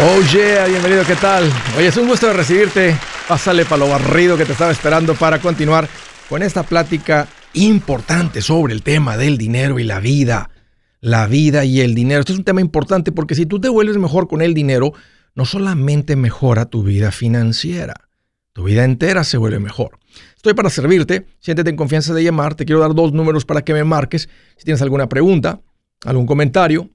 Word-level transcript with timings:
Oh 0.00 0.20
yeah, 0.32 0.66
bienvenido, 0.66 1.04
¿qué 1.04 1.16
tal? 1.16 1.50
Oye, 1.76 1.88
es 1.88 1.96
un 1.96 2.06
gusto 2.06 2.32
recibirte. 2.32 2.96
Pásale 3.26 3.64
para 3.64 3.84
barrido 3.84 4.36
que 4.36 4.44
te 4.44 4.52
estaba 4.52 4.70
esperando 4.70 5.16
para 5.16 5.40
continuar 5.40 5.88
con 6.28 6.40
esta 6.40 6.62
plática 6.62 7.26
importante 7.54 8.40
sobre 8.40 8.74
el 8.74 8.84
tema 8.84 9.16
del 9.16 9.36
dinero 9.36 9.80
y 9.80 9.82
la 9.82 9.98
vida. 9.98 10.50
La 11.00 11.26
vida 11.26 11.64
y 11.64 11.80
el 11.80 11.96
dinero. 11.96 12.20
Esto 12.20 12.32
es 12.32 12.38
un 12.38 12.44
tema 12.44 12.60
importante 12.60 13.10
porque 13.10 13.34
si 13.34 13.44
tú 13.44 13.60
te 13.60 13.68
vuelves 13.68 13.96
mejor 13.96 14.28
con 14.28 14.40
el 14.40 14.54
dinero, 14.54 14.92
no 15.34 15.44
solamente 15.44 16.14
mejora 16.14 16.66
tu 16.66 16.84
vida 16.84 17.10
financiera, 17.10 18.08
tu 18.52 18.62
vida 18.62 18.84
entera 18.84 19.24
se 19.24 19.36
vuelve 19.36 19.58
mejor. 19.58 19.98
Estoy 20.36 20.54
para 20.54 20.70
servirte, 20.70 21.26
siéntete 21.40 21.70
en 21.70 21.76
confianza 21.76 22.14
de 22.14 22.22
llamar, 22.22 22.54
te 22.54 22.66
quiero 22.66 22.80
dar 22.80 22.94
dos 22.94 23.12
números 23.12 23.44
para 23.44 23.62
que 23.62 23.72
me 23.72 23.82
marques. 23.82 24.28
Si 24.56 24.64
tienes 24.64 24.80
alguna 24.80 25.08
pregunta, 25.08 25.60
algún 26.04 26.26
comentario, 26.26 26.88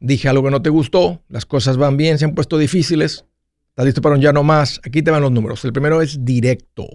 dije 0.00 0.28
algo 0.28 0.44
que 0.44 0.50
no 0.50 0.62
te 0.62 0.70
gustó, 0.70 1.22
las 1.28 1.46
cosas 1.46 1.76
van 1.76 1.96
bien, 1.96 2.18
se 2.18 2.24
han 2.24 2.34
puesto 2.34 2.58
difíciles, 2.58 3.24
estás 3.68 3.84
listo 3.84 4.02
para 4.02 4.16
un 4.16 4.20
ya 4.20 4.32
no 4.32 4.42
más, 4.42 4.80
aquí 4.84 5.02
te 5.02 5.10
van 5.10 5.22
los 5.22 5.30
números. 5.30 5.64
El 5.64 5.72
primero 5.72 6.02
es 6.02 6.24
directo, 6.24 6.88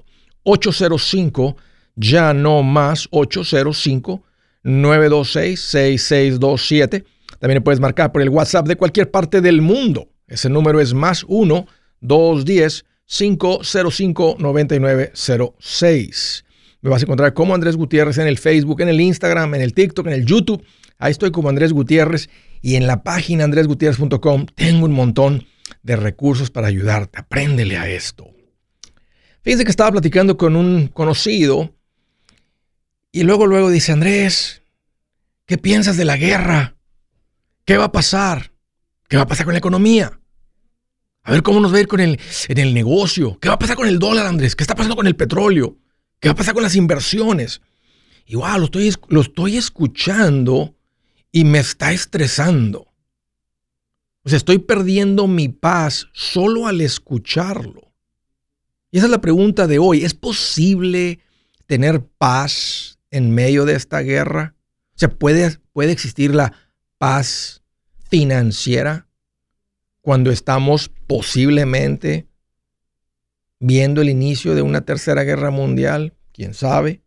805 0.44 1.56
ya 1.96 2.34
no 2.34 2.64
más, 2.64 3.08
805 3.12 4.24
926 4.64 5.60
6627. 5.60 7.06
También 7.40 7.64
puedes 7.64 7.80
marcar 7.80 8.12
por 8.12 8.22
el 8.22 8.30
WhatsApp 8.30 8.68
de 8.68 8.76
cualquier 8.76 9.12
parte 9.12 9.42
del 9.42 9.62
mundo. 9.62 10.10
Ese 10.28 10.50
número 10.50 10.82
es 10.82 10.94
más 10.94 11.24
1 11.28 11.68
210 12.02 12.86
505 13.06 14.38
9906. 14.40 16.46
Me 16.82 16.90
vas 16.90 17.02
a 17.02 17.06
encontrar 17.06 17.34
como 17.34 17.54
Andrés 17.54 17.76
Gutiérrez 17.76 18.18
en 18.18 18.28
el 18.28 18.38
Facebook, 18.38 18.82
en 18.82 18.90
el 18.90 19.02
Instagram, 19.02 19.56
en 19.56 19.62
el 19.62 19.74
TikTok, 19.74 20.08
en 20.08 20.14
el 20.14 20.26
YouTube. 20.26 20.64
Ahí 20.98 21.12
estoy 21.12 21.32
como 21.32 21.50
Andrés 21.50 21.74
Gutiérrez 21.74 22.30
y 22.62 22.76
en 22.76 22.88
la 22.88 23.04
página 23.04 23.44
andresgutierrez.com 23.44 24.46
tengo 24.56 24.86
un 24.86 24.94
montón 24.94 25.46
de 25.84 25.96
recursos 25.96 26.50
para 26.50 26.68
ayudarte. 26.68 27.20
Apréndele 27.20 27.78
a 27.78 27.90
esto. 27.90 28.32
Fíjense 29.42 29.64
que 29.64 29.72
estaba 29.72 29.92
platicando 29.92 30.38
con 30.38 30.56
un 30.56 30.88
conocido 30.88 31.76
y 33.12 33.24
luego, 33.24 33.48
luego 33.48 33.70
dice, 33.70 33.92
Andrés, 33.92 34.64
¿qué 35.46 35.58
piensas 35.58 35.96
de 35.96 36.06
la 36.06 36.18
guerra? 36.18 36.76
¿Qué 37.64 37.78
va 37.78 37.86
a 37.86 37.92
pasar? 37.92 38.52
¿Qué 39.08 39.18
va 39.18 39.24
a 39.24 39.28
pasar 39.28 39.46
con 39.46 39.54
la 39.54 39.60
economía? 39.60 40.20
A 41.24 41.32
ver 41.32 41.42
cómo 41.42 41.60
nos 41.60 41.74
va 41.74 41.78
a 41.78 41.82
ir 41.82 41.88
con 41.88 42.00
el, 42.00 42.20
en 42.48 42.58
el 42.58 42.74
negocio. 42.74 43.40
¿Qué 43.40 43.48
va 43.48 43.56
a 43.56 43.60
pasar 43.60 43.76
con 43.76 43.88
el 43.88 44.00
dólar, 44.00 44.26
Andrés? 44.26 44.56
¿Qué 44.56 44.64
está 44.64 44.76
pasando 44.76 44.96
con 44.96 45.08
el 45.08 45.16
petróleo? 45.16 45.78
¿Qué 46.20 46.28
va 46.28 46.34
a 46.34 46.36
pasar 46.36 46.54
con 46.54 46.64
las 46.64 46.76
inversiones? 46.76 47.62
Y 48.26 48.36
wow, 48.36 48.58
lo 48.58 48.66
estoy, 48.66 48.94
lo 49.08 49.22
estoy 49.22 49.58
escuchando 49.58 50.75
y 51.36 51.44
me 51.44 51.60
está 51.60 51.92
estresando. 51.92 52.88
O 54.24 54.30
sea, 54.30 54.38
estoy 54.38 54.60
perdiendo 54.60 55.28
mi 55.28 55.50
paz 55.50 56.08
solo 56.14 56.66
al 56.66 56.80
escucharlo. 56.80 57.92
Y 58.90 59.00
esa 59.00 59.08
es 59.08 59.12
la 59.12 59.20
pregunta 59.20 59.68
de 59.68 59.78
hoy. 59.78 60.06
¿Es 60.06 60.14
posible 60.14 61.20
tener 61.66 62.06
paz 62.06 63.00
en 63.12 63.32
medio 63.32 63.66
de 63.66 63.76
esta 63.76 64.00
guerra? 64.00 64.56
O 64.92 64.98
sea, 64.98 65.10
¿puede, 65.10 65.60
puede 65.74 65.92
existir 65.92 66.34
la 66.34 66.54
paz 66.98 67.62
financiera? 68.10 69.06
cuando 70.06 70.32
estamos 70.32 70.92
posiblemente 71.08 72.28
viendo 73.60 74.02
el 74.02 74.10
inicio 74.10 74.54
de 74.54 74.62
una 74.62 74.86
tercera 74.86 75.24
guerra 75.24 75.50
mundial, 75.50 76.14
quién 76.32 76.54
sabe. 76.54 77.02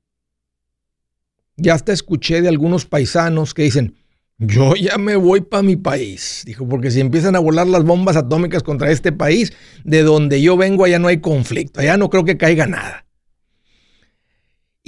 Ya 1.57 1.75
hasta 1.75 1.93
escuché 1.93 2.43
de 2.43 2.49
algunos 2.49 2.87
paisanos 2.87 3.55
que 3.55 3.63
dicen, 3.63 3.95
yo 4.39 4.75
ya 4.81 4.99
me 4.99 5.17
voy 5.17 5.41
para 5.41 5.63
mi 5.63 5.77
país. 5.77 6.43
Dijo, 6.47 6.67
porque 6.69 6.91
si 6.91 7.01
empiezan 7.01 7.37
a 7.37 7.41
volar 7.41 7.67
las 7.67 7.85
bombas 7.85 8.17
atómicas 8.17 8.63
contra 8.63 8.91
este 8.91 9.13
país, 9.13 9.53
de 9.85 10.03
donde 10.03 10.41
yo 10.41 10.57
vengo 10.57 10.85
allá 10.85 10.99
no 10.99 11.09
hay 11.09 11.21
conflicto, 11.21 11.81
allá 11.81 11.97
no 11.97 12.09
creo 12.11 12.25
que 12.25 12.37
caiga 12.37 12.67
nada. 12.67 13.05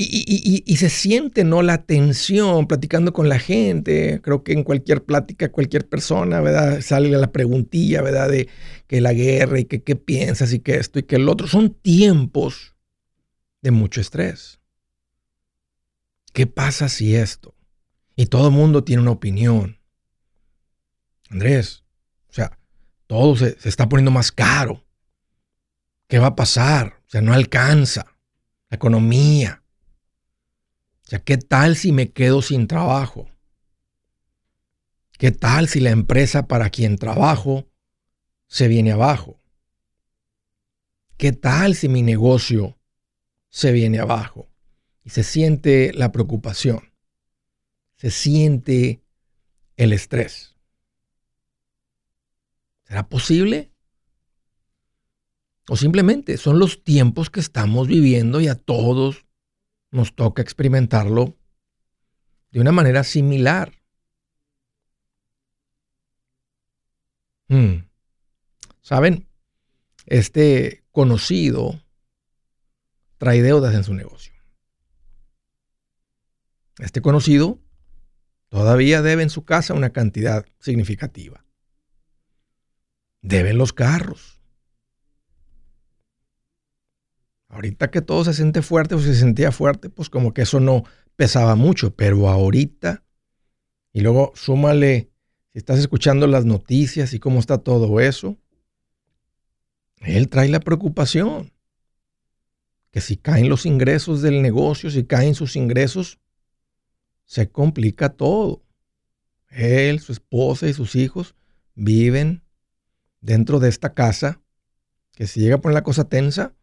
Y, 0.03 0.77
se 0.77 0.89
siente, 0.89 1.44
¿no? 1.44 1.60
La 1.60 1.84
tensión 1.84 2.66
platicando 2.66 3.12
con 3.12 3.28
la 3.28 3.39
gente. 3.39 4.21
Creo 4.22 4.43
que 4.43 4.55
en 4.55 4.65
cualquier 4.65 5.05
plática, 5.05 5.53
cualquier 5.53 5.87
persona, 5.87 6.41
¿verdad? 6.41 6.81
Sale 6.81 7.10
la 7.10 7.31
preguntilla, 7.33 8.00
¿verdad? 8.00 8.31
De 8.31 8.49
que 8.87 9.03
la 9.03 9.12
guerra 9.12 9.59
y 9.59 9.66
que 9.66 9.83
qué 9.83 9.97
piensas 9.97 10.55
y 10.55 10.60
que 10.60 10.77
esto 10.77 11.00
y 11.00 11.03
que 11.03 11.16
el 11.16 11.28
otro. 11.28 11.47
Son 11.49 11.75
tiempos 11.75 12.77
de 13.60 13.72
mucho 13.72 14.00
estrés. 14.00 14.60
¿Qué 16.33 16.47
pasa 16.47 16.89
si 16.89 17.15
esto? 17.15 17.55
Y 18.20 18.26
todo 18.26 18.48
el 18.48 18.53
mundo 18.53 18.84
tiene 18.84 19.03
una 19.03 19.12
opinión. 19.12 19.81
Andrés, 21.31 21.84
o 22.28 22.32
sea, 22.32 22.58
todo 23.06 23.36
se, 23.36 23.58
se 23.58 23.69
está 23.69 23.88
poniendo 23.88 24.10
más 24.10 24.31
caro. 24.31 24.84
¿Qué 26.06 26.19
va 26.19 26.28
a 26.28 26.36
pasar? 26.36 27.00
O 27.06 27.10
sea, 27.10 27.22
no 27.22 27.32
alcanza. 27.32 28.04
La 28.69 28.76
economía, 28.76 29.60
sea, 31.10 31.19
¿qué 31.19 31.38
tal 31.38 31.75
si 31.75 31.91
me 31.91 32.12
quedo 32.12 32.41
sin 32.41 32.69
trabajo? 32.69 33.28
¿Qué 35.19 35.32
tal 35.32 35.66
si 35.66 35.80
la 35.80 35.91
empresa 35.91 36.47
para 36.47 36.70
quien 36.70 36.98
trabajo 36.98 37.69
se 38.47 38.69
viene 38.69 38.92
abajo? 38.92 39.41
¿Qué 41.16 41.32
tal 41.32 41.75
si 41.75 41.88
mi 41.88 42.03
negocio 42.03 42.78
se 43.48 43.72
viene 43.72 43.98
abajo? 43.98 44.48
Y 45.03 45.10
se 45.10 45.25
siente 45.25 45.92
la 45.94 46.12
preocupación, 46.12 46.90
se 48.00 48.11
siente 48.11 49.05
el 49.77 49.93
estrés. 49.93 50.56
¿Será 52.84 53.06
posible? 53.11 53.75
O 55.69 55.77
simplemente 55.77 56.39
son 56.39 56.59
los 56.59 56.83
tiempos 56.83 57.28
que 57.28 57.41
estamos 57.41 57.89
viviendo 57.89 58.41
y 58.41 58.49
a 58.49 58.55
todos 58.55 59.27
nos 59.91 60.15
toca 60.15 60.41
experimentarlo 60.41 61.37
de 62.53 62.60
una 62.60 62.72
manera 62.72 63.05
similar. 63.05 63.83
Hmm. 67.49 67.84
¿Saben? 68.81 69.28
Este 70.06 70.84
conocido 70.91 71.78
trae 73.19 73.43
deudas 73.43 73.75
en 73.75 73.84
su 73.84 73.93
negocio. 73.93 74.33
Este 76.78 77.03
conocido 77.03 77.60
todavía 78.50 79.00
debe 79.00 79.22
en 79.22 79.31
su 79.31 79.44
casa 79.44 79.72
una 79.72 79.91
cantidad 79.91 80.44
significativa. 80.59 81.47
Deben 83.22 83.56
los 83.56 83.72
carros. 83.72 84.43
Ahorita 87.49 87.91
que 87.91 88.03
todo 88.03 88.25
se 88.25 88.34
siente 88.34 88.62
fuerte 88.62 88.94
o 88.94 89.00
se 89.00 89.15
sentía 89.15 89.50
fuerte, 89.50 89.89
pues 89.89 90.10
como 90.10 90.34
que 90.34 90.43
eso 90.43 90.60
no 90.60 90.84
pesaba 91.16 91.56
mucho, 91.56 91.94
pero 91.94 92.28
ahorita, 92.28 93.03
y 93.93 94.00
luego 94.03 94.33
súmale, 94.34 95.10
si 95.53 95.59
estás 95.59 95.78
escuchando 95.78 96.27
las 96.27 96.44
noticias 96.44 97.12
y 97.12 97.19
cómo 97.19 97.41
está 97.41 97.59
todo 97.59 97.99
eso, 97.99 98.37
él 99.97 100.28
trae 100.28 100.49
la 100.49 100.60
preocupación 100.60 101.53
que 102.91 103.00
si 103.00 103.16
caen 103.16 103.49
los 103.49 103.66
ingresos 103.66 104.22
del 104.22 104.43
negocio, 104.43 104.91
si 104.91 105.05
caen 105.05 105.34
sus 105.34 105.56
ingresos, 105.56 106.19
se 107.30 107.48
complica 107.48 108.08
todo. 108.08 108.64
Él, 109.50 110.00
su 110.00 110.10
esposa 110.10 110.66
y 110.66 110.72
sus 110.72 110.96
hijos 110.96 111.36
viven 111.76 112.42
dentro 113.20 113.60
de 113.60 113.68
esta 113.68 113.94
casa 113.94 114.41
que 115.12 115.28
si 115.28 115.38
llega 115.38 115.54
a 115.54 115.60
poner 115.60 115.74
la 115.74 115.84
cosa 115.84 116.08
tensa, 116.08 116.56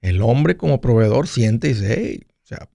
el 0.00 0.22
hombre 0.22 0.56
como 0.56 0.80
proveedor 0.80 1.28
siente 1.28 1.68
y 1.68 1.74
dice, 1.74 1.94
hey, 1.98 2.26
o 2.42 2.46
sea, 2.46 2.70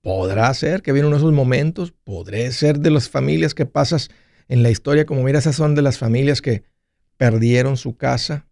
podrá 0.00 0.52
ser 0.54 0.80
que 0.80 0.92
viene 0.92 1.08
uno 1.08 1.16
de 1.16 1.20
esos 1.20 1.34
momentos, 1.34 1.92
podré 2.04 2.50
ser 2.50 2.78
de 2.78 2.90
las 2.90 3.10
familias 3.10 3.52
que 3.52 3.66
pasas 3.66 4.08
en 4.48 4.62
la 4.62 4.70
historia, 4.70 5.04
como 5.04 5.24
mira, 5.24 5.40
esas 5.40 5.56
son 5.56 5.74
de 5.74 5.82
las 5.82 5.98
familias 5.98 6.40
que 6.40 6.64
perdieron 7.18 7.76
su 7.76 7.98
casa. 7.98 8.46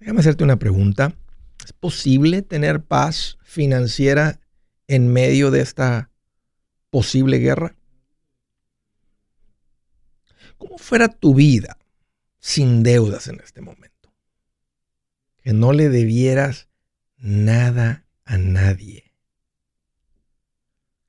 Déjame 0.00 0.20
hacerte 0.20 0.44
una 0.44 0.58
pregunta. 0.58 1.14
¿Es 1.64 1.72
posible 1.72 2.42
tener 2.42 2.84
paz 2.84 3.38
financiera 3.42 4.38
en 4.88 5.12
medio 5.12 5.50
de 5.50 5.60
esta 5.60 6.10
posible 6.90 7.38
guerra? 7.38 7.76
¿Cómo 10.58 10.78
fuera 10.78 11.08
tu 11.08 11.34
vida 11.34 11.78
sin 12.38 12.82
deudas 12.82 13.28
en 13.28 13.40
este 13.40 13.60
momento? 13.60 13.96
que 15.46 15.52
no 15.52 15.72
le 15.72 15.88
debieras 15.90 16.68
nada 17.18 18.04
a 18.24 18.36
nadie. 18.36 19.14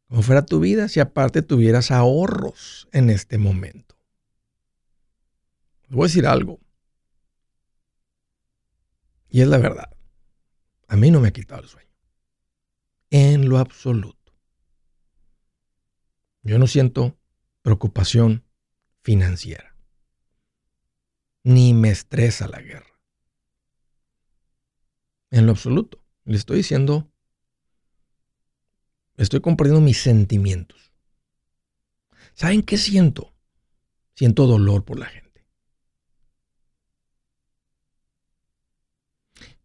Como 0.07 0.21
fuera 0.21 0.45
tu 0.45 0.59
vida 0.59 0.89
si 0.89 0.99
aparte 0.99 1.41
tuvieras 1.41 1.89
ahorros 1.89 2.87
en 2.91 3.09
este 3.09 3.39
momento. 3.39 3.97
Les 5.87 5.95
voy 5.95 6.03
a 6.03 6.09
decir 6.09 6.27
algo. 6.27 6.59
Y 9.31 9.41
es 9.41 9.47
la 9.47 9.57
verdad. 9.57 9.89
A 10.87 10.95
mí 10.97 11.09
no 11.09 11.19
me 11.19 11.29
ha 11.29 11.33
quitado 11.33 11.63
el 11.63 11.69
sueño. 11.69 11.86
En 13.09 13.47
lo 13.47 13.57
absoluto. 13.57 14.33
Yo 16.43 16.59
no 16.59 16.67
siento 16.67 17.17
preocupación 17.61 18.43
financiera. 19.01 19.75
ni 21.43 21.73
me 21.73 21.89
estresa 21.89 22.45
la 22.49 22.61
guerra. 22.61 22.99
En 25.31 25.45
lo 25.45 25.53
absoluto. 25.53 26.03
Le 26.25 26.35
estoy 26.35 26.57
diciendo, 26.57 27.09
estoy 29.15 29.39
compartiendo 29.39 29.79
mis 29.79 30.01
sentimientos. 30.01 30.91
¿Saben 32.33 32.63
qué 32.63 32.77
siento? 32.77 33.33
Siento 34.13 34.45
dolor 34.45 34.83
por 34.83 34.99
la 34.99 35.05
gente. 35.05 35.26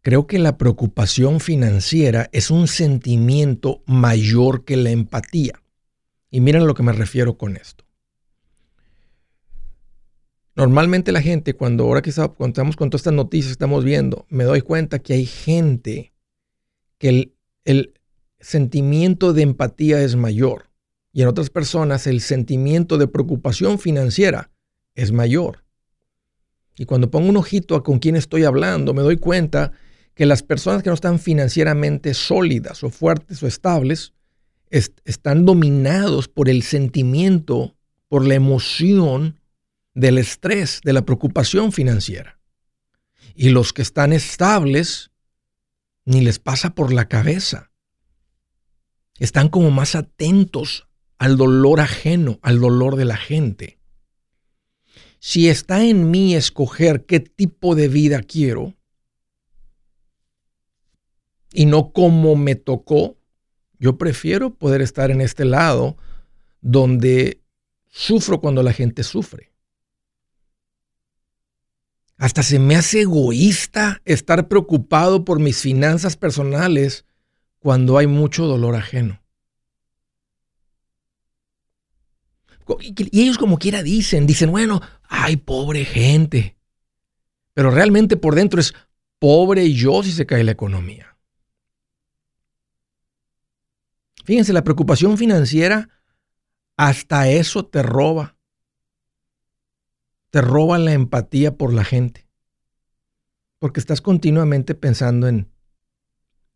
Creo 0.03 0.27
que 0.27 0.37
la 0.37 0.57
preocupación 0.57 1.39
financiera 1.39 2.29
es 2.33 2.51
un 2.51 2.67
sentimiento 2.67 3.81
mayor 3.85 4.65
que 4.65 4.75
la 4.75 4.89
empatía. 4.89 5.63
Y 6.29 6.41
miren 6.41 6.63
a 6.63 6.65
lo 6.65 6.73
que 6.73 6.83
me 6.83 6.91
refiero 6.91 7.37
con 7.37 7.55
esto. 7.55 7.85
Normalmente 10.55 11.13
la 11.13 11.21
gente, 11.21 11.55
cuando 11.55 11.85
ahora 11.85 12.01
que 12.01 12.09
estamos 12.09 12.35
con 12.75 12.89
todas 12.89 12.99
estas 12.99 13.13
noticias 13.13 13.51
estamos 13.51 13.85
viendo, 13.85 14.25
me 14.29 14.43
doy 14.43 14.59
cuenta 14.59 14.99
que 14.99 15.13
hay 15.13 15.25
gente 15.25 16.13
que 16.97 17.09
el, 17.09 17.35
el 17.63 17.93
sentimiento 18.41 19.31
de 19.31 19.43
empatía 19.43 20.01
es 20.01 20.17
mayor 20.17 20.69
y 21.13 21.21
en 21.21 21.29
otras 21.29 21.49
personas 21.49 22.07
el 22.07 22.19
sentimiento 22.19 22.97
de 22.97 23.07
preocupación 23.07 23.79
financiera 23.79 24.51
es 24.95 25.13
mayor. 25.13 25.63
Y 26.75 26.85
cuando 26.85 27.09
pongo 27.09 27.29
un 27.29 27.37
ojito 27.37 27.75
a 27.75 27.83
con 27.83 27.99
quién 27.99 28.17
estoy 28.17 28.43
hablando, 28.43 28.93
me 28.93 29.01
doy 29.01 29.17
cuenta 29.17 29.71
que 30.15 30.25
las 30.25 30.43
personas 30.43 30.83
que 30.83 30.89
no 30.89 30.95
están 30.95 31.19
financieramente 31.19 32.13
sólidas 32.13 32.83
o 32.83 32.89
fuertes 32.89 33.41
o 33.41 33.47
estables 33.47 34.13
están 34.69 35.45
dominados 35.45 36.27
por 36.27 36.49
el 36.49 36.63
sentimiento, 36.63 37.75
por 38.07 38.25
la 38.25 38.35
emoción 38.35 39.39
del 39.93 40.17
estrés, 40.17 40.81
de 40.83 40.93
la 40.93 41.03
preocupación 41.03 41.71
financiera. 41.71 42.39
Y 43.35 43.49
los 43.49 43.71
que 43.73 43.83
están 43.83 44.13
estables, 44.13 45.11
ni 46.05 46.21
les 46.21 46.39
pasa 46.39 46.73
por 46.73 46.91
la 46.91 47.07
cabeza. 47.07 47.71
Están 49.19 49.49
como 49.49 49.69
más 49.69 49.95
atentos 49.95 50.87
al 51.19 51.37
dolor 51.37 51.79
ajeno, 51.79 52.39
al 52.41 52.59
dolor 52.59 52.95
de 52.95 53.05
la 53.05 53.17
gente. 53.17 53.79
Si 55.19 55.49
está 55.49 55.83
en 55.83 56.11
mí 56.11 56.35
escoger 56.35 57.05
qué 57.05 57.19
tipo 57.19 57.75
de 57.75 57.87
vida 57.87 58.21
quiero 58.21 58.75
y 61.53 61.65
no 61.65 61.93
como 61.93 62.35
me 62.35 62.55
tocó, 62.55 63.17
yo 63.79 63.97
prefiero 63.97 64.53
poder 64.53 64.81
estar 64.81 65.11
en 65.11 65.21
este 65.21 65.45
lado 65.45 65.97
donde 66.61 67.41
sufro 67.89 68.41
cuando 68.41 68.63
la 68.63 68.73
gente 68.73 69.03
sufre. 69.03 69.51
Hasta 72.17 72.43
se 72.43 72.59
me 72.59 72.75
hace 72.75 73.01
egoísta 73.01 74.01
estar 74.05 74.47
preocupado 74.47 75.25
por 75.25 75.39
mis 75.39 75.59
finanzas 75.59 76.15
personales 76.15 77.05
cuando 77.59 77.97
hay 77.97 78.07
mucho 78.07 78.45
dolor 78.45 78.75
ajeno. 78.75 79.21
Y 82.79 83.21
ellos 83.21 83.37
como 83.37 83.57
quiera 83.57 83.83
dicen, 83.83 84.25
dicen, 84.25 84.51
bueno, 84.51 84.81
ay, 85.09 85.35
pobre 85.35 85.85
gente. 85.85 86.55
Pero 87.53 87.71
realmente 87.71 88.15
por 88.15 88.35
dentro 88.35 88.59
es 88.59 88.73
pobre 89.19 89.71
yo 89.73 90.01
si 90.03 90.11
se 90.11 90.25
cae 90.25 90.43
la 90.43 90.51
economía. 90.51 91.12
Fíjense, 94.23 94.53
la 94.53 94.63
preocupación 94.63 95.17
financiera 95.17 95.89
hasta 96.77 97.29
eso 97.29 97.65
te 97.65 97.83
roba. 97.83 98.37
Te 100.29 100.41
roba 100.41 100.79
la 100.79 100.93
empatía 100.93 101.55
por 101.55 101.73
la 101.73 101.83
gente. 101.83 102.27
Porque 103.59 103.79
estás 103.79 104.01
continuamente 104.01 104.75
pensando 104.75 105.27
en, 105.27 105.49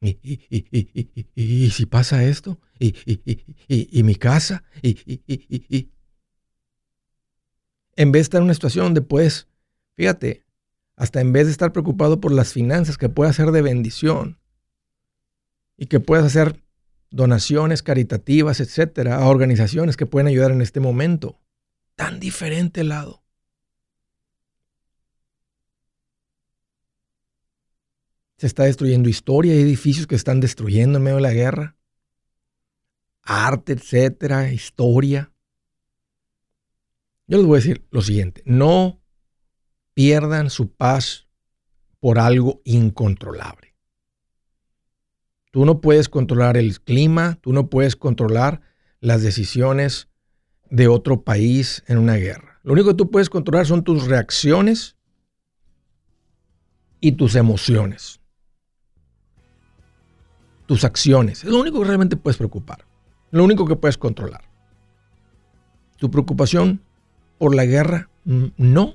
¿y, 0.02 0.20
y, 1.36 1.70
si 1.70 1.86
pasa 1.86 2.24
esto? 2.24 2.60
¿Y, 2.80 4.04
mi 4.04 4.16
casa? 4.16 4.64
¿Y, 4.82 5.92
en 7.96 8.12
vez 8.12 8.20
de 8.20 8.24
estar 8.24 8.40
en 8.40 8.46
una 8.46 8.54
situación 8.54 8.86
donde 8.86 9.02
puedes, 9.02 9.48
fíjate, 9.96 10.44
hasta 10.96 11.22
en 11.22 11.32
vez 11.32 11.46
de 11.46 11.52
estar 11.52 11.72
preocupado 11.72 12.20
por 12.20 12.32
las 12.32 12.54
finanzas 12.54 12.98
que 12.98 13.10
puedas 13.10 13.40
hacer 13.40 13.52
de 13.52 13.62
bendición 13.62 14.40
y 15.78 15.86
que 15.86 16.00
puedas 16.00 16.26
hacer 16.26 16.64
donaciones 17.10 17.84
caritativas, 17.84 18.60
etcétera, 18.60 19.18
a 19.18 19.28
organizaciones 19.28 19.98
que 19.98 20.06
pueden 20.06 20.28
ayudar 20.28 20.52
en 20.52 20.62
este 20.62 20.80
momento. 20.80 21.40
Tan 21.96 22.20
diferente 22.20 22.84
lado. 22.84 23.24
Se 28.38 28.46
está 28.46 28.64
destruyendo 28.64 29.10
historia, 29.10 29.54
hay 29.54 29.62
edificios 29.62 30.06
que 30.06 30.16
están 30.16 30.40
destruyendo 30.40 30.98
en 30.98 31.04
medio 31.04 31.16
de 31.16 31.24
la 31.24 31.34
guerra. 31.34 31.76
Arte, 33.24 33.74
etcétera, 33.74 34.54
historia. 34.54 35.32
Yo 37.26 37.38
les 37.38 37.48
voy 37.48 37.56
a 37.58 37.62
decir 37.62 37.86
lo 37.92 38.02
siguiente, 38.02 38.42
no 38.46 39.02
pierdan 39.94 40.50
su 40.50 40.72
paz 40.72 41.28
por 42.00 42.20
algo 42.20 42.62
incontrolable. 42.64 43.67
Tú 45.58 45.66
no 45.66 45.82
puedes 45.82 46.08
controlar 46.08 46.56
el 46.56 46.80
clima, 46.82 47.40
tú 47.42 47.52
no 47.52 47.68
puedes 47.68 47.96
controlar 47.96 48.62
las 49.00 49.24
decisiones 49.24 50.08
de 50.70 50.88
otro 50.88 51.24
país 51.24 51.84
en 51.88 51.98
una 51.98 52.14
guerra. 52.14 52.60
Lo 52.62 52.74
único 52.74 52.90
que 52.90 52.94
tú 52.94 53.10
puedes 53.10 53.28
controlar 53.28 53.66
son 53.66 53.84
tus 53.84 54.06
reacciones 54.06 54.98
y 57.02 57.14
tus 57.14 57.34
emociones. 57.34 58.20
Tus 60.68 60.84
acciones. 60.84 61.44
Es 61.44 61.50
lo 61.50 61.60
único 61.60 61.80
que 61.80 61.88
realmente 61.88 62.18
puedes 62.18 62.38
preocupar. 62.38 62.86
Lo 63.32 63.44
único 63.44 63.66
que 63.66 63.76
puedes 63.76 63.98
controlar. 63.98 64.44
Tu 65.98 66.12
preocupación 66.12 66.84
por 67.40 67.56
la 67.56 67.66
guerra? 67.66 68.12
No. 68.26 68.94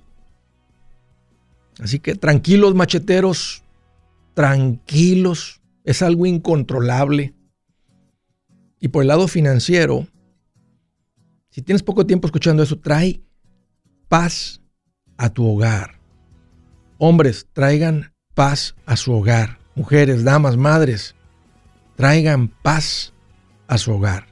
Así 1.81 1.99
que 1.99 2.15
tranquilos 2.15 2.77
macheteros, 2.77 3.65
tranquilos, 4.35 5.62
es 5.85 6.03
algo 6.03 6.27
incontrolable. 6.27 7.35
Y 8.79 8.89
por 8.89 9.03
el 9.03 9.09
lado 9.09 9.29
financiero, 9.29 10.07
si 11.51 11.63
tienes 11.63 11.83
poco 11.83 12.07
tiempo 12.07 12.27
escuchando 12.27 12.63
eso, 12.63 12.79
trae 12.79 13.23
paz 14.09 14.61
a 15.17 15.29
tu 15.31 15.47
hogar. 15.47 16.01
Hombres, 16.99 17.47
traigan 17.53 18.13
paz 18.35 18.75
a 18.87 18.97
su 18.97 19.13
hogar. 19.13 19.59
Mujeres, 19.75 20.25
damas, 20.25 20.57
madres, 20.57 21.15
traigan 21.97 22.49
paz 22.49 23.13
a 23.67 23.79
su 23.79 23.93
hogar. 23.93 24.32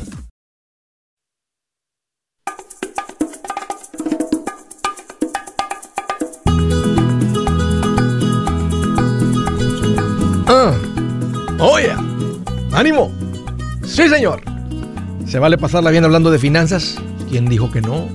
Ah. 10.53 10.77
Oye, 11.61 11.93
ánimo. 12.73 13.09
Sí, 13.85 14.09
señor. 14.09 14.43
¿Se 15.25 15.39
vale 15.39 15.57
pasarla 15.57 15.91
bien 15.91 16.03
hablando 16.03 16.29
de 16.29 16.39
finanzas? 16.39 16.97
¿Quién 17.29 17.45
dijo 17.45 17.71
que 17.71 17.79
no? 17.79 18.09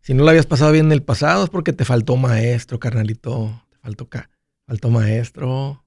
Si 0.00 0.14
no 0.14 0.24
la 0.24 0.30
habías 0.30 0.46
pasado 0.46 0.72
bien 0.72 0.86
en 0.86 0.92
el 0.92 1.02
pasado 1.02 1.44
es 1.44 1.50
porque 1.50 1.74
te 1.74 1.84
faltó 1.84 2.16
maestro, 2.16 2.78
carnalito. 2.78 3.62
Te 3.68 3.76
faltó, 3.76 4.08
faltó 4.66 4.88
maestro. 4.88 5.84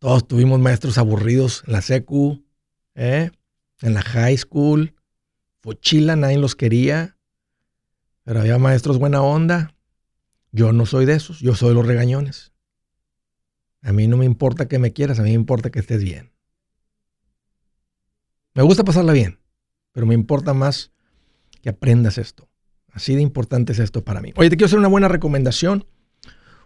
Todos 0.00 0.26
tuvimos 0.26 0.58
maestros 0.58 0.98
aburridos 0.98 1.62
en 1.68 1.74
la 1.74 1.82
secu, 1.82 2.44
¿eh? 2.96 3.30
en 3.80 3.94
la 3.94 4.02
high 4.02 4.38
school. 4.38 4.92
Fochila, 5.60 6.16
nadie 6.16 6.38
los 6.38 6.56
quería. 6.56 7.16
Pero 8.24 8.40
había 8.40 8.58
maestros 8.58 8.98
buena 8.98 9.22
onda. 9.22 9.72
Yo 10.50 10.72
no 10.72 10.84
soy 10.84 11.06
de 11.06 11.12
esos, 11.12 11.38
yo 11.38 11.54
soy 11.54 11.74
los 11.74 11.86
regañones. 11.86 12.49
A 13.82 13.92
mí 13.92 14.06
no 14.06 14.16
me 14.16 14.24
importa 14.24 14.68
que 14.68 14.78
me 14.78 14.92
quieras, 14.92 15.18
a 15.18 15.22
mí 15.22 15.30
me 15.30 15.34
importa 15.34 15.70
que 15.70 15.78
estés 15.78 16.02
bien. 16.02 16.32
Me 18.54 18.62
gusta 18.62 18.84
pasarla 18.84 19.12
bien, 19.12 19.38
pero 19.92 20.06
me 20.06 20.14
importa 20.14 20.54
más 20.54 20.92
que 21.62 21.70
aprendas 21.70 22.18
esto. 22.18 22.48
Así 22.92 23.14
de 23.14 23.22
importante 23.22 23.72
es 23.72 23.78
esto 23.78 24.04
para 24.04 24.20
mí. 24.20 24.32
Oye, 24.36 24.50
te 24.50 24.56
quiero 24.56 24.66
hacer 24.66 24.78
una 24.78 24.88
buena 24.88 25.08
recomendación. 25.08 25.86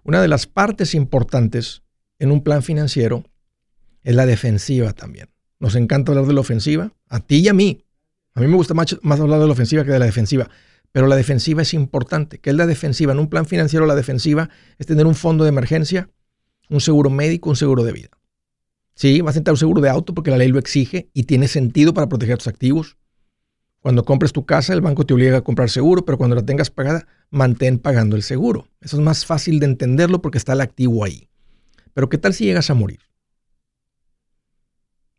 Una 0.03 0.21
de 0.21 0.29
las 0.29 0.47
partes 0.47 0.95
importantes 0.95 1.83
en 2.19 2.31
un 2.31 2.43
plan 2.43 2.63
financiero 2.63 3.25
es 4.03 4.15
la 4.15 4.27
defensiva 4.27 4.93
también. 4.93 5.31
Nos 5.59 5.77
encanta 5.77 6.13
hablar 6.13 6.27
de 6.27 6.35
la 6.35 6.41
ofensiva, 6.41 6.93
a 7.09 7.21
ti 7.21 7.37
y 7.37 7.49
a 7.49 7.55
mí. 7.55 7.85
A 8.35 8.41
mí 8.41 8.47
me 8.49 8.57
gusta 8.57 8.75
más, 8.75 8.97
más 9.03 9.21
hablar 9.21 9.41
de 9.41 9.47
la 9.47 9.53
ofensiva 9.53 9.85
que 9.85 9.93
de 9.93 9.99
la 9.99 10.07
defensiva, 10.07 10.51
pero 10.93 11.07
la 11.07 11.17
defensiva 11.17 11.63
es 11.63 11.75
importante. 11.75 12.39
¿Qué 12.39 12.51
es 12.51 12.57
la 12.57 12.67
defensiva? 12.67 13.13
En 13.13 13.19
un 13.19 13.29
plan 13.29 13.47
financiero 13.47 13.87
la 13.87 13.95
defensiva 13.95 14.51
es 14.79 14.87
tener 14.87 15.07
un 15.07 15.15
fondo 15.15 15.45
de 15.45 15.51
emergencia, 15.51 16.11
un 16.69 16.81
seguro 16.81 17.11
médico, 17.11 17.51
un 17.51 17.57
seguro 17.57 17.85
de 17.85 17.93
vida. 17.93 18.09
Sí, 18.95 19.21
vas 19.21 19.35
a 19.35 19.39
entrar 19.39 19.53
un 19.53 19.59
seguro 19.59 19.81
de 19.81 19.89
auto 19.89 20.15
porque 20.15 20.31
la 20.31 20.39
ley 20.39 20.49
lo 20.49 20.59
exige 20.59 21.11
y 21.13 21.25
tiene 21.25 21.49
sentido 21.49 21.95
para 21.95 22.09
proteger 22.09 22.39
tus 22.39 22.47
activos. 22.47 22.97
Cuando 23.81 24.05
compres 24.05 24.33
tu 24.33 24.47
casa, 24.47 24.73
el 24.73 24.81
banco 24.81 25.05
te 25.05 25.13
obliga 25.15 25.39
a 25.39 25.43
comprar 25.43 25.69
seguro, 25.69 26.05
pero 26.05 26.17
cuando 26.17 26.37
la 26.37 26.47
tengas 26.47 26.71
pagada, 26.71 27.07
mantén 27.31 27.79
pagando 27.79 28.17
el 28.17 28.23
seguro. 28.23 28.69
Eso 28.81 28.97
es 28.97 29.03
más 29.03 29.27
fácil 29.27 29.59
de 29.59 29.67
entenderlo 29.67 30.23
porque 30.23 30.39
está 30.39 30.53
el 30.55 30.61
activo 30.61 31.05
ahí. 31.05 31.29
Pero 31.93 32.09
¿qué 32.09 32.17
tal 32.17 32.33
si 32.33 32.45
llegas 32.45 32.71
a 32.71 32.75
morir? 32.75 33.01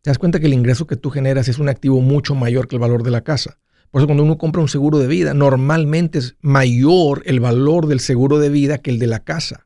Te 0.01 0.09
das 0.09 0.17
cuenta 0.17 0.39
que 0.39 0.45
el 0.47 0.53
ingreso 0.53 0.87
que 0.87 0.95
tú 0.95 1.09
generas 1.09 1.47
es 1.47 1.59
un 1.59 1.69
activo 1.69 2.01
mucho 2.01 2.33
mayor 2.33 2.67
que 2.67 2.75
el 2.75 2.79
valor 2.79 3.03
de 3.03 3.11
la 3.11 3.21
casa. 3.21 3.59
Por 3.91 4.01
eso 4.01 4.07
cuando 4.07 4.23
uno 4.23 4.37
compra 4.37 4.61
un 4.61 4.67
seguro 4.67 4.99
de 4.99 5.07
vida, 5.07 5.33
normalmente 5.33 6.19
es 6.19 6.35
mayor 6.41 7.23
el 7.25 7.39
valor 7.39 7.87
del 7.87 7.99
seguro 7.99 8.39
de 8.39 8.49
vida 8.49 8.77
que 8.77 8.89
el 8.89 8.99
de 8.99 9.07
la 9.07 9.19
casa 9.19 9.64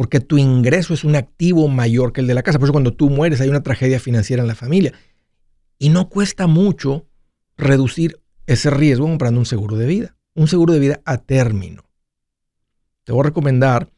porque 0.00 0.20
tu 0.20 0.38
ingreso 0.38 0.94
es 0.94 1.04
un 1.04 1.14
activo 1.14 1.68
mayor 1.68 2.14
que 2.14 2.22
el 2.22 2.26
de 2.26 2.32
la 2.32 2.42
casa. 2.42 2.58
Por 2.58 2.64
eso 2.64 2.72
cuando 2.72 2.94
tú 2.94 3.10
mueres 3.10 3.42
hay 3.42 3.50
una 3.50 3.62
tragedia 3.62 4.00
financiera 4.00 4.40
en 4.40 4.48
la 4.48 4.54
familia. 4.54 4.94
Y 5.78 5.90
no 5.90 6.08
cuesta 6.08 6.46
mucho 6.46 7.06
reducir 7.58 8.18
ese 8.46 8.70
riesgo 8.70 9.04
comprando 9.04 9.38
un 9.40 9.44
seguro 9.44 9.76
de 9.76 9.84
vida, 9.84 10.16
un 10.34 10.48
seguro 10.48 10.72
de 10.72 10.78
vida 10.78 11.02
a 11.04 11.18
término. 11.18 11.84
Te 13.04 13.12
voy 13.12 13.20
a 13.20 13.24
recomendar 13.24 13.90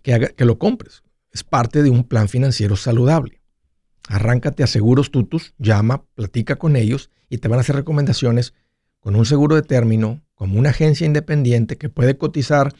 que, 0.00 0.32
lo 0.46 0.58
compres. 0.58 1.02
Es 1.30 1.44
parte 1.44 1.82
de 1.82 1.90
un 1.90 2.04
plan 2.04 2.30
financiero 2.30 2.74
saludable. 2.74 3.42
Arráncate 4.08 4.62
a 4.62 4.66
Seguros 4.66 5.10
Tutus, 5.10 5.52
llama, 5.58 6.06
platica 6.14 6.56
con 6.56 6.74
ellos 6.74 7.10
y 7.28 7.36
te 7.36 7.48
van 7.48 7.58
a 7.58 7.60
hacer 7.60 7.76
recomendaciones 7.76 8.54
con 8.98 9.14
un 9.14 9.26
seguro 9.26 9.56
de 9.56 9.62
término, 9.62 10.22
como 10.34 10.58
una 10.58 10.70
agencia 10.70 11.06
independiente 11.06 11.76
que 11.76 11.90
puede 11.90 12.16
cotizar 12.16 12.72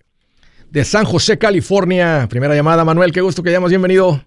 De 0.69 0.85
San 0.85 1.03
José, 1.03 1.37
California. 1.37 2.25
Primera 2.29 2.55
llamada, 2.55 2.85
Manuel, 2.85 3.11
qué 3.11 3.19
gusto 3.19 3.43
que 3.43 3.49
hayamos 3.49 3.71
bienvenido. 3.71 4.21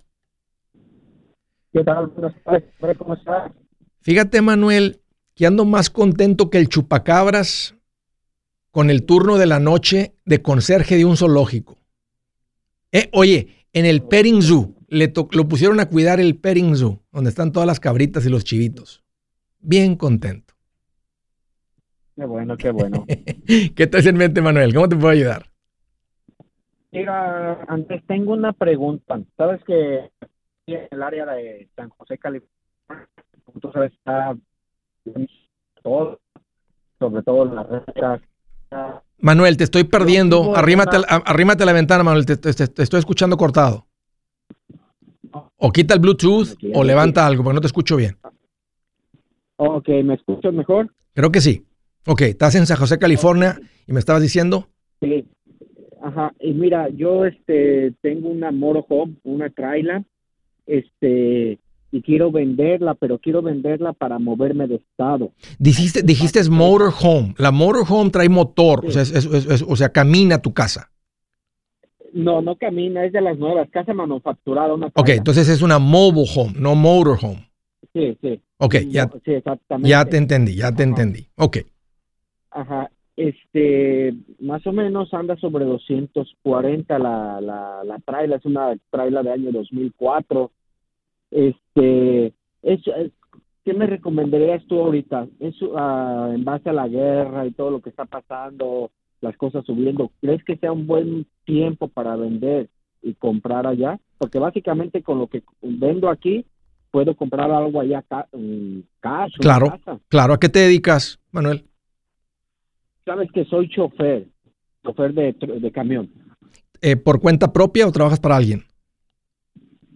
¿Qué 1.73 1.83
tal? 1.85 2.13
¿Cómo 2.99 3.15
estás? 3.15 3.51
Fíjate, 4.03 4.41
Manuel, 4.41 5.01
que 5.35 5.47
ando 5.47 5.65
más 5.65 5.91
contento 5.91 6.51
que 6.51 6.59
el 6.59 6.69
chupacabras 6.69 7.75
con 8.71 8.91
el 8.91 9.05
turno 9.05 9.37
de 9.37 9.47
la 9.47 9.59
noche 9.59 10.15
de 10.25 10.43
conserje 10.43 10.97
de 10.97 11.05
un 11.05 11.17
zoológico. 11.17 11.79
Eh, 12.93 13.09
oye, 13.13 13.67
en 13.73 13.87
el 13.87 14.03
petting 14.03 14.43
zoo, 14.43 14.75
le 14.89 15.13
lo 15.33 15.49
pusieron 15.49 15.81
a 15.81 15.87
cuidar 15.87 16.21
el 16.21 16.37
petting 16.37 16.77
zoo, 16.77 17.03
donde 17.13 17.31
están 17.31 17.53
todas 17.53 17.67
las 17.67 17.81
cabritas 17.81 18.25
y 18.27 18.31
los 18.31 18.45
chivitos. 18.45 19.05
Bien 19.61 19.97
contento. 19.97 20.55
Qué 22.17 22.25
bueno, 22.25 22.57
qué 22.57 22.71
bueno. 22.71 23.07
¿Qué 23.75 23.87
te 23.87 24.09
en 24.09 24.17
mente, 24.17 24.43
Manuel? 24.43 24.75
¿Cómo 24.75 24.89
te 24.89 24.97
puedo 24.97 25.09
ayudar? 25.09 25.47
Mira, 26.93 27.63
antes 27.69 28.05
tengo 28.07 28.33
una 28.33 28.53
pregunta. 28.53 29.21
Sabes 29.37 29.63
que 29.65 30.11
en 30.67 30.89
el 30.91 31.03
área 31.03 31.27
de 31.27 31.69
San 31.77 31.89
José, 31.91 32.19
California, 32.19 33.07
tú 33.61 33.71
sabes, 33.73 33.93
está 33.93 34.37
todo, 35.83 36.21
sobre 36.99 37.23
todo 37.23 37.45
las. 37.95 38.21
Manuel, 39.19 39.57
te 39.57 39.65
estoy 39.65 39.85
perdiendo. 39.85 40.57
Arrímate, 40.57 40.99
arrímate 41.09 41.63
a 41.63 41.67
la 41.67 41.73
ventana, 41.73 42.05
Manuel. 42.05 42.27
Te, 42.27 42.33
estoy 42.51 42.99
escuchando 42.99 43.37
cortado. 43.37 43.87
O 45.57 45.73
quita 45.73 45.95
el 45.95 46.01
Bluetooth 46.01 46.57
o 46.75 46.85
levanta 46.85 47.27
algo, 47.27 47.43
porque 47.43 47.55
no 47.55 47.61
te 47.61 47.67
escucho 47.67 47.97
bien. 47.97 48.17
Ok, 49.57 49.89
¿me 50.05 50.15
escuchas 50.15 50.53
mejor? 50.55 50.91
Creo 51.13 51.31
que 51.31 51.41
sí. 51.41 51.67
Ok, 52.07 52.23
estás 52.23 52.55
en 52.55 52.67
San 52.67 52.79
José, 52.79 52.99
California, 52.99 53.61
y 53.87 53.93
me 53.93 54.01
estabas 54.01 54.23
diciendo. 54.23 54.69
Sí. 55.01 55.27
Ajá, 56.03 56.33
y 56.41 56.53
mira, 56.55 56.89
yo 56.89 57.27
este 57.27 57.93
tengo 58.01 58.31
una 58.31 58.51
motorhome, 58.51 59.17
una 59.23 59.51
trailer, 59.51 60.03
este, 60.67 61.59
y 61.93 62.03
quiero 62.03 62.31
venderla, 62.31 62.95
pero 62.95 63.19
quiero 63.19 63.43
venderla 63.43 63.93
para 63.93 64.19
moverme 64.19 64.67
de 64.67 64.77
estado. 64.77 65.33
Dijiste, 65.59 66.03
dijiste 66.03 66.39
es 66.39 66.49
motorhome. 66.49 67.35
La 67.39 67.51
motorhome 67.51 68.11
trae 68.11 68.29
motor, 68.29 68.87
o, 68.87 68.91
sea, 68.91 69.03
o 69.67 69.77
sea, 69.77 69.89
camina 69.91 70.41
tu 70.41 70.53
casa. 70.53 70.91
No, 72.13 72.43
no 72.43 72.57
camina, 72.57 73.05
es 73.05 73.13
de 73.13 73.21
las 73.21 73.39
nuevas, 73.39 73.69
casa 73.71 73.95
manufacturada. 73.95 74.75
Una 74.75 74.87
ok, 74.87 75.09
entonces 75.11 75.49
es 75.49 75.63
una 75.63 75.79
mobile 75.79 76.29
home, 76.35 76.55
no 76.57 76.75
motorhome. 76.75 77.51
Sí, 77.93 78.17
sí. 78.21 78.41
Ok, 78.59 78.77
ya, 78.89 79.11
ya 79.81 80.05
te 80.05 80.17
entendí, 80.17 80.55
ya 80.55 80.73
te 80.73 80.83
entendí. 80.83 81.27
Ok. 81.37 81.59
Ajá. 82.51 82.91
Este, 83.17 84.15
más 84.39 84.67
o 84.67 84.73
menos 84.73 85.13
anda 85.13 85.37
sobre 85.37 85.65
240 85.65 86.99
la, 86.99 87.41
la, 87.41 87.85
la 87.85 87.99
trailer, 87.99 88.39
es 88.39 88.47
una 88.47 88.75
trailer 88.91 89.25
de 89.25 89.33
año 89.33 89.53
2004. 89.53 90.51
Este, 91.31 92.35
es, 92.63 92.81
¿qué 93.65 93.75
me 93.75 93.87
recomendarías 93.87 94.65
tú 94.67 94.81
ahorita? 94.81 95.29
Es, 95.39 95.61
uh, 95.63 96.33
en 96.33 96.45
base 96.45 96.71
a 96.71 96.73
la 96.73 96.89
guerra 96.89 97.47
y 97.47 97.53
todo 97.53 97.71
lo 97.71 97.81
que 97.81 97.91
está 97.91 98.05
pasando, 98.05 98.91
las 99.21 99.37
cosas 99.37 99.65
subiendo, 99.65 100.11
¿crees 100.21 100.43
que 100.45 100.57
sea 100.57 100.73
un 100.73 100.87
buen 100.87 101.27
tiempo 101.45 101.89
para 101.89 102.17
vender 102.17 102.69
y 103.03 103.15
comprar 103.15 103.67
allá? 103.67 103.99
Porque 104.19 104.39
básicamente 104.39 105.03
con 105.03 105.19
lo 105.19 105.27
que 105.27 105.43
vendo 105.63 106.09
aquí, 106.09 106.45
puedo 106.91 107.15
comprar 107.15 107.51
algo 107.51 107.81
allá 107.81 108.05
cash. 109.01 109.33
Claro, 109.39 109.79
claro. 110.09 110.35
¿A 110.35 110.41
qué 110.41 110.49
te 110.49 110.59
dedicas, 110.61 111.21
Manuel? 111.31 111.65
Sabes 113.05 113.31
que 113.33 113.45
soy 113.45 113.69
chofer, 113.69 114.27
chofer 114.85 115.15
de, 115.15 115.33
de 115.33 115.73
camión. 115.73 116.11
Eh, 116.83 116.97
¿Por 116.97 117.21
cuenta 117.21 117.53
propia 117.53 117.87
o 117.87 117.93
trabajas 117.93 118.21
para 118.21 118.37
alguien? 118.37 118.65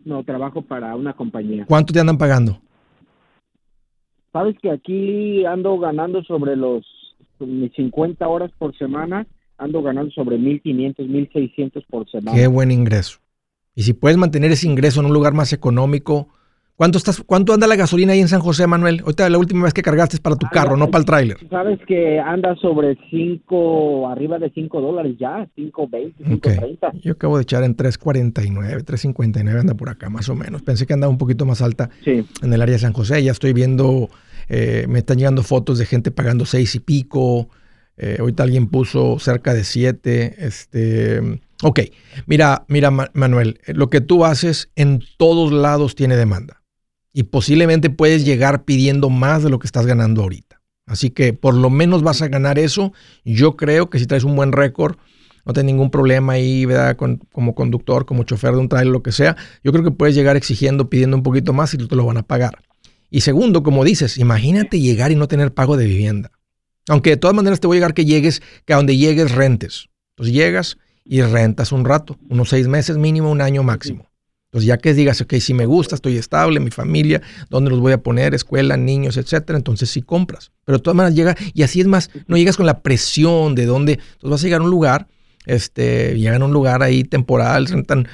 No, 0.04 0.23
trabajo 0.25 0.62
para 0.62 0.94
una 0.96 1.14
compañía. 1.14 1.64
¿Cuánto 1.66 1.92
te 1.92 2.00
andan 2.00 2.18
pagando? 2.18 2.61
Sabes 4.32 4.56
que 4.61 4.70
aquí 4.70 5.44
ando 5.44 5.78
ganando 5.78 6.23
sobre 6.25 6.56
los 6.56 6.84
mis 7.38 7.73
50 7.73 8.26
horas 8.26 8.50
por 8.58 8.76
semana, 8.76 9.26
ando 9.58 9.82
ganando 9.82 10.11
sobre 10.12 10.38
1500, 10.38 11.06
1600 11.06 11.84
por 11.84 12.11
semana. 12.11 12.37
Qué 12.37 12.46
buen 12.46 12.70
ingreso. 12.70 13.18
Y 13.75 13.82
si 13.82 13.92
puedes 13.92 14.16
mantener 14.16 14.52
ese 14.52 14.68
ingreso 14.68 15.00
en 15.00 15.06
un 15.06 15.12
lugar 15.12 15.34
más 15.34 15.52
económico, 15.52 16.28
¿Cuánto, 16.76 16.99
estás, 16.99 17.23
¿Cuánto 17.25 17.54
anda 17.54 17.69
la 17.69 17.76
gasolina 17.76 18.14
ahí 18.14 18.21
en 18.21 18.26
San 18.26 18.40
José, 18.40 18.66
Manuel? 18.66 18.99
Ahorita 19.04 19.31
la 19.31 19.38
última 19.38 19.62
vez 19.62 19.73
que 19.73 19.83
cargaste 19.83 20.16
es 20.16 20.21
para 20.21 20.35
tu 20.35 20.49
carro, 20.49 20.76
no 20.76 20.90
para 20.90 21.02
el 21.02 21.04
tráiler. 21.04 21.37
Sabes 21.49 21.78
que 21.87 22.19
anda 22.19 22.57
sobre 22.57 22.99
5, 23.11 24.09
arriba 24.09 24.40
de 24.40 24.50
5 24.50 24.81
dólares 24.81 25.14
ya, 25.16 25.47
5.20, 25.57 26.14
5.30. 26.16 27.00
Yo 27.00 27.12
acabo 27.12 27.37
de 27.37 27.45
echar 27.45 27.62
en 27.62 27.76
3.49, 27.76 28.85
3.59 28.85 29.61
anda 29.61 29.75
por 29.75 29.88
acá 29.88 30.11
más 30.11 30.28
o 30.28 30.35
menos. 30.35 30.62
Pensé 30.62 30.85
que 30.85 30.95
andaba 30.95 31.12
un 31.12 31.19
poquito 31.19 31.47
más 31.47 31.62
alta 31.62 31.90
en 32.04 32.52
el 32.52 32.61
área 32.61 32.73
de 32.73 32.81
San 32.81 32.93
José. 32.93 33.23
Ya 33.23 33.31
estoy 33.31 33.52
viendo, 33.52 34.09
eh, 34.49 34.87
me 34.88 34.99
están 34.99 35.19
llegando 35.19 35.45
fotos 35.45 35.78
de 35.78 35.87
gente 35.87 36.11
pagando 36.11 36.45
6 36.45 36.75
y 36.75 36.81
pico. 36.81 37.50
Eh, 37.97 38.16
ahorita 38.19 38.43
alguien 38.43 38.66
puso 38.66 39.21
cerca 39.21 39.54
de 39.54 39.62
7. 39.62 40.45
Este, 40.45 41.40
ok, 41.62 41.83
mira, 42.26 42.64
mira 42.66 42.90
Manuel, 42.90 43.61
lo 43.69 43.90
que 43.90 44.00
tú 44.00 44.25
haces 44.25 44.73
en 44.75 45.02
todos 45.19 45.52
lados 45.52 45.95
tiene 45.95 46.16
demanda 46.16 46.63
y 47.14 47.23
posiblemente 47.23 47.88
puedes 47.88 48.26
llegar 48.26 48.64
pidiendo 48.64 49.09
más 49.09 49.42
de 49.42 49.49
lo 49.49 49.59
que 49.59 49.66
estás 49.66 49.87
ganando 49.87 50.21
ahorita. 50.23 50.61
Así 50.85 51.11
que 51.11 51.33
por 51.33 51.54
lo 51.54 51.71
menos 51.71 52.02
vas 52.02 52.21
a 52.21 52.28
ganar 52.28 52.59
eso. 52.59 52.92
Yo 53.25 53.56
creo 53.56 53.88
que 53.88 53.99
si 53.99 54.06
traes 54.06 54.25
un 54.25 54.37
buen 54.37 54.52
récord, 54.52 54.97
no 55.47 55.52
tienes 55.52 55.73
ningún 55.73 55.90
problema 55.90 56.35
ahí, 56.35 56.66
¿verdad? 56.66 56.97
como 56.97 57.54
conductor, 57.54 58.04
como 58.04 58.25
chofer 58.25 58.52
de 58.52 58.59
un 58.59 58.68
trailer, 58.68 58.92
lo 58.92 59.02
que 59.02 59.12
sea. 59.12 59.37
Yo 59.62 59.73
creo 59.73 59.85
que 59.85 59.92
puedes 59.92 60.14
llegar 60.14 60.37
exigiendo, 60.37 60.90
pidiendo 60.90 61.16
un 61.16 61.23
poquito 61.23 61.52
más 61.52 61.73
y 61.73 61.78
te 61.78 61.97
lo 61.97 62.04
van 62.04 62.16
a 62.16 62.23
pagar. 62.23 62.59
Y 63.11 63.21
segundo, 63.21 63.62
como 63.62 63.85
dices, 63.85 64.18
imagínate 64.18 64.80
llegar 64.80 65.12
y 65.12 65.14
no 65.14 65.28
tener 65.28 65.54
pago 65.54 65.76
de 65.76 65.87
vivienda. 65.87 66.33
Aunque 66.88 67.11
de 67.11 67.16
todas 67.16 67.37
maneras 67.37 67.61
te 67.61 67.68
voy 67.68 67.76
a 67.76 67.78
llegar 67.78 67.94
que 67.94 68.04
llegues, 68.04 68.42
que 68.66 68.73
a 68.73 68.76
donde 68.76 68.97
llegues 68.97 69.33
rentes. 69.33 69.88
Entonces 70.14 70.35
llegas 70.35 70.78
y 71.04 71.23
rentas 71.23 71.71
un 71.71 71.85
rato, 71.85 72.18
unos 72.28 72.49
seis 72.49 72.66
meses 72.66 72.97
mínimo, 72.99 73.30
un 73.30 73.40
año 73.40 73.62
máximo. 73.62 74.11
Entonces, 74.54 74.68
ya 74.68 74.78
que 74.78 74.94
digas, 74.94 75.20
ok, 75.20 75.34
si 75.40 75.52
me 75.52 75.66
gusta, 75.66 75.96
estoy 75.96 76.16
estable, 76.16 76.61
mi 76.61 76.70
familia, 76.70 77.20
¿dónde 77.50 77.70
los 77.70 77.80
voy 77.80 77.92
a 77.92 77.99
poner? 77.99 78.34
Escuela, 78.34 78.76
niños, 78.76 79.16
etcétera. 79.16 79.58
Entonces 79.58 79.90
sí 79.90 80.00
compras. 80.00 80.52
Pero 80.64 80.78
de 80.78 80.82
todas 80.84 80.96
maneras 80.96 81.16
llega, 81.16 81.37
y 81.52 81.64
así 81.64 81.80
es 81.80 81.88
más, 81.88 82.08
no 82.28 82.37
llegas 82.37 82.56
con 82.56 82.64
la 82.64 82.78
presión 82.78 83.56
de 83.56 83.66
dónde. 83.66 83.94
Entonces 83.94 84.30
vas 84.30 84.40
a 84.42 84.44
llegar 84.44 84.61
a 84.61 84.64
un 84.64 84.70
lugar, 84.70 85.08
este, 85.44 86.16
llegan 86.16 86.40
a 86.40 86.44
un 86.44 86.52
lugar 86.52 86.84
ahí 86.84 87.02
temporal, 87.02 87.66
rentan, 87.66 88.06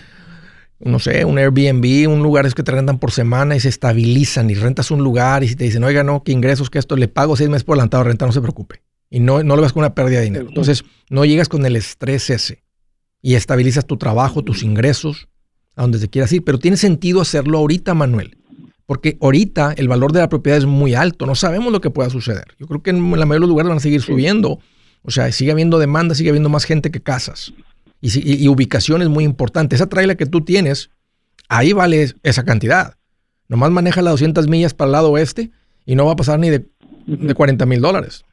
no 0.78 0.98
sé, 0.98 1.26
un 1.26 1.36
Airbnb, 1.36 2.08
un 2.08 2.22
lugar 2.22 2.46
es 2.46 2.54
que 2.54 2.62
te 2.62 2.72
rentan 2.72 2.98
por 2.98 3.10
semana 3.10 3.54
y 3.54 3.60
se 3.60 3.68
estabilizan 3.68 4.48
y 4.48 4.54
rentas 4.54 4.90
un 4.90 5.04
lugar 5.04 5.44
y 5.44 5.48
si 5.48 5.56
te 5.56 5.64
dicen, 5.64 5.84
oiga, 5.84 6.04
no, 6.04 6.22
qué 6.22 6.32
ingresos, 6.32 6.70
que 6.70 6.78
esto, 6.78 6.96
le 6.96 7.08
pago 7.08 7.36
seis 7.36 7.50
meses 7.50 7.64
por 7.64 7.74
adelantado 7.74 8.02
de 8.02 8.08
renta, 8.08 8.24
no 8.24 8.32
se 8.32 8.40
preocupe. 8.40 8.80
Y 9.10 9.20
no, 9.20 9.42
no 9.42 9.56
lo 9.56 9.60
vas 9.60 9.74
con 9.74 9.82
una 9.82 9.94
pérdida 9.94 10.20
de 10.20 10.24
dinero. 10.24 10.48
Entonces, 10.48 10.84
no 11.10 11.26
llegas 11.26 11.50
con 11.50 11.66
el 11.66 11.76
estrés 11.76 12.30
ese 12.30 12.62
y 13.20 13.34
estabilizas 13.34 13.84
tu 13.84 13.98
trabajo, 13.98 14.42
tus 14.42 14.62
ingresos 14.62 15.28
a 15.76 15.82
donde 15.82 15.98
te 15.98 16.08
quieras 16.08 16.32
ir, 16.32 16.44
pero 16.44 16.58
tiene 16.58 16.76
sentido 16.76 17.20
hacerlo 17.20 17.58
ahorita, 17.58 17.94
Manuel. 17.94 18.36
Porque 18.86 19.16
ahorita 19.20 19.72
el 19.76 19.88
valor 19.88 20.12
de 20.12 20.20
la 20.20 20.28
propiedad 20.28 20.58
es 20.58 20.66
muy 20.66 20.94
alto, 20.94 21.26
no 21.26 21.34
sabemos 21.34 21.72
lo 21.72 21.80
que 21.80 21.90
pueda 21.90 22.10
suceder. 22.10 22.54
Yo 22.58 22.66
creo 22.66 22.82
que 22.82 22.90
en 22.90 23.10
la 23.10 23.24
mayoría 23.24 23.34
de 23.34 23.40
los 23.40 23.48
lugares 23.48 23.68
van 23.68 23.78
a 23.78 23.80
seguir 23.80 24.02
subiendo. 24.02 24.58
O 25.02 25.10
sea, 25.10 25.30
sigue 25.32 25.52
habiendo 25.52 25.78
demanda, 25.78 26.14
sigue 26.14 26.30
habiendo 26.30 26.48
más 26.48 26.64
gente 26.64 26.90
que 26.90 27.00
casas. 27.00 27.52
Y, 28.00 28.48
ubicación 28.48 29.02
es 29.02 29.08
muy 29.08 29.24
importante. 29.24 29.76
Esa 29.76 29.88
trailer 29.88 30.16
que 30.16 30.26
tú 30.26 30.40
tienes, 30.40 30.90
ahí 31.48 31.72
vale 31.72 32.14
esa 32.22 32.44
cantidad. 32.44 32.96
Nomás 33.48 33.70
maneja 33.70 34.02
las 34.02 34.14
200 34.14 34.48
millas 34.48 34.74
para 34.74 34.86
el 34.86 34.92
lado 34.92 35.10
oeste 35.10 35.50
y 35.86 35.94
no 35.94 36.06
va 36.06 36.12
a 36.12 36.16
pasar 36.16 36.38
ni 36.38 36.50
de, 36.50 36.66
de 37.06 37.34
40 37.34 37.66
mil 37.66 37.80
dólares. 37.80 38.24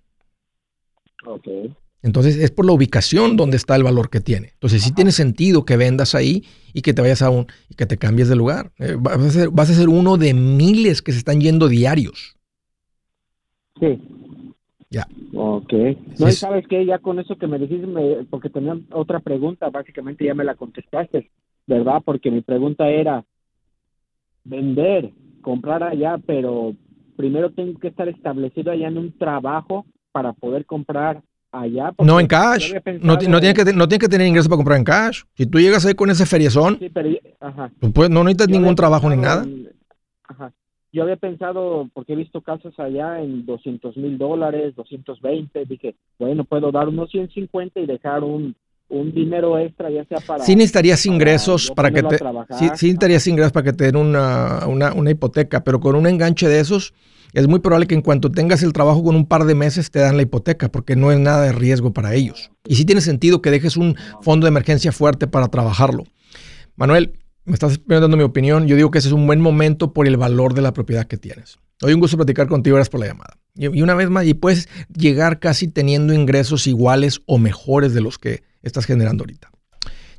Okay. 1.26 1.76
Entonces 2.04 2.38
es 2.38 2.52
por 2.52 2.66
la 2.66 2.74
ubicación 2.74 3.38
donde 3.38 3.58
está 3.58 3.76
el 3.76 3.84
valor 3.84 4.10
que 4.10 4.20
tiene. 4.20 4.50
Entonces 4.54 4.84
sí 4.84 4.94
tiene 4.94 5.12
sentido 5.12 5.66
que 5.66 5.78
vendas 5.78 6.16
ahí 6.16 6.44
y 6.74 6.82
que 6.82 6.94
te 6.94 7.02
vayas 7.02 7.22
a 7.22 7.30
un 7.30 7.48
y 7.70 7.76
que 7.76 7.86
te 7.86 7.98
cambies 7.98 8.30
de 8.30 8.36
lugar. 8.36 8.72
Eh, 8.80 8.96
vas, 9.00 9.70
a 9.70 9.74
ser, 9.74 9.90
uno 9.90 10.18
de 10.18 10.34
miles 10.34 11.02
que 11.02 11.12
se 11.12 11.18
están 11.18 11.42
yendo 11.42 11.68
diarios. 11.68 12.36
Sí. 13.80 14.00
Ya. 14.90 15.08
Ok. 15.34 15.74
No, 16.20 16.32
sabes 16.32 16.66
qué, 16.68 16.86
ya 16.86 17.00
con 17.00 17.20
eso 17.20 17.36
que 17.38 17.48
me 17.48 17.60
dijiste, 17.60 17.88
porque 18.30 18.50
tenía 18.50 18.78
otra 18.92 19.20
pregunta, 19.20 19.70
básicamente 19.70 20.24
ya 20.24 20.34
me 20.34 20.46
la 20.46 20.56
contestaste, 20.56 21.32
¿verdad? 21.66 22.02
Porque 22.06 22.32
mi 22.32 22.42
pregunta 22.42 22.88
era 22.88 23.26
vender, 24.46 25.12
comprar 25.42 25.84
allá, 25.84 26.18
pero 26.26 26.74
primero 27.18 27.52
tengo 27.52 27.78
que 27.80 27.90
estar 27.90 28.08
establecido 28.08 28.72
allá 28.72 28.88
en 28.88 28.98
un 28.98 29.18
trabajo 29.18 29.86
para 30.12 30.32
poder 30.34 30.66
comprar 30.66 31.22
allá. 31.62 31.94
No 32.00 32.20
en 32.20 32.28
cash. 32.28 32.74
No, 33.02 33.18
tiene 33.18 33.54
que, 33.54 33.74
no 33.74 33.88
tiene 33.88 34.00
que 34.00 34.08
tener 34.10 34.28
ingresos 34.28 34.48
para 34.48 34.58
comprar 34.58 34.78
en 34.78 34.84
cash. 34.84 35.24
Si 35.36 35.46
tú 35.46 35.60
llegas 35.60 35.86
ahí 35.86 35.94
con 35.94 36.10
ese 36.10 36.26
feriezón, 36.26 36.80
pues 37.94 38.10
no 38.10 38.24
necesitas 38.24 38.50
ningún 38.50 38.76
trabajo 38.76 39.10
ni 39.10 39.18
nada. 39.18 39.46
Yo 40.94 41.04
había 41.04 41.18
pensado, 41.18 41.90
porque 41.94 42.14
he 42.14 42.16
visto 42.16 42.42
casas 42.42 42.74
allá 42.80 43.22
en 43.22 43.46
200 43.46 43.98
mil 43.98 44.18
dólares, 44.18 44.74
220. 44.76 45.66
Dije, 45.66 45.96
bueno, 46.18 46.44
puedo 46.46 46.72
dar 46.72 46.88
unos 46.88 47.12
150 47.12 47.80
y 47.82 47.86
dejar 47.86 48.24
un, 48.24 48.56
un 48.90 49.14
dinero 49.14 49.58
extra, 49.60 49.90
ya 49.90 50.06
sea 50.06 50.20
para. 50.26 50.44
Sí 50.44 50.56
necesitarías 50.56 51.06
ingresos 51.06 51.72
para 51.76 51.92
que 51.92 52.04
te. 52.04 52.18
Sí, 52.18 52.24
sí, 52.60 52.66
necesitarías 52.70 53.28
ingresos 53.28 53.52
para 53.52 53.66
que 53.66 53.74
te 53.74 53.86
den 53.86 53.96
una, 53.96 54.66
una, 54.68 54.94
una 54.94 55.12
hipoteca, 55.12 55.64
pero 55.64 55.80
con 55.80 55.96
un 55.96 56.08
enganche 56.08 56.48
de 56.48 56.60
esos 56.60 56.94
es 57.34 57.48
muy 57.48 57.60
probable 57.60 57.88
que 57.88 57.96
en 57.96 58.02
cuanto 58.02 58.32
tengas 58.32 58.64
el 58.64 58.74
trabajo 58.74 59.04
con 59.04 59.16
un 59.16 59.26
par 59.26 59.46
de 59.46 59.56
meses 59.56 59.92
te 59.92 60.00
dan 60.00 60.16
la 60.16 60.24
hipoteca 60.24 60.70
porque 60.70 60.96
no 60.96 61.12
es 61.12 61.20
nada 61.20 61.44
de 61.44 61.52
riesgo 61.52 61.92
para 61.94 62.14
ellos. 62.14 62.52
Y 62.66 62.76
sí 62.76 62.86
tiene 62.86 63.02
sentido 63.02 63.42
que 63.42 63.52
dejes 63.52 63.78
un 63.78 63.96
fondo 64.22 64.46
de 64.46 64.50
emergencia 64.50 64.92
fuerte 64.92 65.28
para 65.28 65.48
trabajarlo. 65.50 66.04
Manuel, 66.76 67.14
me 67.46 67.54
estás 67.54 67.78
preguntando 67.80 68.18
mi 68.18 68.24
opinión. 68.24 68.68
Yo 68.68 68.76
digo 68.76 68.92
que 68.92 69.00
ese 69.00 69.10
es 69.10 69.14
un 69.14 69.28
buen 69.28 69.42
momento 69.42 69.94
por 69.94 70.08
el 70.08 70.18
valor 70.18 70.54
de 70.54 70.62
la 70.62 70.74
propiedad 70.74 71.06
que 71.06 71.18
tienes. 71.18 71.60
Hoy 71.82 71.94
un 71.94 72.00
gusto 72.00 72.18
platicar 72.18 72.48
contigo, 72.48 72.76
gracias 72.76 72.90
por 72.90 73.02
la 73.02 73.08
llamada. 73.08 73.38
Y 73.56 73.82
una 73.82 73.96
vez 73.96 74.10
más, 74.10 74.26
y 74.26 74.34
puedes 74.34 74.70
llegar 74.96 75.40
casi 75.40 75.68
teniendo 75.68 76.14
ingresos 76.14 76.68
iguales 76.68 77.22
o 77.26 77.38
mejores 77.38 77.94
de 77.94 78.02
los 78.02 78.18
que 78.18 78.44
estás 78.68 78.86
generando 78.86 79.24
ahorita. 79.24 79.50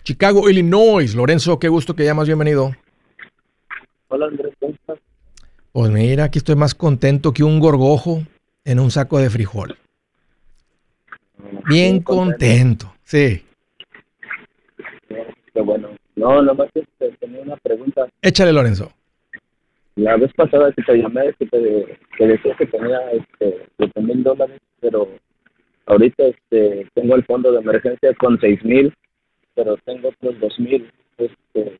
Chicago, 0.02 0.48
Illinois. 0.48 1.14
Lorenzo, 1.14 1.58
qué 1.58 1.68
gusto 1.68 1.94
que 1.94 2.04
llamas, 2.04 2.26
bienvenido. 2.26 2.72
Hola 4.08 4.26
Andrés, 4.26 4.54
¿cómo 4.58 4.72
estás? 4.72 4.98
Pues 5.72 5.90
mira, 5.90 6.24
aquí 6.24 6.38
estoy 6.38 6.56
más 6.56 6.74
contento 6.74 7.32
que 7.32 7.44
un 7.44 7.61
gorgojo 7.61 8.22
en 8.64 8.80
un 8.80 8.90
saco 8.90 9.18
de 9.18 9.30
frijol. 9.30 9.76
Bien 11.68 12.02
contento, 12.02 12.92
sí. 13.04 13.44
Qué 15.54 15.61
bueno. 15.61 15.90
No, 16.16 16.42
nomás 16.42 16.68
este, 16.74 17.11
tenía 17.20 17.42
una 17.42 17.56
pregunta. 17.58 18.08
Échale, 18.22 18.52
Lorenzo. 18.52 18.90
La 19.96 20.16
vez 20.16 20.32
pasada 20.34 20.72
que 20.72 20.82
te 20.82 20.96
llamé, 20.96 21.34
que 21.38 21.46
te 21.46 21.98
que 22.16 22.26
decía 22.26 22.54
que 22.56 22.66
tenía 22.66 22.98
este, 23.12 23.66
7 23.78 24.00
mil 24.00 24.22
dólares, 24.22 24.61
pero 24.80 25.08
ahorita 25.88 26.24
este, 26.24 26.87
tengo 26.94 27.16
el 27.16 27.24
fondo 27.24 27.51
de 27.53 27.59
emergencia 27.59 28.14
con 28.14 28.38
6 28.40 28.64
mil, 28.64 28.94
pero 29.55 29.77
tengo 29.85 30.09
otros 30.09 30.38
2 30.40 30.61
mil. 30.61 30.90
Este, 31.16 31.79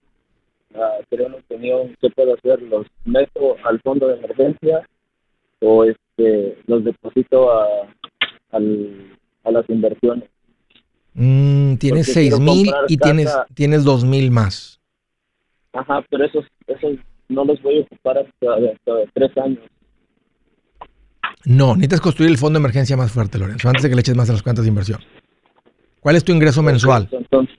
uh, 0.75 1.05
creo 1.09 1.27
una 1.29 1.37
opinión, 1.37 1.97
¿qué 2.01 2.11
puedo 2.11 2.35
hacer? 2.35 2.61
¿Los 2.62 2.87
meto 3.05 3.57
al 3.64 3.81
fondo 3.81 4.09
de 4.09 4.16
emergencia 4.16 4.87
o 5.61 5.85
este 5.85 6.59
los 6.66 6.85
deposito 6.85 7.53
a, 7.53 7.66
a 8.51 9.51
las 9.51 9.71
inversiones? 9.71 10.29
Mm, 11.14 11.77
tienes 11.77 12.12
seis 12.12 12.38
mil 12.38 12.71
y 12.88 12.97
tienes, 12.97 13.37
tienes 13.55 13.85
dos 13.85 14.05
mil 14.05 14.31
más. 14.31 14.81
Ajá, 15.73 16.05
pero 16.11 16.25
esos, 16.25 16.47
esos 16.66 16.97
no 17.29 17.44
los 17.44 17.61
voy 17.62 17.79
a 17.79 17.83
ocupar 17.83 18.18
hasta, 18.18 18.55
hasta 18.55 19.11
tres 19.12 19.37
años. 19.38 19.64
No, 21.44 21.74
necesitas 21.74 22.01
construir 22.01 22.31
el 22.31 22.38
fondo 22.38 22.59
de 22.59 22.62
emergencia 22.62 22.96
más 22.96 23.12
fuerte, 23.12 23.38
Lorenzo, 23.38 23.68
antes 23.68 23.83
de 23.83 23.88
que 23.88 23.94
le 23.94 24.01
eches 24.01 24.16
más 24.16 24.29
a 24.29 24.33
las 24.33 24.42
cuentas 24.42 24.64
de 24.64 24.68
inversión. 24.68 25.01
¿Cuál 26.01 26.16
es 26.16 26.24
tu 26.24 26.33
ingreso 26.33 26.62
mensual? 26.62 27.09
Entonces, 27.11 27.57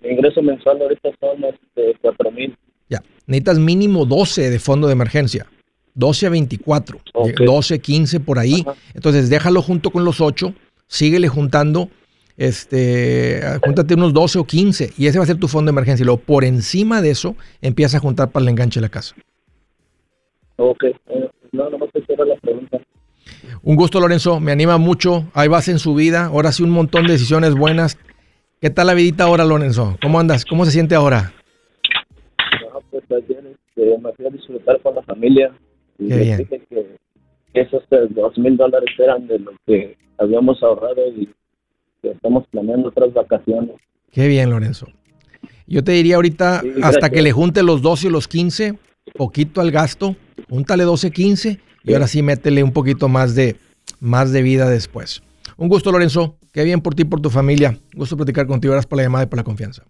mi 0.00 0.10
ingreso 0.10 0.42
mensual 0.42 0.80
ahorita 0.80 1.10
son 1.20 1.44
este, 1.44 1.98
4 2.00 2.30
mil. 2.30 2.56
Ya, 2.88 3.02
necesitas 3.26 3.58
mínimo 3.58 4.04
12 4.04 4.50
de 4.50 4.58
fondo 4.58 4.86
de 4.86 4.92
emergencia. 4.92 5.46
12 5.94 6.26
a 6.26 6.30
24, 6.30 7.00
Ok. 7.14 7.40
12, 7.44 7.78
15 7.80 8.20
por 8.20 8.38
ahí. 8.38 8.62
Ajá. 8.66 8.76
Entonces 8.94 9.30
déjalo 9.30 9.62
junto 9.62 9.90
con 9.90 10.04
los 10.04 10.20
8, 10.20 10.54
síguele 10.86 11.28
juntando, 11.28 11.88
este, 12.36 13.40
júntate 13.64 13.94
unos 13.94 14.12
12 14.12 14.38
o 14.38 14.44
15 14.44 14.92
y 14.98 15.06
ese 15.06 15.18
va 15.18 15.24
a 15.24 15.26
ser 15.26 15.38
tu 15.38 15.48
fondo 15.48 15.70
de 15.70 15.74
emergencia. 15.74 16.04
Y 16.04 16.06
luego 16.06 16.20
por 16.20 16.44
encima 16.44 17.00
de 17.00 17.10
eso 17.10 17.34
empieza 17.62 17.96
a 17.96 18.00
juntar 18.00 18.30
para 18.30 18.42
el 18.44 18.50
enganche 18.50 18.78
de 18.78 18.82
la 18.82 18.90
casa. 18.90 19.14
Ok, 20.56 20.84
no, 21.56 21.70
la 21.70 22.36
pregunta. 22.40 22.80
Un 23.62 23.76
gusto, 23.76 24.00
Lorenzo, 24.00 24.40
me 24.40 24.52
anima 24.52 24.78
mucho. 24.78 25.24
Ahí 25.34 25.48
vas 25.48 25.68
en 25.68 25.78
su 25.78 25.94
vida, 25.94 26.26
ahora 26.26 26.52
sí 26.52 26.62
un 26.62 26.70
montón 26.70 27.06
de 27.06 27.12
decisiones 27.14 27.54
buenas. 27.54 27.98
¿Qué 28.60 28.70
tal 28.70 28.86
la 28.86 28.94
vidita 28.94 29.24
ahora, 29.24 29.44
Lorenzo? 29.44 29.96
¿Cómo 30.00 30.18
andas? 30.20 30.44
¿Cómo 30.44 30.64
se 30.64 30.70
siente 30.70 30.94
ahora? 30.94 31.32
No, 32.62 32.80
pues 32.90 33.04
ayer 33.10 33.44
este, 33.46 33.98
me 33.98 34.12
fui 34.12 34.26
a 34.26 34.30
disfrutar 34.30 34.80
con 34.82 34.94
la 34.94 35.02
familia 35.02 35.52
y 35.98 36.08
Qué 36.08 36.16
bien. 36.16 36.38
dije 36.38 36.62
que, 36.68 36.86
que 37.52 37.60
esos 37.60 37.82
dos 38.10 38.38
mil 38.38 38.56
dólares 38.56 38.88
eran 38.98 39.26
de 39.26 39.38
lo 39.38 39.52
que 39.66 39.96
habíamos 40.18 40.62
ahorrado 40.62 41.06
y 41.16 41.28
que 42.02 42.10
estamos 42.10 42.46
planeando 42.50 42.88
otras 42.88 43.12
vacaciones. 43.12 43.76
Qué 44.12 44.28
bien, 44.28 44.50
Lorenzo. 44.50 44.86
Yo 45.66 45.82
te 45.82 45.92
diría 45.92 46.16
ahorita, 46.16 46.60
Sí, 46.60 46.72
hasta 46.82 47.10
que 47.10 47.22
le 47.22 47.32
junte 47.32 47.62
los 47.62 47.82
12 47.82 48.06
y 48.06 48.10
los 48.10 48.28
15, 48.28 48.78
poquito 49.14 49.60
al 49.60 49.70
gasto, 49.70 50.16
júntale 50.48 50.84
12, 50.84 51.10
15 51.10 51.60
y 51.84 51.92
ahora 51.92 52.08
sí 52.08 52.22
métele 52.22 52.62
un 52.62 52.72
poquito 52.72 53.08
más 53.08 53.34
de, 53.34 53.56
más 54.00 54.32
de 54.32 54.42
vida 54.42 54.68
después. 54.68 55.22
Un 55.56 55.68
gusto, 55.68 55.92
Lorenzo. 55.92 56.36
Qué 56.52 56.64
bien 56.64 56.80
por 56.80 56.94
ti 56.94 57.04
por 57.04 57.20
tu 57.20 57.30
familia. 57.30 57.78
Gusto 57.94 58.16
platicar 58.16 58.46
contigo. 58.46 58.72
Gracias 58.72 58.88
por 58.88 58.96
la 58.96 59.04
llamada 59.04 59.24
y 59.24 59.26
por 59.26 59.38
la 59.38 59.44
confianza. 59.44 59.82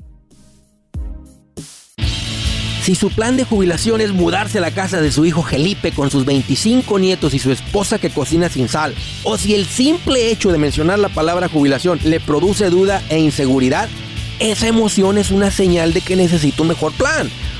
Si 2.83 2.95
su 2.95 3.11
plan 3.11 3.37
de 3.37 3.45
jubilación 3.45 4.01
es 4.01 4.13
mudarse 4.13 4.59
a 4.59 4.61
la 4.61 4.71
casa 4.71 5.01
de 5.01 5.11
su 5.11 5.25
hijo 5.25 5.43
Felipe 5.43 5.91
con 5.91 6.09
sus 6.09 6.25
25 6.25 7.01
nietos 7.01 7.35
y 7.35 7.41
su 7.41 7.51
esposa 7.51 7.99
que 7.99 8.11
cocina 8.11 8.49
sin 8.49 8.69
sal, 8.69 8.95
o 9.25 9.37
si 9.37 9.57
el 9.57 9.67
simple 9.67 10.31
hecho 10.31 10.53
de 10.53 10.59
mencionar 10.59 11.01
la 11.01 11.09
palabra 11.09 11.49
jubilación 11.49 11.99
le 12.05 12.21
produce 12.21 12.71
duda 12.71 13.03
e 13.09 13.19
inseguridad, 13.19 13.89
esa 14.39 14.69
emoción 14.69 15.19
es 15.19 15.33
una 15.33 15.51
señal 15.51 15.95
de 15.95 16.01
que 16.01 16.15
necesita 16.15 16.63
un 16.63 16.69
mejor 16.69 16.93
plan. 16.93 17.29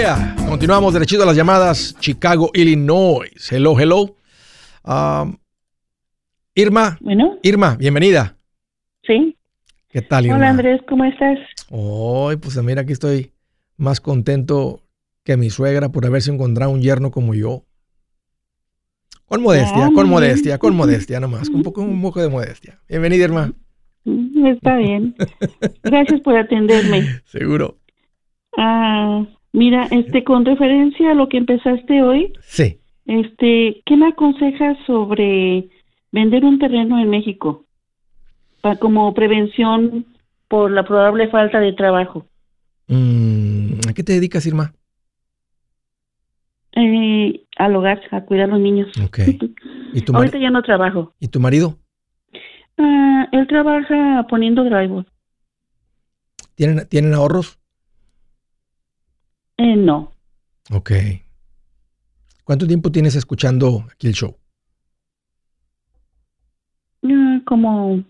Yeah. 0.00 0.34
Continuamos 0.48 0.92
derechito 0.94 1.22
a 1.22 1.26
las 1.26 1.36
llamadas. 1.36 1.96
Chicago, 2.00 2.50
Illinois. 2.54 3.30
Hello, 3.50 3.78
hello. 3.78 4.16
Um, 4.84 5.36
Irma, 6.54 6.98
Bueno, 7.00 7.38
Irma, 7.42 7.76
bienvenida. 7.76 8.36
sí. 9.06 9.36
¿Qué 9.88 10.02
tal, 10.02 10.24
Irma? 10.26 10.36
Hola 10.38 10.48
Andrés, 10.50 10.80
¿cómo 10.88 11.04
estás? 11.04 11.38
Ay, 11.70 12.36
pues 12.36 12.60
mira, 12.64 12.80
aquí 12.82 12.92
estoy 12.92 13.32
más 13.76 14.00
contento 14.00 14.80
que 15.22 15.36
mi 15.36 15.50
suegra 15.50 15.88
por 15.90 16.04
haberse 16.04 16.32
encontrado 16.32 16.72
un 16.72 16.82
yerno 16.82 17.12
como 17.12 17.32
yo. 17.34 17.62
Con 19.26 19.40
modestia, 19.42 19.86
Ah, 19.86 19.90
con 19.94 20.08
modestia, 20.08 20.58
con 20.58 20.74
modestia 20.74 21.20
nomás, 21.20 21.46
con 21.48 21.56
un 21.58 21.62
poco, 21.62 21.82
un 21.82 22.02
poco 22.02 22.20
de 22.20 22.28
modestia. 22.28 22.80
Bienvenida, 22.88 23.24
Irma. 23.24 23.52
Mm, 24.04 24.46
Está 24.48 24.76
bien. 24.78 25.14
Gracias 25.84 26.20
por 26.22 26.36
atenderme. 26.36 27.20
Seguro. 27.26 27.78
Ah, 28.58 29.24
mira, 29.54 29.86
este, 29.92 30.24
con 30.24 30.44
referencia 30.44 31.12
a 31.12 31.14
lo 31.14 31.28
que 31.28 31.38
empezaste 31.38 32.02
hoy, 32.02 32.32
Sí. 32.42 32.80
este, 33.06 33.82
¿qué 33.86 33.96
me 33.96 34.08
aconsejas 34.08 34.76
sobre 34.86 35.68
vender 36.10 36.44
un 36.44 36.58
terreno 36.58 36.98
en 36.98 37.08
México 37.08 37.64
para 38.60 38.76
como 38.76 39.14
prevención 39.14 40.06
por 40.48 40.70
la 40.72 40.84
probable 40.84 41.28
falta 41.28 41.60
de 41.60 41.72
trabajo? 41.72 42.26
Mm, 42.88 43.78
¿A 43.88 43.92
qué 43.94 44.02
te 44.02 44.12
dedicas, 44.14 44.44
Irma? 44.44 44.74
Eh, 46.72 47.44
al 47.56 47.76
hogar, 47.76 48.00
a 48.10 48.22
cuidar 48.22 48.48
a 48.50 48.52
los 48.54 48.60
niños. 48.60 48.88
Ok. 49.04 49.18
¿Y 49.94 50.00
tu, 50.00 50.14
Ahorita 50.16 50.38
ya 50.38 50.50
no 50.50 50.62
trabajo. 50.62 51.14
¿Y 51.20 51.28
tu 51.28 51.38
marido? 51.38 51.78
Ah, 52.76 53.28
él 53.30 53.46
trabaja 53.46 54.26
poniendo 54.28 54.64
drywall. 54.64 55.06
¿Tienen, 56.56 56.88
¿Tienen 56.88 57.14
ahorros? 57.14 57.60
Eh, 59.58 59.76
no, 59.76 60.10
Ok. 60.72 60.90
¿Cuánto 62.42 62.66
tiempo 62.66 62.90
tienes 62.90 63.14
escuchando 63.16 63.86
aquí 63.92 64.06
el 64.06 64.14
show? 64.14 64.36
Ah, 67.02 67.40
como 67.46 68.02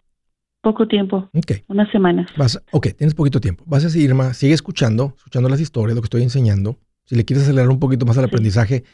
poco 0.62 0.86
tiempo, 0.88 1.28
Ok. 1.34 1.52
unas 1.68 1.90
semanas. 1.90 2.30
Vas, 2.36 2.60
ok, 2.72 2.88
tienes 2.96 3.14
poquito 3.14 3.40
tiempo. 3.40 3.64
Vas 3.66 3.84
a 3.84 3.90
seguir, 3.90 4.10
Irma, 4.10 4.32
sigue 4.34 4.54
escuchando, 4.54 5.14
escuchando 5.16 5.48
las 5.48 5.60
historias, 5.60 5.94
lo 5.96 6.00
que 6.02 6.06
estoy 6.06 6.22
enseñando. 6.22 6.78
Si 7.04 7.16
le 7.16 7.24
quieres 7.24 7.44
acelerar 7.44 7.68
un 7.70 7.78
poquito 7.80 8.06
más 8.06 8.16
Sí. 8.16 8.22
aprendizaje, 8.22 8.84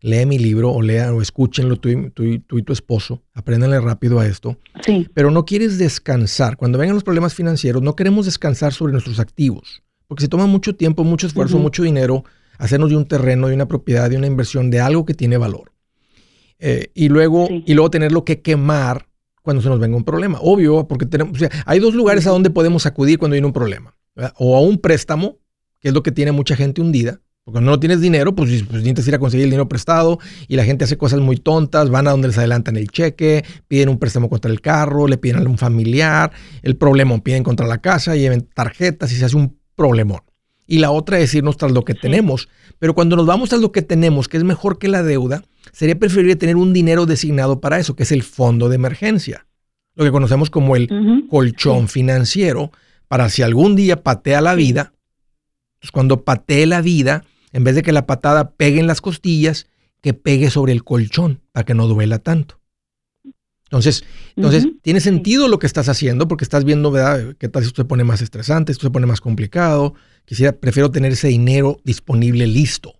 lee 0.00 0.26
mi 0.26 0.38
libro 0.38 0.72
o 0.72 0.82
lea 0.82 1.14
o 1.14 1.22
escúchenlo 1.22 1.76
tú 1.76 1.88
y, 1.90 2.10
tú 2.10 2.24
y- 2.24 2.38
tú 2.40 2.58
y 2.58 2.62
tu 2.62 2.72
esposo. 2.72 3.22
Apréndanle 3.34 3.80
rápido 3.80 4.18
a 4.18 4.26
esto. 4.26 4.58
Sí, 4.84 5.06
Pero 5.14 5.30
no 5.30 5.44
quieres 5.44 5.78
descansar. 5.78 6.56
Cuando 6.56 6.78
vengan 6.78 6.94
los 6.94 7.04
problemas 7.04 7.34
financieros, 7.34 7.82
no 7.82 7.94
queremos 7.96 8.26
descansar 8.26 8.72
sobre 8.72 8.92
nuestros 8.92 9.20
activos. 9.20 9.82
Porque 10.10 10.22
se 10.22 10.28
toma 10.28 10.46
mucho 10.46 10.74
tiempo, 10.74 11.04
mucho 11.04 11.28
esfuerzo, 11.28 11.54
Ujú. 11.54 11.62
mucho 11.62 11.84
dinero 11.84 12.24
hacernos 12.58 12.90
de 12.90 12.96
un 12.96 13.06
terreno, 13.06 13.46
de 13.46 13.54
una 13.54 13.68
propiedad, 13.68 14.10
de 14.10 14.16
una 14.16 14.26
inversión, 14.26 14.68
de 14.68 14.80
algo 14.80 15.04
que 15.04 15.14
tiene 15.14 15.36
valor. 15.36 15.70
Eh, 16.58 16.90
y, 16.94 17.08
luego, 17.08 17.46
Sí. 17.46 17.62
y 17.64 17.74
luego 17.74 17.92
tenerlo 17.92 18.24
que 18.24 18.42
quemar 18.42 19.06
cuando 19.42 19.62
se 19.62 19.68
nos 19.68 19.78
venga 19.78 19.96
un 19.96 20.02
problema. 20.02 20.40
Obvio, 20.42 20.88
porque 20.88 21.06
tenemos, 21.06 21.36
o 21.36 21.38
sea, 21.38 21.48
hay 21.64 21.78
dos 21.78 21.94
lugares 21.94 22.26
a 22.26 22.30
donde 22.30 22.50
podemos 22.50 22.86
acudir 22.86 23.20
cuando 23.20 23.34
viene 23.34 23.46
un 23.46 23.52
problema. 23.52 23.94
¿verdad? 24.16 24.34
O 24.38 24.56
a 24.56 24.60
un 24.60 24.78
préstamo, 24.78 25.38
que 25.78 25.88
es 25.88 25.94
lo 25.94 26.02
que 26.02 26.10
tiene 26.10 26.32
mucha 26.32 26.56
gente 26.56 26.80
hundida. 26.80 27.20
Porque 27.44 27.54
cuando 27.58 27.70
no 27.70 27.78
tienes 27.78 28.00
dinero, 28.00 28.34
pues, 28.34 28.50
pues 28.64 28.78
necesitas 28.82 29.06
ir 29.06 29.14
a 29.14 29.18
conseguir 29.20 29.44
el 29.44 29.50
dinero 29.50 29.68
prestado 29.68 30.18
y 30.48 30.56
la 30.56 30.64
gente 30.64 30.82
hace 30.84 30.98
cosas 30.98 31.20
muy 31.20 31.36
tontas, 31.36 31.88
van 31.88 32.08
a 32.08 32.10
donde 32.10 32.26
les 32.26 32.36
adelantan 32.36 32.76
el 32.76 32.88
cheque, 32.88 33.44
piden 33.68 33.88
un 33.90 33.98
préstamo 34.00 34.28
contra 34.28 34.50
el 34.50 34.60
carro, 34.60 35.06
le 35.06 35.18
piden 35.18 35.36
a 35.46 35.48
un 35.48 35.56
familiar, 35.56 36.32
el 36.62 36.76
problema 36.76 37.16
piden 37.20 37.44
contra 37.44 37.68
la 37.68 37.78
casa, 37.78 38.16
lleven 38.16 38.48
tarjetas 38.52 39.12
y 39.12 39.14
se 39.14 39.24
hace 39.24 39.36
un 39.36 39.59
problemón. 39.80 40.20
Y 40.66 40.78
la 40.78 40.90
otra 40.90 41.18
es 41.20 41.34
irnos 41.34 41.56
tras 41.56 41.72
lo 41.72 41.86
que 41.86 41.94
tenemos. 41.94 42.50
Pero 42.78 42.94
cuando 42.94 43.16
nos 43.16 43.24
vamos 43.24 43.48
tras 43.48 43.62
lo 43.62 43.72
que 43.72 43.80
tenemos, 43.80 44.28
que 44.28 44.36
es 44.36 44.44
mejor 44.44 44.78
que 44.78 44.88
la 44.88 45.02
deuda, 45.02 45.42
sería 45.72 45.98
preferible 45.98 46.36
tener 46.36 46.56
un 46.56 46.74
dinero 46.74 47.06
designado 47.06 47.62
para 47.62 47.78
eso, 47.78 47.96
que 47.96 48.02
es 48.02 48.12
el 48.12 48.22
fondo 48.22 48.68
de 48.68 48.74
emergencia. 48.74 49.46
Lo 49.94 50.04
que 50.04 50.10
conocemos 50.10 50.50
como 50.50 50.76
el 50.76 50.90
colchón 51.30 51.88
financiero, 51.88 52.72
para 53.08 53.30
si 53.30 53.40
algún 53.40 53.74
día 53.74 54.02
patea 54.02 54.42
la 54.42 54.54
vida, 54.54 54.92
pues 55.80 55.90
cuando 55.92 56.24
patee 56.24 56.66
la 56.66 56.82
vida, 56.82 57.24
en 57.52 57.64
vez 57.64 57.74
de 57.74 57.82
que 57.82 57.92
la 57.92 58.06
patada 58.06 58.50
pegue 58.50 58.80
en 58.80 58.86
las 58.86 59.00
costillas, 59.00 59.66
que 60.02 60.12
pegue 60.12 60.50
sobre 60.50 60.72
el 60.74 60.84
colchón, 60.84 61.40
para 61.52 61.64
que 61.64 61.74
no 61.74 61.86
duela 61.86 62.18
tanto. 62.18 62.59
Entonces, 63.70 64.02
entonces 64.34 64.66
tiene 64.82 64.98
sentido 65.00 65.46
lo 65.46 65.60
que 65.60 65.66
estás 65.66 65.88
haciendo 65.88 66.26
porque 66.26 66.42
estás 66.44 66.64
viendo, 66.64 66.90
¿verdad? 66.90 67.36
¿Qué 67.38 67.48
tal 67.48 67.62
si 67.62 67.68
esto 67.68 67.82
se 67.82 67.86
pone 67.86 68.02
más 68.02 68.20
estresante, 68.20 68.72
esto 68.72 68.86
se 68.86 68.90
pone 68.90 69.06
más 69.06 69.20
complicado? 69.20 69.94
Quisiera, 70.24 70.52
prefiero 70.52 70.90
tener 70.90 71.12
ese 71.12 71.28
dinero 71.28 71.78
disponible 71.84 72.46
listo. 72.48 72.94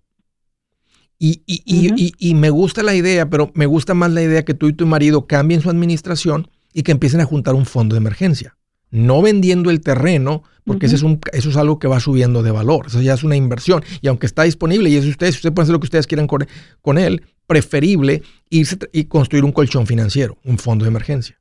Y, 1.19 1.43
y, 1.45 1.63
y- 1.67 1.89
y- 1.97 2.13
y 2.19 2.35
me 2.35 2.51
gusta 2.51 2.83
la 2.83 2.95
idea, 2.95 3.29
pero 3.29 3.51
me 3.55 3.67
gusta 3.67 3.95
más 3.95 4.11
la 4.13 4.23
idea 4.23 4.45
que 4.45 4.55
tú 4.55 4.69
y 4.69 4.73
tu 4.73 4.87
marido 4.87 5.27
cambien 5.27 5.61
su 5.61 5.69
administración 5.69 6.49
y 6.73 6.83
que 6.83 6.93
empiecen 6.93 7.21
a 7.21 7.25
juntar 7.27 7.55
un 7.55 7.67
fondo 7.67 7.95
de 7.95 7.99
emergencia. 7.99 8.57
No 8.91 9.21
vendiendo 9.23 9.71
el 9.71 9.81
terreno, 9.83 10.43
porque 10.65 10.87
ese 10.87 10.97
es 10.97 11.03
un, 11.03 11.21
eso 11.33 11.51
es 11.51 11.57
algo 11.57 11.79
que 11.79 11.89
va 11.89 12.01
subiendo 12.01 12.43
de 12.43 12.51
valor. 12.53 12.87
Eso 12.87 13.01
ya 13.03 13.15
es 13.15 13.23
una 13.23 13.37
inversión. 13.37 13.83
Y 14.01 14.09
aunque 14.09 14.27
está 14.27 14.45
disponible 14.45 14.89
y 14.89 14.97
es 14.97 15.05
de 15.05 15.11
ustedes, 15.11 15.37
ustedes 15.37 15.53
pueden 15.55 15.65
hacer 15.67 15.73
lo 15.75 15.81
que 15.81 15.87
ustedes 15.87 16.07
quieran 16.07 16.27
con, 16.27 16.47
con 16.81 16.97
él, 16.99 17.23
preferible 17.51 18.23
irse 18.49 18.79
y 18.93 19.07
construir 19.07 19.43
un 19.45 19.51
colchón 19.51 19.85
financiero, 19.85 20.39
un 20.45 20.57
fondo 20.57 20.85
de 20.85 20.91
emergencia. 20.91 21.37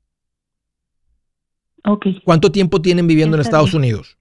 ¿Cuánto 2.26 2.52
tiempo 2.52 2.82
tienen 2.82 3.06
viviendo 3.06 3.38
en 3.38 3.42
Estados 3.42 3.70
bien. 3.74 3.84
Unidos? 3.84 4.18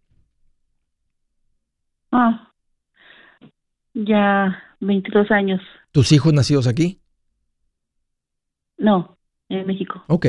Ah, 2.13 2.53
ya 3.95 4.63
22 4.81 5.31
años. 5.31 5.63
¿Tus 5.91 6.13
hijos 6.13 6.35
nacidos 6.35 6.67
aquí? 6.67 7.01
No, 8.77 9.17
en 9.49 9.67
México. 9.67 10.05
Ok. 10.09 10.27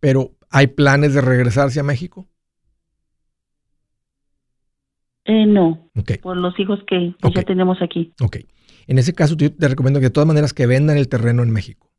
Pero 0.00 0.30
¿hay 0.48 0.68
planes 0.68 1.12
de 1.12 1.20
regresarse 1.20 1.78
a 1.78 1.82
México? 1.82 2.26
Eh, 5.26 5.44
no, 5.44 5.90
Ok. 5.94 6.12
por 6.22 6.38
los 6.38 6.58
hijos 6.58 6.80
que 6.86 7.14
ya 7.34 7.42
tenemos 7.42 7.82
aquí. 7.82 8.14
Ok. 8.22 8.38
En 8.86 8.98
ese 8.98 9.12
caso, 9.12 9.36
yo 9.36 9.52
te 9.52 9.68
recomiendo 9.68 10.00
que 10.00 10.06
de 10.06 10.10
todas 10.10 10.26
maneras 10.26 10.52
que 10.52 10.66
vendan 10.66 10.96
el 10.96 11.08
terreno 11.08 11.42
en 11.42 11.50
México. 11.50 11.90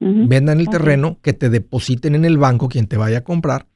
Vendan 0.00 0.60
el 0.60 0.68
terreno, 0.68 1.18
que 1.22 1.32
te 1.32 1.48
depositen 1.48 2.14
en 2.14 2.26
el 2.26 2.36
banco 2.36 2.68
quien 2.68 2.86
te 2.88 2.98
vaya 2.98 3.18
a 3.18 3.24
comprar 3.24 3.68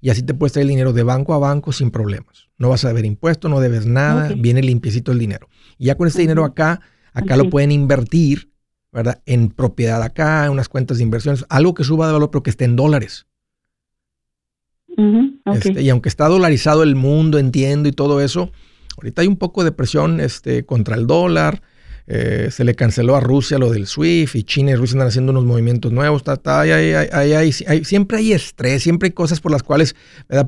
y 0.00 0.10
así 0.10 0.22
te 0.22 0.34
puedes 0.34 0.52
traer 0.52 0.64
el 0.64 0.68
dinero 0.68 0.92
de 0.92 1.02
banco 1.02 1.34
a 1.34 1.38
banco 1.38 1.72
sin 1.72 1.90
problemas. 1.90 2.48
No 2.58 2.68
vas 2.68 2.84
a 2.84 2.88
deber 2.88 3.04
impuestos, 3.04 3.50
no 3.50 3.60
debes 3.60 3.86
nada, 3.86 4.32
viene 4.36 4.62
limpiecito 4.62 5.12
el 5.12 5.18
dinero. 5.18 5.48
Y 5.78 5.86
ya 5.86 5.96
con 5.96 6.06
este 6.06 6.20
dinero 6.20 6.44
acá, 6.44 6.80
acá 7.12 7.36
lo 7.36 7.50
pueden 7.50 7.72
invertir, 7.72 8.52
¿verdad? 8.92 9.22
En 9.26 9.50
propiedad 9.50 10.02
acá, 10.02 10.46
en 10.46 10.52
unas 10.52 10.68
cuentas 10.68 10.98
de 10.98 11.02
inversiones, 11.02 11.44
algo 11.48 11.74
que 11.74 11.84
suba 11.84 12.06
de 12.06 12.12
valor 12.12 12.30
pero 12.30 12.42
que 12.42 12.50
esté 12.50 12.64
en 12.64 12.76
dólares. 12.76 13.26
Este, 15.46 15.82
y 15.82 15.90
aunque 15.90 16.08
está 16.08 16.28
dolarizado 16.28 16.82
el 16.82 16.94
mundo, 16.94 17.38
entiendo 17.38 17.88
y 17.88 17.92
todo 17.92 18.20
eso, 18.20 18.50
ahorita 18.96 19.22
hay 19.22 19.28
un 19.28 19.36
poco 19.36 19.64
de 19.64 19.72
presión 19.72 20.20
este, 20.20 20.64
contra 20.64 20.96
el 20.96 21.06
dólar. 21.06 21.62
eh, 22.08 22.50
se 22.52 22.62
le 22.62 22.76
canceló 22.76 23.16
a 23.16 23.20
Rusia 23.20 23.58
lo 23.58 23.68
del 23.72 23.88
SWIFT 23.88 24.36
y 24.36 24.44
China 24.44 24.70
y 24.70 24.74
Rusia 24.76 24.94
están 24.94 25.08
haciendo 25.08 25.32
unos 25.32 25.44
movimientos 25.44 25.90
nuevos. 25.90 26.22
hay- 27.32 27.52
hay- 27.66 27.84
siempre 27.84 28.18
hay 28.18 28.32
estrés, 28.32 28.84
siempre 28.84 29.08
hay 29.08 29.12
cosas 29.12 29.40
por 29.40 29.50
las 29.50 29.64
cuales 29.64 29.96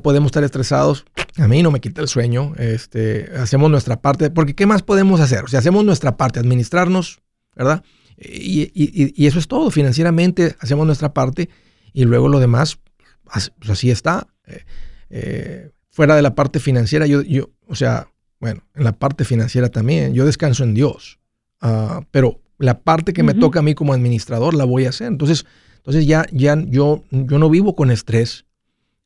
podemos 0.01 0.27
estar 0.29 0.43
estresados. 0.45 1.03
A 1.37 1.49
mí 1.49 1.61
no 1.61 1.69
me 1.71 1.81
quita 1.81 1.99
el 2.01 2.07
sueño. 2.07 2.53
Este, 2.57 3.29
hacemos 3.37 3.69
nuestra 3.69 4.01
parte, 4.01 4.29
porque 4.29 4.55
¿qué 4.55 4.65
más 4.65 4.83
podemos 4.83 5.19
hacer? 5.19 5.43
O 5.43 5.47
sea, 5.49 5.59
hacemos 5.59 5.83
nuestra 5.83 6.15
parte, 6.15 6.39
administrarnos, 6.39 7.19
¿verdad? 7.57 7.83
Y, 8.17 8.71
y- 8.73 9.27
eso 9.27 9.37
es 9.39 9.49
todo. 9.49 9.69
Financieramente 9.69 10.55
hacemos 10.61 10.85
nuestra 10.85 11.13
parte 11.13 11.49
y 11.91 12.05
luego 12.05 12.29
lo 12.29 12.39
demás, 12.39 12.79
as- 13.27 13.51
pues 13.59 13.69
así 13.71 13.91
está. 13.91 14.27
Eh, 14.47 14.63
eh, 15.09 15.71
fuera 15.89 16.15
de 16.15 16.21
la 16.21 16.35
parte 16.35 16.59
financiera, 16.61 17.05
yo, 17.05 17.21
yo, 17.21 17.49
o 17.67 17.75
sea, 17.75 18.07
bueno, 18.39 18.63
en 18.75 18.83
la 18.83 18.93
parte 18.93 19.25
financiera 19.25 19.69
también, 19.69 20.13
yo 20.13 20.25
descanso 20.25 20.63
en 20.63 20.73
Dios. 20.73 21.19
Ah, 21.61 22.01
pero 22.11 22.39
la 22.57 22.79
parte 22.81 23.13
que 23.13 23.23
me 23.23 23.33
toca 23.33 23.59
a 23.59 23.61
mí 23.63 23.73
como 23.75 23.93
administrador 23.93 24.53
la 24.53 24.65
voy 24.65 24.85
a 24.85 24.89
hacer. 24.89 25.07
Entonces, 25.07 25.45
entonces 25.77 26.05
ya, 26.05 26.25
ya 26.31 26.57
yo, 26.67 27.03
yo 27.11 27.37
no 27.39 27.49
vivo 27.49 27.75
con 27.75 27.91
estrés. 27.91 28.45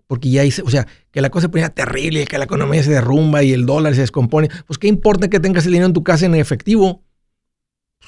Porque 0.06 0.30
ya 0.30 0.44
hice, 0.44 0.62
o 0.62 0.70
sea, 0.70 0.86
que 1.12 1.22
la 1.22 1.30
cosa 1.30 1.44
se 1.46 1.50
ponía 1.50 1.70
terrible, 1.70 2.26
que 2.28 2.38
la 2.38 2.44
economía 2.46 2.84
se 2.84 2.92
derrumba 2.92 3.42
y 3.42 3.54
el 3.54 3.66
dólar 3.66 3.96
se 3.96 4.02
descompone. 4.02 4.50
Pues 4.68 4.78
qué 4.78 4.88
importa 4.88 5.30
que 5.30 5.40
tengas 5.40 5.66
el 5.66 5.72
dinero 5.72 5.88
en 5.88 5.94
tu 5.94 6.04
casa 6.04 6.26
en 6.26 6.36
efectivo. 6.36 7.02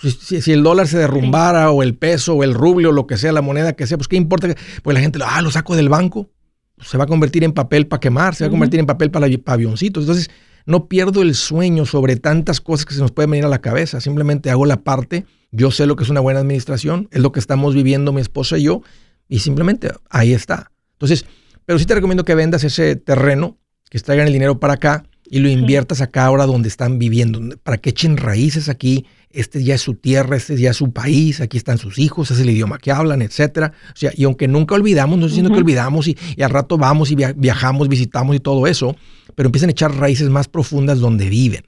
Si, 0.01 0.11
si- 0.11 0.41
si 0.41 0.51
el 0.51 0.61
dólar 0.61 0.87
se 0.87 0.97
derrumbara 0.97 1.71
o 1.71 1.81
el 1.81 1.95
peso 1.95 2.35
o 2.35 2.43
el 2.43 2.53
rublo 2.53 2.89
o 2.89 2.91
lo 2.91 3.07
que 3.07 3.17
sea, 3.17 3.31
la 3.31 3.41
moneda 3.41 3.73
que 3.73 3.87
sea, 3.87 3.97
pues 3.97 4.07
qué 4.09 4.17
importa. 4.17 4.47
que- 4.49 4.57
Pues 4.83 4.93
la 4.93 4.99
gente, 5.01 5.19
ah, 5.25 5.41
lo 5.41 5.49
saco 5.51 5.75
del 5.75 5.89
banco. 5.89 6.29
Pues 6.75 6.89
se 6.89 6.97
va 6.97 7.05
a 7.05 7.07
convertir 7.07 7.43
en 7.45 7.53
papel 7.53 7.87
para 7.87 8.01
quemar, 8.01 8.35
se 8.35 8.43
va 8.43 8.47
a 8.47 8.51
convertir 8.51 8.79
en 8.81 8.85
papel 8.85 9.09
para, 9.09 9.27
para 9.43 9.53
avioncitos. 9.53 10.03
Entonces, 10.03 10.29
no 10.65 10.87
pierdo 10.87 11.21
el 11.21 11.35
sueño 11.35 11.85
sobre 11.85 12.15
tantas 12.15 12.61
cosas 12.61 12.85
que 12.85 12.93
se 12.93 13.01
nos 13.01 13.11
pueden 13.11 13.31
venir 13.31 13.45
a 13.45 13.49
la 13.49 13.61
cabeza. 13.61 14.01
Simplemente 14.01 14.49
hago 14.49 14.65
la 14.65 14.81
parte. 14.83 15.25
Yo 15.51 15.71
sé 15.71 15.85
lo 15.85 15.95
que 15.95 16.03
es 16.03 16.09
una 16.09 16.19
buena 16.19 16.39
administración, 16.41 17.07
es 17.11 17.21
lo 17.21 17.31
que 17.31 17.39
estamos 17.39 17.73
viviendo 17.75 18.11
mi 18.11 18.19
esposa 18.21 18.57
y 18.57 18.63
yo, 18.63 18.81
y 19.29 19.39
simplemente 19.39 19.89
ahí 20.09 20.33
está. 20.33 20.71
Entonces, 20.93 21.25
pero 21.65 21.79
sí 21.79 21.85
te 21.85 21.95
recomiendo 21.95 22.25
que 22.25 22.35
vendas 22.35 22.63
ese 22.63 22.95
terreno, 22.95 23.57
que 23.89 23.99
traigan 23.99 24.27
el 24.27 24.33
dinero 24.33 24.59
para 24.59 24.73
acá 24.73 25.05
y 25.27 25.39
lo 25.39 25.49
inviertas 25.49 26.01
acá 26.01 26.25
ahora 26.25 26.45
donde 26.45 26.67
están 26.67 26.99
viviendo, 26.99 27.57
para 27.63 27.77
que 27.77 27.91
echen 27.91 28.17
raíces 28.17 28.67
aquí. 28.69 29.05
Este 29.29 29.63
ya 29.63 29.75
es 29.75 29.81
su 29.81 29.95
tierra, 29.95 30.37
este 30.37 30.55
ya 30.57 30.71
es 30.71 30.77
su 30.77 30.93
país, 30.93 31.41
aquí 31.41 31.57
están 31.57 31.77
sus 31.77 31.99
hijos, 31.99 32.31
es 32.31 32.39
el 32.39 32.49
idioma 32.49 32.77
que 32.77 32.91
hablan, 32.91 33.21
etcétera. 33.21 33.73
O 33.89 33.95
sea, 33.95 34.11
y 34.15 34.23
aunque 34.25 34.47
nunca 34.47 34.75
olvidamos, 34.75 35.17
no 35.17 35.25
estoy 35.25 35.37
diciendo 35.41 35.51
que 35.51 35.59
olvidamos 35.59 36.07
y, 36.07 36.17
y 36.37 36.41
al 36.41 36.51
rato 36.51 36.77
vamos 36.77 37.11
y 37.11 37.15
via- 37.15 37.33
viajamos, 37.35 37.89
visitamos 37.89 38.35
y 38.35 38.39
todo 38.39 38.67
eso, 38.67 38.95
pero 39.35 39.47
empiezan 39.47 39.69
a 39.69 39.71
echar 39.71 39.91
raíces 39.91 40.29
más 40.29 40.47
profundas 40.47 40.99
donde 40.99 41.29
viven, 41.29 41.63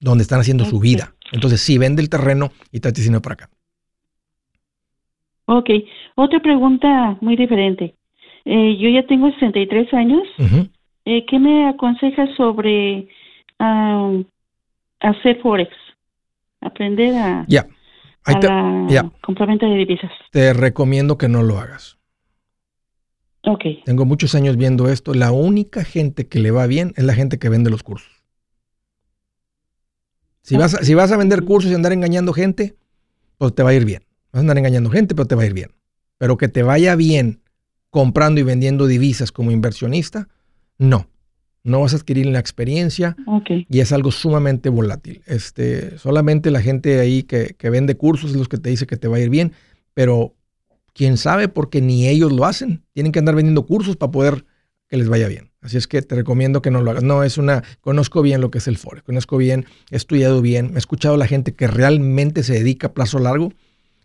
donde 0.00 0.22
están 0.22 0.40
haciendo 0.40 0.64
su 0.64 0.80
vida. 0.80 1.14
Entonces, 1.32 1.60
sí, 1.60 1.78
vende 1.78 2.02
el 2.02 2.08
terreno 2.10 2.52
y 2.70 2.80
trate 2.80 3.00
dinero 3.00 3.22
para 3.22 3.34
acá. 3.34 3.50
Ok, 5.46 5.70
otra 6.14 6.40
pregunta 6.40 7.16
muy 7.20 7.36
diferente. 7.36 7.94
Eh, 8.44 8.76
yo 8.78 8.88
ya 8.88 9.06
tengo 9.06 9.30
63 9.30 9.92
años. 9.94 10.22
Eh, 11.04 11.24
¿Qué 11.26 11.38
me 11.38 11.68
aconsejas 11.68 12.30
sobre 12.36 13.08
hacer 15.00 15.40
Forex? 15.42 15.70
Aprender 16.60 17.14
a, 17.14 17.44
Ya. 17.48 17.66
Ahí 18.26 18.36
a 18.36 18.40
te, 18.40 18.46
la 18.46 19.10
compraventa 19.20 19.66
de 19.66 19.76
divisas. 19.76 20.10
te 20.30 20.52
recomiendo 20.54 21.18
que 21.18 21.28
no 21.28 21.42
lo 21.42 21.58
hagas. 21.58 21.98
Tengo 23.84 24.04
muchos 24.04 24.34
años 24.34 24.56
viendo 24.56 24.88
esto. 24.88 25.14
La 25.14 25.32
única 25.32 25.84
gente 25.84 26.26
que 26.26 26.38
le 26.38 26.50
va 26.50 26.66
bien 26.66 26.92
es 26.96 27.04
la 27.04 27.14
gente 27.14 27.38
que 27.38 27.48
vende 27.48 27.70
los 27.70 27.82
cursos. 27.82 28.10
Si 30.42 30.56
vas, 30.56 30.74
a, 30.74 30.84
si 30.84 30.94
vas 30.94 31.10
a 31.10 31.16
vender 31.16 31.44
cursos 31.44 31.70
y 31.70 31.74
andar 31.74 31.92
engañando 31.92 32.32
gente, 32.32 32.74
pues 33.38 33.54
te 33.54 33.62
va 33.62 33.70
a 33.70 33.74
ir 33.74 33.84
bien. 33.84 34.02
Vas 34.32 34.38
a 34.38 34.40
andar 34.40 34.58
engañando 34.58 34.90
gente, 34.90 35.14
pero 35.14 35.26
te 35.26 35.34
va 35.34 35.42
a 35.42 35.46
ir 35.46 35.54
bien. 35.54 35.72
Pero 36.18 36.36
que 36.36 36.48
te 36.48 36.62
vaya 36.62 36.96
bien 36.96 37.40
comprando 37.90 38.40
y 38.40 38.44
vendiendo 38.44 38.86
divisas 38.86 39.32
como 39.32 39.52
inversionista, 39.52 40.28
no. 40.78 41.08
No 41.62 41.80
vas 41.80 41.94
a 41.94 41.96
adquirir 41.96 42.26
la 42.26 42.40
experiencia 42.40 43.16
y 43.46 43.80
es 43.80 43.92
algo 43.92 44.10
sumamente 44.10 44.68
volátil. 44.68 45.22
Este, 45.26 45.96
solamente 45.98 46.50
la 46.50 46.60
gente 46.60 47.00
ahí 47.00 47.22
que, 47.22 47.54
que 47.56 47.70
vende 47.70 47.96
cursos 47.96 48.32
es 48.32 48.36
los 48.36 48.48
que 48.48 48.58
te 48.58 48.68
dice 48.68 48.86
que 48.86 48.98
te 48.98 49.08
va 49.08 49.16
a 49.16 49.20
ir 49.20 49.30
bien, 49.30 49.52
pero 49.94 50.33
quién 50.94 51.18
sabe 51.18 51.48
porque 51.48 51.82
ni 51.82 52.08
ellos 52.08 52.32
lo 52.32 52.46
hacen. 52.46 52.84
Tienen 52.92 53.12
que 53.12 53.18
andar 53.18 53.34
vendiendo 53.34 53.66
cursos 53.66 53.96
para 53.96 54.12
poder 54.12 54.46
que 54.88 54.96
les 54.96 55.08
vaya 55.08 55.28
bien. 55.28 55.50
Así 55.60 55.76
es 55.76 55.86
que 55.86 56.00
te 56.02 56.14
recomiendo 56.14 56.62
que 56.62 56.70
no 56.70 56.82
lo 56.82 56.90
hagas. 56.90 57.02
No, 57.02 57.22
es 57.22 57.38
una, 57.38 57.62
conozco 57.80 58.22
bien 58.22 58.40
lo 58.40 58.50
que 58.50 58.58
es 58.58 58.68
el 58.68 58.76
Forex, 58.76 59.02
conozco 59.02 59.36
bien, 59.36 59.66
he 59.90 59.96
estudiado 59.96 60.40
bien, 60.40 60.72
he 60.74 60.78
escuchado 60.78 61.14
a 61.14 61.18
la 61.18 61.26
gente 61.26 61.54
que 61.54 61.66
realmente 61.66 62.42
se 62.42 62.54
dedica 62.54 62.88
a 62.88 62.92
plazo 62.92 63.18
largo 63.18 63.52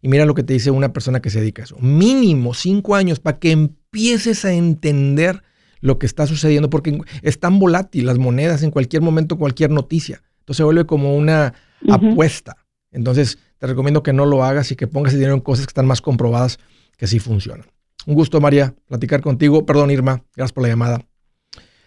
y 0.02 0.08
mira 0.08 0.25
lo 0.25 0.34
que 0.34 0.43
te 0.43 0.54
dice 0.54 0.71
una 0.71 0.93
persona 0.93 1.21
que 1.21 1.30
se 1.30 1.41
dedica 1.41 1.63
a 1.63 1.65
eso. 1.65 1.78
Mínimo 1.80 2.54
cinco 2.54 2.95
años 2.95 3.19
para 3.19 3.39
que 3.39 3.52
empieces 3.52 4.45
a 4.45 4.54
entender 4.54 5.43
lo 5.82 5.99
que 5.99 6.06
está 6.06 6.28
sucediendo, 6.28 6.69
porque 6.69 6.99
es 7.21 7.39
tan 7.39 7.60
volátil 7.60 8.06
las 8.06 8.17
monedas 8.17 8.63
en 8.63 8.71
cualquier 8.71 9.02
momento, 9.02 9.38
cualquier 9.38 9.71
noticia. 9.71 10.21
Entonces 10.39 10.58
se 10.58 10.63
vuelve 10.63 10.86
como 10.86 11.15
una 11.15 11.54
apuesta. 11.89 12.58
Entonces 12.91 13.38
te 13.60 13.67
recomiendo 13.67 14.04
que 14.04 14.13
no 14.13 14.25
lo 14.25 14.43
hagas 14.43 14.71
y 14.71 14.75
que 14.75 14.88
pongas 14.88 15.13
el 15.13 15.19
dinero 15.19 15.36
en 15.36 15.41
cosas 15.41 15.65
que 15.65 15.71
están 15.71 15.86
más 15.86 16.02
comprobadas 16.02 16.60
que 16.99 17.07
sí 17.07 17.19
funcionan. 17.19 17.65
Un 18.05 18.13
gusto, 18.13 18.39
María, 18.41 18.73
platicar 18.88 19.21
contigo. 19.21 19.65
Perdón, 19.65 19.89
Irma, 19.89 20.21
gracias 20.35 20.53
por 20.53 20.63
la 20.63 20.69
llamada. 20.69 20.99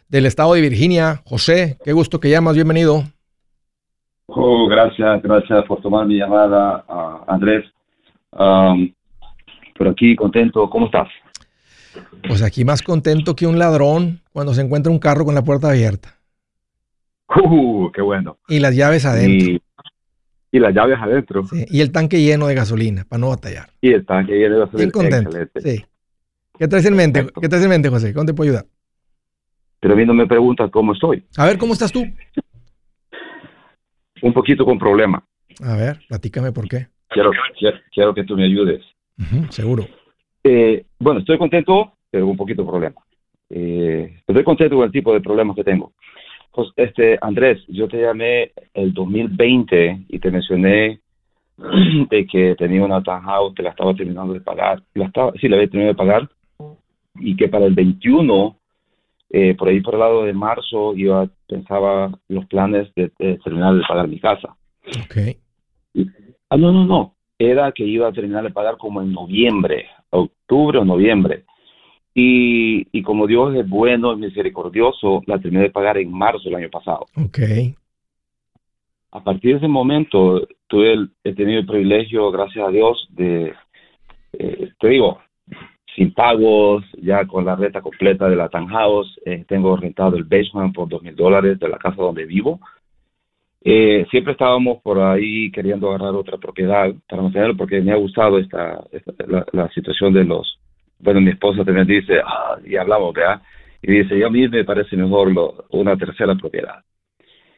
Del 0.08 0.26
estado 0.26 0.54
de 0.54 0.60
Virginia, 0.62 1.22
José, 1.24 1.78
qué 1.84 1.92
gusto 1.92 2.18
que 2.18 2.30
llamas, 2.30 2.54
bienvenido. 2.54 3.04
Oh, 4.26 4.66
gracias, 4.68 5.22
gracias 5.22 5.64
por 5.66 5.80
tomar 5.82 6.06
mi 6.06 6.16
llamada, 6.18 6.84
ah, 6.88 7.24
Andrés. 7.28 7.64
Am, 8.32 8.92
por 9.76 9.88
aquí, 9.88 10.16
contento. 10.16 10.68
¿Cómo 10.70 10.86
estás? 10.86 11.08
Pues 12.26 12.42
aquí 12.42 12.64
más 12.64 12.80
contento 12.82 13.36
que 13.36 13.46
un 13.46 13.58
ladrón 13.58 14.20
cuando 14.32 14.54
se 14.54 14.62
encuentra 14.62 14.90
un 14.90 14.98
carro 14.98 15.26
con 15.26 15.34
la 15.34 15.42
puerta 15.44 15.68
abierta 15.68 16.18
Uh, 17.44 17.90
qué 17.92 18.00
bueno. 18.02 18.38
y 18.48 18.60
las 18.60 18.74
llaves 18.74 19.04
adentro 19.06 19.48
Y, 19.54 19.62
y 20.52 20.58
las 20.58 20.74
llaves 20.74 20.98
adentro. 21.00 21.44
sí, 21.46 21.64
y 21.68 21.80
el 21.80 21.90
tanque 21.90 22.20
lleno 22.20 22.46
de 22.46 22.54
gasolina 22.54 23.04
para 23.08 23.18
no 23.20 23.30
batallar. 23.30 23.70
Y 23.80 23.92
el 23.92 24.04
tanque 24.04 24.34
lleno 24.34 24.54
de 24.54 24.60
gasolina. 24.60 24.78
Bien 24.78 24.90
contento. 24.90 25.30
Excelente. 25.30 25.60
Sí. 25.60 25.84
¿Qué 26.58 26.68
traes 26.68 26.84
en 26.84 26.94
mente? 26.94 27.20
Perfecto. 27.20 27.40
¿Qué 27.40 27.48
traes 27.48 27.64
en 27.64 27.70
mente, 27.70 27.88
José? 27.88 28.12
¿Cómo 28.12 28.26
te 28.26 28.34
puedo 28.34 28.50
ayudar? 28.50 28.66
Pero 29.80 29.94
a 29.94 29.96
mí 29.96 30.04
no 30.04 30.14
me 30.14 30.26
preguntas 30.26 30.70
cómo 30.70 30.92
estoy. 30.92 31.24
A 31.38 31.46
ver, 31.46 31.58
¿cómo 31.58 31.72
estás 31.72 31.90
tú? 31.90 32.04
Un 34.20 34.32
poquito 34.32 34.64
con 34.64 34.78
problema. 34.78 35.24
A 35.64 35.76
ver, 35.76 36.00
platícame 36.06 36.52
por 36.52 36.68
qué. 36.68 36.86
Quiero, 37.08 37.30
quiero, 37.58 37.78
quiero 37.92 38.14
que 38.14 38.24
tú 38.24 38.36
me 38.36 38.44
ayudes. 38.44 38.82
Seguro. 39.50 39.86
Eh, 40.44 40.84
bueno, 40.98 41.20
estoy 41.20 41.38
contento, 41.38 41.94
pero 42.10 42.26
un 42.26 42.36
poquito 42.36 42.66
problema. 42.66 43.00
Eh, 43.50 44.20
estoy 44.26 44.44
contento 44.44 44.76
con 44.76 44.86
el 44.86 44.92
tipo 44.92 45.12
de 45.12 45.20
problemas 45.20 45.56
que 45.56 45.64
tengo. 45.64 45.92
Pues, 46.52 46.68
este, 46.76 47.18
Andrés, 47.20 47.62
yo 47.68 47.88
te 47.88 48.00
llamé 48.00 48.52
el 48.74 48.92
2020 48.92 50.04
y 50.08 50.18
te 50.18 50.30
mencioné 50.30 51.00
de 52.10 52.26
que 52.26 52.54
tenía 52.56 52.84
una 52.84 53.02
townhouse 53.02 53.54
que 53.54 53.62
la 53.62 53.70
estaba 53.70 53.94
terminando 53.94 54.34
de 54.34 54.40
pagar, 54.40 54.82
la 54.94 55.06
estaba, 55.06 55.32
sí, 55.40 55.48
la 55.48 55.56
había 55.56 55.68
terminado 55.68 55.92
de 55.92 55.98
pagar, 55.98 56.28
y 57.16 57.36
que 57.36 57.48
para 57.48 57.66
el 57.66 57.74
21, 57.74 58.56
eh, 59.30 59.54
por 59.54 59.68
ahí 59.68 59.80
por 59.80 59.94
el 59.94 60.00
lado 60.00 60.24
de 60.24 60.32
marzo, 60.32 60.94
yo 60.94 61.28
pensaba 61.46 62.10
los 62.28 62.46
planes 62.46 62.92
de, 62.94 63.10
de 63.18 63.38
terminar 63.38 63.74
de 63.74 63.82
pagar 63.88 64.08
mi 64.08 64.18
casa. 64.18 64.56
Ok. 64.86 65.16
Ah, 66.50 66.56
no, 66.56 66.70
no, 66.70 66.84
no. 66.84 67.14
Era 67.38 67.72
que 67.72 67.84
iba 67.84 68.08
a 68.08 68.12
terminar 68.12 68.42
de 68.44 68.50
pagar 68.50 68.76
como 68.76 69.00
en 69.00 69.12
noviembre, 69.12 69.86
octubre 70.10 70.78
o 70.78 70.84
noviembre. 70.84 71.44
Y, 72.14 72.86
y 72.92 73.02
como 73.02 73.26
Dios 73.26 73.54
es 73.54 73.68
bueno 73.68 74.12
y 74.12 74.16
misericordioso, 74.16 75.22
la 75.26 75.38
terminé 75.38 75.62
de 75.64 75.70
pagar 75.70 75.96
en 75.98 76.12
marzo 76.12 76.44
del 76.44 76.56
año 76.56 76.70
pasado. 76.70 77.06
Ok. 77.16 77.38
A 79.12 79.22
partir 79.22 79.52
de 79.52 79.58
ese 79.58 79.68
momento, 79.68 80.46
tuve 80.66 80.92
el- 80.92 81.10
he 81.24 81.34
tenido 81.34 81.60
el 81.60 81.66
privilegio, 81.66 82.30
gracias 82.30 82.66
a 82.66 82.70
Dios, 82.70 83.06
de, 83.10 83.52
eh, 84.32 84.72
te 84.78 84.88
digo, 84.88 85.20
sin 85.94 86.12
pagos, 86.14 86.84
ya 87.02 87.26
con 87.26 87.44
la 87.44 87.54
renta 87.56 87.82
completa 87.82 88.28
de 88.28 88.36
la 88.36 88.48
townhouse, 88.48 89.20
eh, 89.26 89.44
tengo 89.46 89.76
rentado 89.76 90.16
el 90.16 90.24
basement 90.24 90.74
por 90.74 90.88
dos 90.88 91.02
mil 91.02 91.14
dólares 91.14 91.58
de 91.58 91.68
la 91.68 91.76
casa 91.76 91.96
donde 92.02 92.24
vivo. 92.24 92.60
Eh, 93.64 94.06
siempre 94.10 94.32
estábamos 94.32 94.80
por 94.82 94.98
ahí 94.98 95.50
queriendo 95.52 95.88
agarrar 95.88 96.14
otra 96.14 96.36
propiedad 96.38 96.92
para 97.08 97.22
mantenerlo 97.22 97.56
porque 97.56 97.80
me 97.80 97.92
ha 97.92 97.96
gustado 97.96 98.38
esta, 98.38 98.82
esta- 98.90 99.12
la, 99.28 99.46
la 99.52 99.68
situación 99.70 100.12
de 100.14 100.24
los, 100.24 100.58
bueno, 101.02 101.20
mi 101.20 101.30
esposa 101.30 101.64
también 101.64 101.86
dice, 101.86 102.20
ah, 102.24 102.56
y 102.64 102.76
hablamos, 102.76 103.12
¿verdad? 103.12 103.42
Y 103.82 103.92
dice, 103.92 104.16
yo 104.18 104.28
a 104.28 104.30
mí 104.30 104.48
me 104.48 104.64
parece 104.64 104.96
mejor 104.96 105.32
lo- 105.32 105.64
una 105.70 105.96
tercera 105.96 106.34
propiedad. 106.36 106.82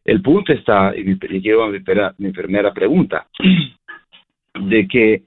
El 0.04 0.22
punto 0.22 0.52
está, 0.52 0.92
y, 0.96 1.02
y 1.12 1.40
llego 1.40 1.62
a 1.64 1.70
mi, 1.70 1.78
mi 2.18 2.32
primera 2.32 2.72
pregunta, 2.72 3.26
de 4.54 4.88
que 4.88 5.22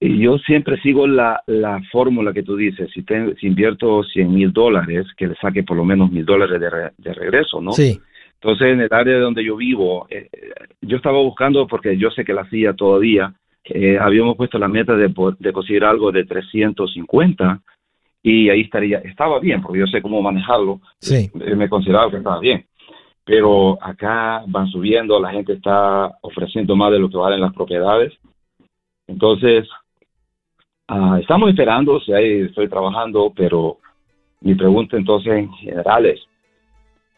yo 0.00 0.38
siempre 0.38 0.80
sigo 0.80 1.06
la, 1.06 1.42
la 1.46 1.80
fórmula 1.90 2.32
que 2.32 2.42
tú 2.42 2.56
dices, 2.56 2.88
si, 2.92 3.02
tengo- 3.02 3.34
si 3.34 3.46
invierto 3.46 4.02
100 4.04 4.32
mil 4.32 4.52
dólares, 4.52 5.06
que 5.16 5.26
le 5.28 5.34
saque 5.36 5.62
por 5.64 5.76
lo 5.76 5.84
menos 5.84 6.10
mil 6.10 6.24
dólares 6.24 6.60
de, 6.60 6.70
re- 6.70 6.92
de 6.96 7.14
regreso, 7.14 7.60
¿no? 7.60 7.72
Sí. 7.72 8.00
Entonces, 8.34 8.68
en 8.68 8.80
el 8.80 8.88
área 8.92 9.18
donde 9.18 9.44
yo 9.44 9.56
vivo, 9.56 10.06
eh, 10.10 10.28
eh, 10.32 10.50
yo 10.82 10.96
estaba 10.96 11.18
buscando, 11.18 11.66
porque 11.66 11.96
yo 11.98 12.10
sé 12.10 12.24
que 12.24 12.32
la 12.32 12.42
hacía 12.42 12.72
todavía, 12.74 13.32
eh, 13.64 13.98
habíamos 14.00 14.36
puesto 14.36 14.58
la 14.58 14.68
meta 14.68 14.96
de, 14.96 15.12
de 15.38 15.52
conseguir 15.52 15.84
algo 15.84 16.10
de 16.10 16.24
350 16.24 17.60
y 18.22 18.48
ahí 18.50 18.62
estaría, 18.62 18.98
estaba 18.98 19.38
bien, 19.38 19.62
porque 19.62 19.80
yo 19.80 19.86
sé 19.86 20.02
cómo 20.02 20.20
manejarlo, 20.22 20.80
Sí. 20.98 21.30
eh, 21.40 21.54
me 21.54 21.68
consideraba 21.68 22.10
que 22.10 22.16
estaba 22.18 22.40
bien. 22.40 22.64
Pero 23.24 23.78
acá 23.82 24.42
van 24.46 24.68
subiendo, 24.68 25.20
la 25.20 25.30
gente 25.30 25.52
está 25.52 26.10
ofreciendo 26.22 26.74
más 26.76 26.90
de 26.92 26.98
lo 26.98 27.10
que 27.10 27.18
valen 27.18 27.40
las 27.42 27.52
propiedades. 27.52 28.12
Entonces, 29.06 29.68
ah, 30.88 31.18
estamos 31.20 31.50
esperando, 31.50 31.94
o 31.94 32.00
sea, 32.00 32.16
ahí 32.16 32.40
estoy 32.40 32.68
trabajando, 32.68 33.32
pero 33.36 33.78
mi 34.40 34.54
pregunta 34.54 34.96
entonces 34.96 35.32
en 35.32 35.52
general 35.54 36.06
es, 36.06 36.20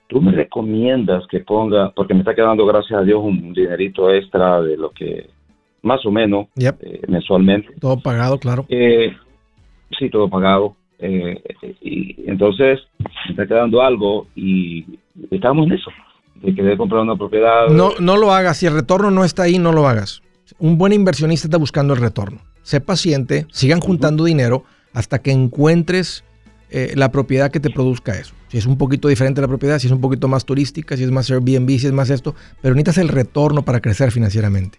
¿tú 0.09 0.21
me 0.21 0.33
recomiendas 0.33 1.27
que 1.29 1.41
ponga, 1.41 1.91
porque 1.93 2.15
me 2.15 2.21
está 2.21 2.35
quedando, 2.35 2.67
gracias 2.67 3.01
a 3.01 3.05
Dios, 3.05 3.21
un 3.23 3.53
dinerito 3.53 4.11
extra 4.13 4.61
de 4.63 4.77
lo 4.77 4.91
que, 4.91 5.31
más 5.83 6.05
o 6.07 6.11
menos, 6.11 6.47
Yep. 6.57 6.77
eh, 6.83 7.01
mensualmente? 7.09 7.69
Todo 7.81 8.01
pagado, 8.01 8.39
claro. 8.39 8.67
Eh, 8.69 9.13
sí, 9.99 10.11
todo 10.11 10.29
pagado. 10.29 10.77
Eh, 10.99 11.43
y 11.81 12.29
entonces 12.31 12.81
me 12.99 13.31
está 13.31 13.47
quedando 13.47 13.81
algo 13.81 14.27
y 14.35 14.85
estamos 15.31 15.67
en 15.67 15.73
eso. 15.73 15.91
De 16.43 16.55
querer 16.55 16.77
comprar 16.79 17.03
una 17.03 17.17
propiedad. 17.17 17.69
No, 17.69 17.91
no 18.01 18.17
lo 18.17 18.33
hagas. 18.33 18.59
Si 18.59 18.67
el 18.67 18.75
retorno 18.75 19.11
no 19.11 19.25
está 19.25 19.43
ahí, 19.45 19.59
no 19.59 19.73
lo 19.73 19.87
hagas. 19.89 20.23
Un 20.59 20.79
buen 20.79 20.93
inversionista 20.93 21.47
está 21.47 21.59
buscando 21.59 21.95
el 21.95 22.01
retorno. 22.01 22.41
Sé 22.63 22.81
paciente, 22.81 23.47
sigan 23.51 23.81
juntando 23.81 24.25
dinero 24.25 24.65
hasta 24.93 25.21
que 25.21 25.33
encuentres 25.33 26.25
eh, 26.71 26.93
la 26.97 27.11
propiedad 27.11 27.51
que 27.51 27.61
te 27.61 27.71
produzca 27.71 28.19
eso. 28.19 28.35
Si 28.49 28.59
es 28.59 28.67
un 28.67 28.77
poquito 28.79 29.09
diferente 29.09 29.41
la 29.41 29.49
propiedad, 29.49 29.79
si 29.79 29.87
es 29.87 29.93
un 29.93 30.01
poquito 30.01 30.29
más 30.29 30.45
turística, 30.45 30.97
si 30.97 31.05
es 31.05 31.11
más 31.11 31.31
Airbnb, 31.31 31.69
si 31.79 31.87
es 31.87 31.93
más 31.93 32.11
esto, 32.11 32.35
pero 32.61 32.75
necesitas 32.75 32.99
el 32.99 33.09
retorno 33.09 33.63
para 33.63 33.81
crecer 33.81 34.11
financieramente. 34.11 34.79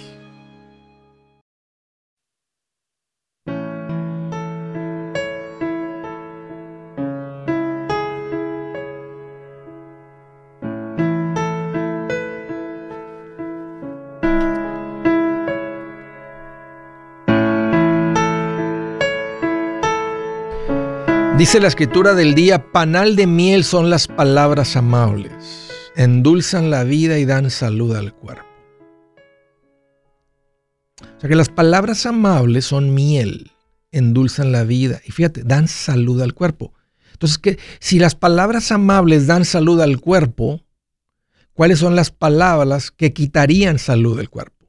Dice 21.41 21.59
la 21.59 21.69
escritura 21.69 22.13
del 22.13 22.35
día, 22.35 22.71
panal 22.71 23.15
de 23.15 23.25
miel 23.25 23.63
son 23.63 23.89
las 23.89 24.07
palabras 24.07 24.75
amables, 24.75 25.31
endulzan 25.95 26.69
la 26.69 26.83
vida 26.83 27.17
y 27.17 27.25
dan 27.25 27.49
salud 27.49 27.95
al 27.95 28.13
cuerpo. 28.13 28.45
O 31.01 31.19
sea 31.19 31.27
que 31.27 31.35
las 31.35 31.49
palabras 31.49 32.05
amables 32.05 32.65
son 32.65 32.93
miel, 32.93 33.53
endulzan 33.91 34.51
la 34.51 34.63
vida 34.65 35.01
y 35.03 35.11
fíjate, 35.13 35.41
dan 35.43 35.67
salud 35.67 36.21
al 36.21 36.35
cuerpo. 36.35 36.75
Entonces, 37.13 37.39
que 37.39 37.57
si 37.79 37.97
las 37.97 38.13
palabras 38.13 38.71
amables 38.71 39.25
dan 39.25 39.43
salud 39.43 39.81
al 39.81 39.99
cuerpo, 39.99 40.61
¿cuáles 41.53 41.79
son 41.79 41.95
las 41.95 42.11
palabras 42.11 42.91
que 42.91 43.13
quitarían 43.13 43.79
salud 43.79 44.15
del 44.15 44.29
cuerpo? 44.29 44.60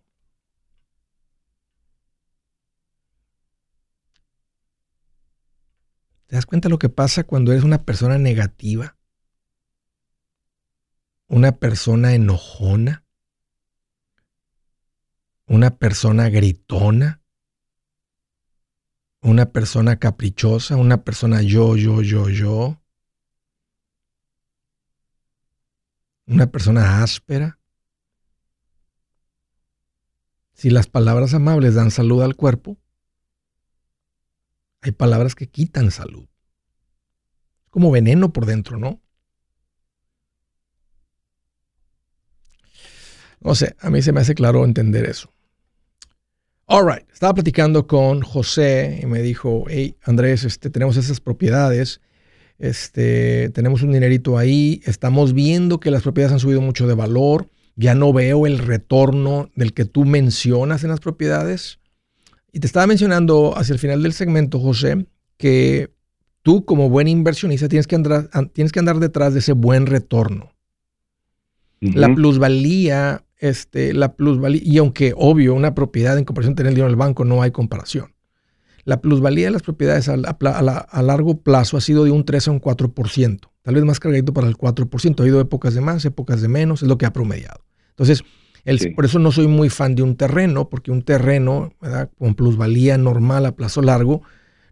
¿Te 6.32 6.36
das 6.36 6.46
cuenta 6.46 6.70
lo 6.70 6.78
que 6.78 6.88
pasa 6.88 7.24
cuando 7.24 7.52
eres 7.52 7.62
una 7.62 7.84
persona 7.84 8.16
negativa? 8.16 8.96
Una 11.28 11.52
persona 11.58 12.14
enojona. 12.14 13.04
Una 15.44 15.76
persona 15.76 16.30
gritona. 16.30 17.20
Una 19.20 19.52
persona 19.52 19.98
caprichosa. 19.98 20.76
Una 20.76 21.04
persona 21.04 21.42
yo, 21.42 21.76
yo, 21.76 22.00
yo, 22.00 22.30
yo. 22.30 22.80
Una 26.26 26.46
persona 26.46 27.02
áspera. 27.02 27.58
Si 30.54 30.70
las 30.70 30.86
palabras 30.86 31.34
amables 31.34 31.74
dan 31.74 31.90
salud 31.90 32.22
al 32.22 32.36
cuerpo, 32.36 32.78
hay 34.82 34.92
palabras 34.92 35.34
que 35.34 35.46
quitan 35.46 35.90
salud. 35.90 36.26
Como 37.70 37.90
veneno 37.90 38.32
por 38.32 38.46
dentro, 38.46 38.78
¿no? 38.78 39.00
No 43.40 43.54
sé, 43.54 43.74
a 43.80 43.90
mí 43.90 44.02
se 44.02 44.12
me 44.12 44.20
hace 44.20 44.34
claro 44.34 44.64
entender 44.64 45.08
eso. 45.08 45.32
All 46.66 46.86
right, 46.86 47.08
estaba 47.12 47.34
platicando 47.34 47.86
con 47.86 48.22
José 48.22 49.00
y 49.02 49.06
me 49.06 49.20
dijo, 49.20 49.64
hey, 49.68 49.96
Andrés, 50.02 50.44
este, 50.44 50.70
tenemos 50.70 50.96
esas 50.96 51.20
propiedades, 51.20 52.00
este, 52.58 53.50
tenemos 53.50 53.82
un 53.82 53.92
dinerito 53.92 54.38
ahí, 54.38 54.80
estamos 54.84 55.32
viendo 55.32 55.80
que 55.80 55.90
las 55.90 56.02
propiedades 56.02 56.34
han 56.34 56.40
subido 56.40 56.60
mucho 56.60 56.86
de 56.86 56.94
valor, 56.94 57.50
ya 57.74 57.94
no 57.94 58.12
veo 58.12 58.46
el 58.46 58.58
retorno 58.58 59.50
del 59.54 59.74
que 59.74 59.84
tú 59.84 60.04
mencionas 60.04 60.84
en 60.84 60.90
las 60.90 61.00
propiedades 61.00 61.78
Y 62.52 62.60
te 62.60 62.66
estaba 62.66 62.86
mencionando 62.86 63.56
hacia 63.56 63.72
el 63.72 63.78
final 63.78 64.02
del 64.02 64.12
segmento, 64.12 64.60
José, 64.60 65.06
que 65.38 65.90
tú 66.42 66.64
como 66.64 66.90
buen 66.90 67.08
inversionista 67.08 67.68
tienes 67.68 67.86
que 67.86 67.94
andar, 67.96 68.28
an- 68.32 68.50
tienes 68.50 68.72
que 68.72 68.78
andar 68.78 68.98
detrás 68.98 69.32
de 69.32 69.38
ese 69.40 69.52
buen 69.52 69.86
retorno. 69.86 70.52
La 71.80 72.14
plusvalía, 72.14 73.24
este, 73.38 73.92
la 73.92 74.14
plusvalía, 74.14 74.60
y 74.64 74.78
aunque 74.78 75.14
obvio, 75.16 75.54
una 75.54 75.74
propiedad 75.74 76.16
en 76.16 76.24
comparación 76.24 76.52
a 76.52 76.56
tener 76.56 76.68
el 76.70 76.74
dinero 76.74 76.86
en 76.88 76.92
el 76.92 76.96
banco, 76.96 77.24
no 77.24 77.42
hay 77.42 77.50
comparación. 77.50 78.14
La 78.84 79.00
plusvalía 79.00 79.46
de 79.46 79.50
las 79.52 79.62
propiedades 79.62 80.08
a, 80.08 80.16
la- 80.16 80.30
a 80.30 80.62
la- 80.62 80.78
a 80.78 81.02
largo 81.02 81.40
plazo 81.40 81.76
ha 81.76 81.80
sido 81.80 82.04
de 82.04 82.10
un 82.10 82.24
3 82.24 82.46
a 82.48 82.50
un 82.52 82.60
4%, 82.60 83.50
tal 83.62 83.74
vez 83.74 83.84
más 83.84 83.98
cargadito 83.98 84.32
para 84.32 84.46
el 84.46 84.56
4%. 84.56 85.20
Ha 85.20 85.22
habido 85.24 85.40
épocas 85.40 85.74
de 85.74 85.80
más, 85.80 86.04
épocas 86.04 86.40
de 86.42 86.48
menos, 86.48 86.82
es 86.82 86.88
lo 86.88 86.98
que 86.98 87.06
ha 87.06 87.12
promediado. 87.12 87.64
Entonces, 87.90 88.22
el- 88.64 88.78
Sí. 88.78 88.90
por 88.90 89.04
eso 89.04 89.18
no 89.18 89.32
soy 89.32 89.46
muy 89.48 89.68
fan 89.68 89.94
de 89.94 90.02
un 90.02 90.16
terreno, 90.16 90.68
porque 90.68 90.90
un 90.90 91.02
terreno 91.02 91.72
¿verdad? 91.80 92.10
con 92.18 92.34
plusvalía 92.34 92.96
normal 92.98 93.46
a 93.46 93.56
plazo 93.56 93.82
largo 93.82 94.22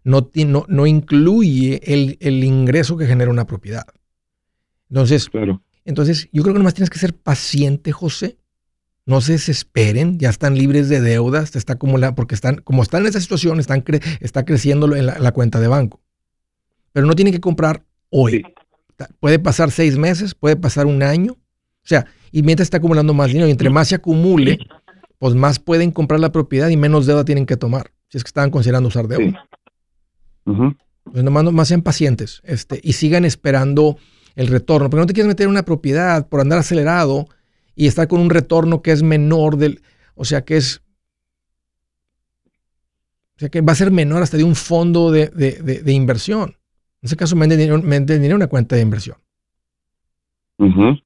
no, 0.05 0.25
ti- 0.25 0.45
no, 0.45 0.65
no 0.69 0.87
incluye 0.87 1.81
el, 1.93 2.17
el 2.21 2.43
ingreso 2.45 2.97
que 2.97 3.07
genera 3.07 3.31
una 3.31 3.47
propiedad. 3.47 3.85
Entonces, 4.89 5.29
Claro. 5.29 5.63
entonces, 5.85 6.29
yo 6.33 6.43
creo 6.43 6.55
que 6.55 6.59
nomás 6.59 6.75
tienes 6.75 6.91
que 6.91 6.99
ser 6.99 7.15
paciente, 7.15 7.93
José. 7.93 8.39
No 9.07 9.21
se 9.21 9.33
desesperen, 9.33 10.19
ya 10.19 10.29
están 10.31 10.57
libres 10.57 10.89
de 10.89 11.01
deudas, 11.01 11.55
está 11.57 11.73
acumulando, 11.75 12.15
porque 12.15 12.35
están, 12.35 12.57
como 12.57 12.83
están 12.83 13.03
en 13.03 13.09
esa 13.09 13.21
situación, 13.21 13.59
están 13.61 13.83
cre- 13.85 14.03
está 14.21 14.45
creciendo 14.45 14.95
en 14.95 15.07
la, 15.07 15.19
la 15.19 15.33
cuenta 15.33 15.59
de 15.61 15.69
banco. 15.69 16.01
Pero 16.93 17.07
no 17.07 17.15
tienen 17.15 17.33
que 17.35 17.41
comprar 17.41 17.85
hoy. 18.11 18.33
Sí. 18.33 18.43
Puede 19.19 19.39
pasar 19.39 19.71
seis 19.71 19.97
meses, 19.97 20.35
puede 20.35 20.57
pasar 20.57 20.87
un 20.87 21.03
año. 21.03 21.33
O 21.33 21.87
sea, 21.87 22.07
y 22.33 22.43
mientras 22.43 22.67
está 22.67 22.77
acumulando 22.79 23.15
más 23.15 23.29
dinero, 23.29 23.49
y 23.49 23.51
entre 23.51 23.71
más 23.71 23.89
se 23.89 23.95
acumule, 23.97 24.59
pues 25.19 25.35
más 25.35 25.59
pueden 25.59 25.91
comprar 25.91 26.21
la 26.21 26.33
propiedad 26.33 26.69
y 26.69 26.77
menos 26.77 27.07
deuda 27.07 27.25
tienen 27.25 27.47
que 27.47 27.57
tomar. 27.57 27.93
Si 28.09 28.19
es 28.19 28.25
que 28.25 28.29
estaban 28.29 28.51
considerando 28.51 28.89
usar 28.89 29.07
deuda. 29.09 29.47
Sí. 29.49 30.51
Ujú. 30.51 30.75
Pues 31.05 31.25
nomás, 31.25 31.45
nomás 31.45 31.69
sean 31.69 31.83
pacientes 31.83 32.41
este, 32.45 32.81
y 32.83 32.93
sigan 32.95 33.25
esperando 33.25 33.97
el 34.37 34.47
retorno. 34.49 34.89
Porque 34.91 35.01
no 35.01 35.07
te 35.07 35.13
quieres 35.15 35.29
meter 35.29 35.45
en 35.45 35.51
una 35.51 35.65
propiedad 35.65 36.29
por 36.29 36.41
andar 36.41 36.59
acelerado 36.59 37.27
y 37.75 37.87
estar 37.87 38.07
con 38.09 38.21
un 38.21 38.31
retorno 38.31 38.83
que 38.83 38.93
es 38.93 39.03
menor 39.03 39.57
del. 39.57 39.83
O 40.15 40.25
sea, 40.25 40.43
que 40.45 40.57
es. 40.57 40.83
O 43.37 43.41
sea, 43.41 43.49
que 43.49 43.61
va 43.63 43.73
a 43.73 43.77
ser 43.77 43.91
menor 43.91 44.23
hasta 44.23 44.37
de 44.37 44.45
un 44.45 44.55
fondo 44.55 45.11
de, 45.11 45.29
de- 45.29 45.63
de- 45.63 45.83
de 45.83 45.93
inversión. 45.93 46.51
En 47.03 47.07
ese 47.07 47.17
caso, 47.17 47.35
venden 47.37 47.59
dinero, 47.59 47.81
venden 47.83 48.19
dinero 48.19 48.33
en 48.35 48.43
una 48.43 48.47
cuenta 48.49 48.77
de 48.77 48.83
inversión. 48.83 49.17
Ujú. 50.59 50.99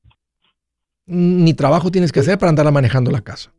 Ni 1.07 1.55
trabajo 1.55 1.91
tienes 1.91 2.13
que 2.13 2.21
hacer 2.21 2.39
para 2.39 2.51
andar 2.51 2.71
manejando 2.73 3.11
la 3.11 3.21
casa. 3.21 3.53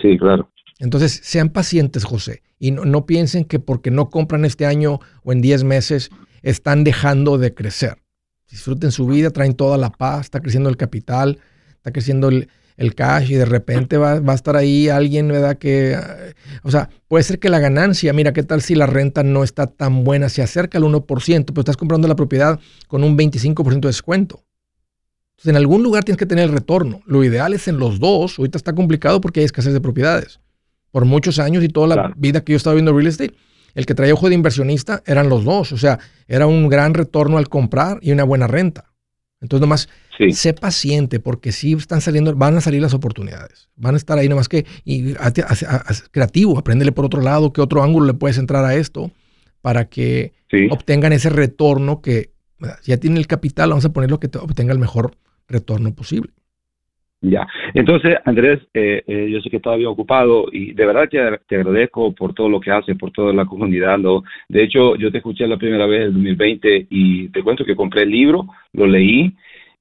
Sí, 0.00 0.16
claro. 0.18 0.50
Entonces, 0.78 1.20
sean 1.22 1.50
pacientes, 1.50 2.04
José, 2.04 2.42
y 2.58 2.70
no, 2.70 2.84
no 2.84 3.06
piensen 3.06 3.44
que 3.44 3.60
porque 3.60 3.90
no 3.90 4.10
compran 4.10 4.44
este 4.44 4.66
año 4.66 5.00
o 5.22 5.32
en 5.32 5.40
10 5.40 5.64
meses 5.64 6.10
están 6.42 6.84
dejando 6.84 7.38
de 7.38 7.54
crecer. 7.54 7.98
Disfruten 8.50 8.90
su 8.90 9.06
vida, 9.06 9.30
traen 9.30 9.54
toda 9.54 9.78
la 9.78 9.90
paz, 9.90 10.22
está 10.22 10.40
creciendo 10.40 10.68
el 10.68 10.76
capital, 10.76 11.38
está 11.76 11.92
creciendo 11.92 12.28
el, 12.28 12.48
el 12.76 12.94
cash 12.94 13.30
y 13.30 13.34
de 13.34 13.44
repente 13.44 13.96
va, 13.96 14.20
va 14.20 14.32
a 14.32 14.36
estar 14.36 14.56
ahí 14.56 14.88
alguien, 14.88 15.28
¿verdad? 15.28 15.56
Que, 15.56 15.92
eh, 15.92 16.34
o 16.62 16.70
sea, 16.70 16.90
puede 17.08 17.24
ser 17.24 17.38
que 17.38 17.48
la 17.48 17.58
ganancia, 17.58 18.12
mira, 18.12 18.32
¿qué 18.32 18.42
tal 18.42 18.60
si 18.60 18.74
la 18.74 18.86
renta 18.86 19.22
no 19.22 19.44
está 19.44 19.66
tan 19.66 20.04
buena? 20.04 20.28
Se 20.28 20.42
acerca 20.42 20.78
al 20.78 20.84
1%, 20.84 21.44
pero 21.46 21.60
estás 21.60 21.76
comprando 21.76 22.08
la 22.08 22.16
propiedad 22.16 22.60
con 22.88 23.04
un 23.04 23.16
25% 23.16 23.80
de 23.80 23.88
descuento. 23.88 24.44
Entonces, 25.42 25.50
en 25.50 25.56
algún 25.56 25.82
lugar 25.82 26.04
tienes 26.04 26.18
que 26.18 26.26
tener 26.26 26.44
el 26.44 26.52
retorno. 26.52 27.00
Lo 27.04 27.24
ideal 27.24 27.52
es 27.52 27.66
en 27.66 27.78
los 27.78 27.98
dos. 27.98 28.38
Ahorita 28.38 28.56
está 28.58 28.74
complicado 28.74 29.20
porque 29.20 29.40
hay 29.40 29.44
escasez 29.46 29.72
de 29.72 29.80
propiedades. 29.80 30.38
Por 30.92 31.04
muchos 31.04 31.40
años 31.40 31.64
y 31.64 31.68
toda 31.68 31.88
la 31.88 31.94
Claro. 31.96 32.14
vida 32.16 32.44
que 32.44 32.52
yo 32.52 32.56
estaba 32.56 32.74
viendo 32.74 32.92
real 32.92 33.08
estate, 33.08 33.34
el 33.74 33.84
que 33.84 33.94
traía 33.96 34.14
ojo 34.14 34.28
de 34.28 34.36
inversionista 34.36 35.02
eran 35.04 35.28
los 35.28 35.42
dos. 35.44 35.72
O 35.72 35.76
sea, 35.78 35.98
era 36.28 36.46
un 36.46 36.68
gran 36.68 36.94
retorno 36.94 37.38
al 37.38 37.48
comprar 37.48 37.98
y 38.02 38.12
una 38.12 38.22
buena 38.22 38.46
renta. 38.46 38.92
Entonces, 39.40 39.60
nomás 39.62 39.88
Sí. 40.16 40.30
sé 40.32 40.54
paciente 40.54 41.18
porque 41.18 41.50
sí 41.50 41.72
están 41.72 42.00
saliendo, 42.00 42.36
van 42.36 42.56
a 42.56 42.60
salir 42.60 42.80
las 42.80 42.94
oportunidades. 42.94 43.68
Van 43.74 43.94
a 43.94 43.96
estar 43.96 44.16
ahí 44.18 44.28
nomás 44.28 44.48
que, 44.48 44.64
y 44.84 45.14
haz- 45.14 46.04
creativo, 46.12 46.56
apréndele 46.56 46.92
por 46.92 47.04
otro 47.04 47.20
lado, 47.20 47.52
qué 47.52 47.60
otro 47.60 47.82
ángulo 47.82 48.06
le 48.06 48.14
puedes 48.14 48.38
entrar 48.38 48.64
a 48.64 48.76
esto 48.76 49.10
para 49.60 49.86
que 49.86 50.34
Sí. 50.52 50.68
obtengan 50.70 51.12
ese 51.12 51.30
retorno 51.30 52.00
que 52.00 52.30
ya 52.84 52.96
tienen 52.98 53.16
el 53.16 53.26
capital, 53.26 53.70
vamos 53.70 53.84
a 53.84 53.92
poner 53.92 54.08
lo 54.08 54.20
que 54.20 54.28
te- 54.28 54.38
obtenga 54.38 54.72
el 54.72 54.78
mejor 54.78 55.16
retorno 55.52 55.94
posible. 55.94 56.30
Ya. 57.20 57.46
Entonces, 57.72 58.16
Andrés, 58.24 58.58
eh, 58.74 59.04
eh, 59.06 59.28
yo 59.30 59.40
sé 59.40 59.48
que 59.48 59.60
todavía 59.60 59.88
ocupado 59.88 60.46
y 60.50 60.72
de 60.72 60.86
verdad 60.86 61.08
que 61.08 61.38
te 61.46 61.56
agradezco 61.56 62.12
por 62.12 62.34
todo 62.34 62.48
lo 62.48 62.60
que 62.60 62.72
haces, 62.72 62.98
por 62.98 63.12
toda 63.12 63.32
la 63.32 63.44
comunidad. 63.44 63.96
¿no? 63.98 64.24
De 64.48 64.64
hecho, 64.64 64.96
yo 64.96 65.12
te 65.12 65.18
escuché 65.18 65.46
la 65.46 65.56
primera 65.56 65.86
vez 65.86 66.00
en 66.00 66.06
el 66.06 66.12
2020 66.14 66.86
y 66.90 67.28
te 67.28 67.42
cuento 67.44 67.64
que 67.64 67.76
compré 67.76 68.02
el 68.02 68.10
libro, 68.10 68.46
lo 68.72 68.86
leí 68.88 69.32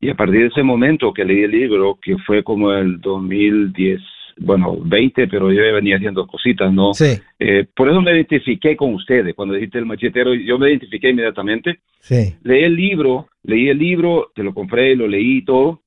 y 0.02 0.10
a 0.10 0.16
partir 0.16 0.42
de 0.42 0.48
ese 0.48 0.64
momento 0.64 1.14
que 1.14 1.24
leí 1.24 1.44
el 1.44 1.52
libro, 1.52 1.98
que 2.02 2.18
fue 2.26 2.44
como 2.44 2.74
el 2.74 3.00
2010, 3.00 4.02
bueno, 4.38 4.78
20, 4.84 5.28
pero 5.28 5.52
yo 5.52 5.62
venía 5.74 5.98
haciendo 5.98 6.26
cositas, 6.26 6.74
¿no? 6.74 6.94
Sí, 6.94 7.20
Eh, 7.40 7.66
por 7.76 7.90
eso 7.90 8.02
me 8.02 8.12
identifiqué 8.12 8.76
con 8.76 8.96
ustedes. 8.96 9.36
Cuando 9.36 9.54
dijiste 9.54 9.78
el 9.78 9.86
machetero, 9.86 10.34
yo 10.34 10.58
me 10.58 10.70
identifiqué 10.70 11.10
inmediatamente. 11.10 11.80
sí. 12.00 12.36
leí 12.44 12.64
el 12.64 12.76
libro, 12.76 13.28
leí 13.44 13.70
el 13.70 13.78
libro, 13.78 14.32
te 14.36 14.44
lo 14.44 14.54
compré, 14.54 14.96
lo 14.96 15.08
leí 15.08 15.38
y 15.38 15.46
todo. 15.46 15.82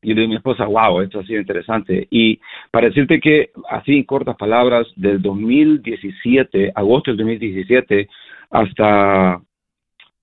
Y 0.00 0.08
le 0.08 0.14
dije 0.14 0.24
a 0.26 0.28
mi 0.28 0.36
esposa, 0.36 0.64
wow, 0.66 1.00
esto 1.00 1.18
ha 1.20 1.24
sido 1.26 1.40
interesante. 1.40 2.06
Y 2.10 2.38
para 2.70 2.88
decirte 2.88 3.20
que, 3.20 3.50
así 3.68 3.96
en 3.96 4.04
cortas 4.04 4.36
palabras, 4.36 4.86
del 4.94 5.20
2017, 5.20 6.72
agosto 6.74 7.10
del 7.10 7.18
2017, 7.18 8.08
hasta, 8.50 9.42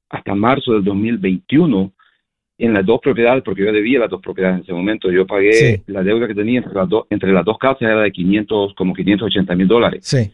hasta 0.09 0.35
marzo 0.35 0.73
del 0.73 0.83
2021, 0.85 1.91
en 2.57 2.73
las 2.73 2.85
dos 2.85 3.01
propiedades, 3.01 3.43
porque 3.43 3.65
yo 3.65 3.73
debía 3.73 3.99
las 3.99 4.09
dos 4.09 4.21
propiedades 4.21 4.59
en 4.59 4.63
ese 4.63 4.71
momento, 4.73 5.11
yo 5.11 5.27
pagué 5.27 5.51
Sí. 5.51 5.83
la 5.87 6.03
deuda 6.03 6.25
que 6.27 6.35
tenía 6.35 6.59
entre 6.59 6.73
las, 6.73 6.87
dos 6.87 7.05
entre 7.09 7.33
las 7.33 7.43
dos 7.43 7.57
casas 7.57 7.81
era 7.81 7.99
de 8.01 8.11
500, 8.13 8.73
como 8.75 8.93
580 8.93 9.55
mil 9.55 9.67
dólares 9.67 10.05
Sí, 10.05 10.31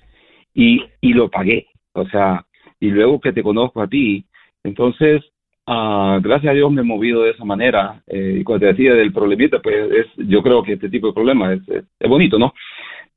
y, 0.53 0.83
y 1.01 1.13
lo 1.13 1.29
pagué. 1.31 1.65
O 1.93 2.07
sea, 2.09 2.45
y 2.79 2.89
luego 2.91 3.19
que 3.19 3.33
te 3.33 3.41
conozco 3.41 3.81
a 3.81 3.87
ti, 3.87 4.23
entonces, 4.63 5.23
ah, 5.67 6.19
gracias 6.21 6.51
a 6.51 6.55
Dios 6.55 6.71
me 6.71 6.81
he 6.81 6.83
movido 6.83 7.23
de 7.23 7.31
esa 7.31 7.45
manera. 7.45 8.01
Eh, 8.07 8.37
y 8.39 8.43
cuando 8.43 8.65
te 8.65 8.73
decía 8.73 8.93
del 8.93 9.13
problemita, 9.13 9.59
pues 9.61 9.75
es, 9.91 10.27
yo 10.27 10.41
creo 10.41 10.63
que 10.63 10.73
este 10.73 10.89
tipo 10.89 11.07
de 11.07 11.13
problema 11.13 11.53
es, 11.53 11.61
es, 11.69 11.83
es 11.99 12.09
bonito, 12.09 12.37
¿no? 12.39 12.53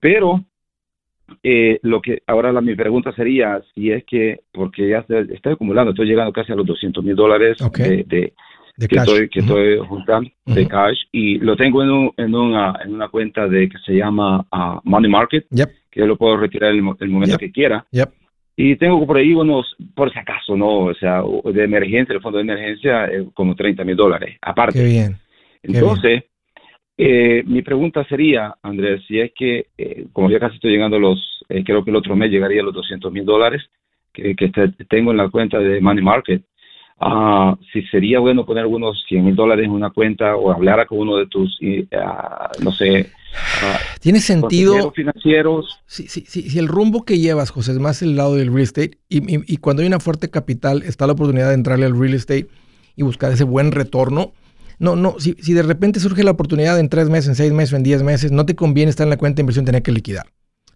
Pero 0.01 0.45
eh, 1.43 1.79
lo 1.83 2.01
que 2.03 2.23
ahora 2.27 2.53
la, 2.53 2.61
mi 2.61 2.75
pregunta 2.75 3.13
sería 3.13 3.63
si 3.75 3.91
es 3.91 4.05
que, 4.05 4.41
porque 4.53 4.89
ya 4.89 5.03
se- 5.05 5.33
estoy 5.35 5.55
acumulando, 5.55 5.91
estoy 5.91 6.07
llegando 6.07 6.33
casi 6.33 6.53
a 6.53 6.57
los 6.57 6.67
200 6.67 7.03
mil 7.03 7.17
dólares 7.17 7.57
de, 7.89 8.05
de- 8.05 8.33
de 8.77 8.89
que 8.89 8.97
cash. 8.97 9.09
estoy, 9.09 9.29
que 9.29 9.41
estoy 9.41 9.79
juntando 9.79 10.31
de 10.47 10.67
cash 10.69 10.99
y 11.13 11.39
lo 11.39 11.57
tengo 11.57 11.83
en, 11.83 11.91
un- 11.91 12.13
en, 12.17 12.35
una, 12.35 12.79
en 12.85 12.95
una 12.95 13.09
cuenta 13.09 13.47
de 13.49 13.69
que 13.69 13.79
se 13.79 13.95
llama 13.95 14.45
ah, 14.51 14.81
Money 14.85 15.11
Market, 15.11 15.47
Yep, 15.51 15.71
que 15.91 16.01
yo 16.01 16.07
lo 16.07 16.17
puedo 16.17 16.37
retirar 16.37 16.71
el, 16.73 16.79
el 17.01 17.09
momento 17.09 17.33
Yep. 17.33 17.41
que 17.41 17.53
quiera. 17.53 17.87
yep. 17.91 18.11
Y 18.57 18.77
tengo 18.77 19.05
por 19.07 19.17
ahí 19.17 19.33
unos, 19.35 19.75
por 19.95 20.13
si 20.13 20.19
acaso, 20.19 20.57
¿no? 20.57 20.85
O 20.85 20.95
sea, 20.95 21.23
de 21.45 21.65
emergencia, 21.65 22.15
el 22.15 22.21
fondo 22.21 22.39
de 22.39 22.45
emergencia, 22.45 23.07
eh, 23.07 23.27
como 23.35 23.55
30 23.55 23.85
mil 23.85 23.97
dólares, 23.97 24.37
aparte. 24.41 24.79
Qué 24.79 24.85
bien. 24.85 25.17
Entonces, 25.63 26.25
eh, 26.97 27.43
mi 27.47 27.63
pregunta 27.63 28.05
sería, 28.05 28.55
Andrés, 28.63 29.03
si 29.09 29.19
es 29.19 29.33
que, 29.35 29.67
eh, 29.77 30.07
como 30.13 30.31
ya 30.31 30.39
casi 30.39 30.57
estoy 30.57 30.71
llegando 30.71 30.97
a 30.97 31.01
los, 31.01 31.45
eh, 31.49 31.65
creo 31.65 31.83
que 31.85 31.91
el 31.91 31.97
otro 31.97 32.15
mes 32.15 32.31
llegaría 32.31 32.61
a 32.61 32.65
los 32.65 32.75
200 32.75 33.13
mil 33.13 33.25
dólares 33.25 33.63
que, 34.13 34.37
que 34.37 34.49
te- 34.51 34.69
tengo 34.89 35.11
en 35.11 35.17
la 35.17 35.29
cuenta 35.29 35.59
de 35.59 35.81
Money 35.81 36.05
Market, 36.05 36.43
ah, 37.01 37.57
si 37.73 37.83
sería 37.83 38.21
bueno 38.21 38.45
poner 38.47 38.63
algunos 38.63 39.05
100 39.09 39.25
mil 39.25 39.35
dólares 39.37 39.65
en 39.67 39.73
una 39.73 39.91
cuenta 39.91 40.37
o 40.37 40.51
hablar 40.53 40.87
con 40.87 40.99
uno 40.99 41.17
de 41.17 41.27
tus, 41.27 41.59
ah, 41.97 42.51
no 42.61 42.73
sé, 42.73 43.11
ah, 43.63 43.79
Tiene 44.01 44.21
sentido. 44.21 44.93
financieros. 44.93 45.81
Si, 45.87 46.09
si, 46.09 46.23
si, 46.27 46.49
si 46.51 46.59
el 46.59 46.69
rumbo 46.69 47.05
que 47.05 47.19
llevas, 47.19 47.51
José, 47.51 47.73
es 47.73 47.79
más 47.79 48.03
el 48.03 48.17
lado 48.17 48.37
del 48.37 48.49
real 48.53 48.63
estate, 48.63 48.99
y, 49.09 49.19
y- 49.37 49.43
y 49.47 49.57
cuando 49.59 49.83
hay 49.83 49.89
una 49.89 50.01
fuerte 50.01 50.31
capital, 50.31 50.83
está 50.83 51.07
la 51.07 51.13
oportunidad 51.15 51.49
de 51.49 51.55
entrarle 51.55 51.87
al 51.87 51.99
real 51.99 52.15
estate 52.15 52.49
y 52.97 53.03
buscar 53.03 53.33
ese 53.33 53.45
buen 53.45 53.73
retorno. 53.73 54.33
No, 54.79 54.97
no, 54.97 55.17
si, 55.19 55.35
si 55.35 55.53
de 55.53 55.63
repente 55.63 56.01
surge 56.01 56.25
la 56.25 56.33
oportunidad 56.33 56.79
en 56.81 56.89
tres 56.89 57.09
meses, 57.09 57.29
en 57.29 57.35
seis 57.37 57.53
meses, 57.53 57.75
en 57.75 57.83
diez 57.85 58.03
meses, 58.03 58.33
no 58.33 58.45
te 58.45 58.55
conviene 58.57 58.91
estar 58.91 59.05
en 59.07 59.11
la 59.11 59.17
cuenta 59.17 59.37
de 59.37 59.43
inversión, 59.43 59.65
tener 59.65 59.83
que 59.83 59.93
liquidar. 59.93 60.27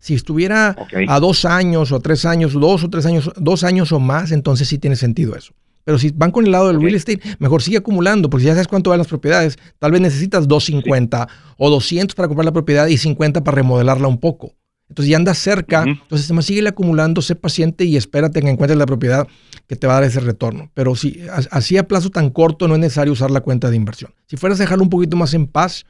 Si 0.01 0.15
estuviera 0.15 0.77
a 1.09 1.19
dos 1.21 1.45
años 1.45 1.91
o 1.91 1.99
tres 1.99 2.25
años, 2.25 2.53
dos 2.53 2.85
o 2.85 2.89
tres 2.91 3.05
años, 3.07 3.33
dos 3.37 3.65
años 3.65 3.91
o 3.91 3.99
más, 3.99 4.31
entonces 4.31 4.69
sí 4.69 4.79
tiene 4.79 4.95
sentido 4.95 5.35
eso. 5.35 5.53
Pero 5.89 5.99
si 5.99 6.11
van 6.15 6.33
con 6.33 6.45
el 6.45 6.53
lado 6.53 6.67
del 6.69 6.83
real 6.83 6.95
estate, 6.97 7.19
mejor 7.39 7.63
sigue 7.63 7.79
acumulando, 7.79 8.29
porque 8.29 8.43
si 8.43 8.49
ya 8.49 8.53
sabes 8.53 8.69
cuánto 8.69 8.91
valen 8.91 8.99
las 8.99 9.07
propiedades, 9.09 9.57
tal 9.79 9.91
vez 9.91 10.03
necesitas 10.03 10.47
250 10.47 11.27
o 11.57 11.71
200 11.71 12.15
para 12.15 12.29
comprar 12.29 12.45
la 12.45 12.53
propiedad 12.53 12.87
y 12.89 12.99
50 12.99 13.43
para 13.43 13.55
remodelarla 13.55 14.07
un 14.07 14.19
poco. 14.21 14.53
Entonces 14.91 15.09
ya 15.11 15.17
andas 15.17 15.39
cerca, 15.39 15.85
entonces 16.03 16.31
más 16.33 16.45
sigue 16.45 16.69
acumulando, 16.69 17.23
sé 17.23 17.37
paciente 17.37 17.87
y 17.87 17.97
espérate 17.97 18.43
que 18.43 18.51
encuentres 18.51 18.79
la 18.79 18.85
propiedad 18.85 19.27
que 19.67 19.77
te 19.77 19.87
va 19.87 19.95
a 19.95 20.01
dar 20.01 20.05
ese 20.11 20.21
retorno. 20.21 20.71
Pero 20.75 20.95
si 20.95 21.23
as- 21.33 21.49
así 21.51 21.79
a 21.79 21.89
plazo 21.89 22.11
tan 22.11 22.29
corto 22.29 22.69
no 22.69 22.75
es 22.75 22.81
necesario 22.81 23.15
usar 23.15 23.31
la 23.31 23.41
cuenta 23.41 23.71
de 23.71 23.77
inversión. 23.77 24.13
Si 24.27 24.37
fueras 24.37 24.61
a 24.61 24.65
dejarlo 24.65 24.85
un 24.85 24.91
poquito 24.91 25.17
más 25.17 25.33
en 25.33 25.47
paz 25.47 25.87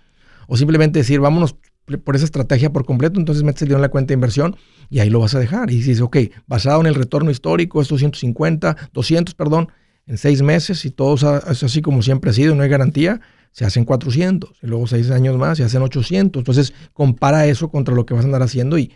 o 0.47 0.57
simplemente 0.57 1.01
decir, 1.01 1.19
vámonos 1.19 1.57
por 2.05 2.15
esa 2.15 2.25
estrategia 2.25 2.71
por 2.73 2.85
completo, 2.85 3.19
entonces 3.19 3.43
metes 3.43 3.63
el 3.63 3.69
dinero 3.69 3.79
en 3.79 3.83
la 3.83 3.89
cuenta 3.89 4.09
de 4.09 4.15
inversión 4.15 4.57
y 4.91 5.01
ahí 5.01 5.11
lo 5.11 5.19
vas 5.21 5.35
a 5.35 5.41
dejar. 5.41 5.71
Y 5.73 5.77
dices, 5.79 6.01
ok, 6.03 6.19
basado 6.47 6.81
en 6.83 6.87
el 6.87 6.95
retorno 6.95 7.31
histórico, 7.33 7.81
estos 7.81 7.99
150, 8.01 8.77
200, 8.93 9.35
perdón, 9.35 9.69
en 10.09 10.17
seis 10.17 10.43
meses, 10.43 10.85
y 10.85 10.91
todo 10.91 11.15
es 11.15 11.63
así 11.63 11.83
como 11.83 12.03
siempre 12.03 12.31
ha 12.31 12.33
sido, 12.33 12.55
no 12.55 12.63
hay 12.63 12.69
garantía, 12.69 13.21
se 13.53 13.65
hacen 13.65 13.85
400. 13.85 14.51
Y 14.63 14.67
luego 14.67 14.87
seis 14.87 15.11
años 15.11 15.37
más 15.37 15.59
se 15.59 15.65
hacen 15.65 15.83
800. 15.83 16.41
Entonces, 16.41 16.73
compara 16.93 17.47
eso 17.47 17.69
contra 17.69 17.95
lo 17.95 18.07
que 18.07 18.15
vas 18.15 18.25
a 18.25 18.27
andar 18.27 18.43
haciendo 18.43 18.79
y, 18.79 18.93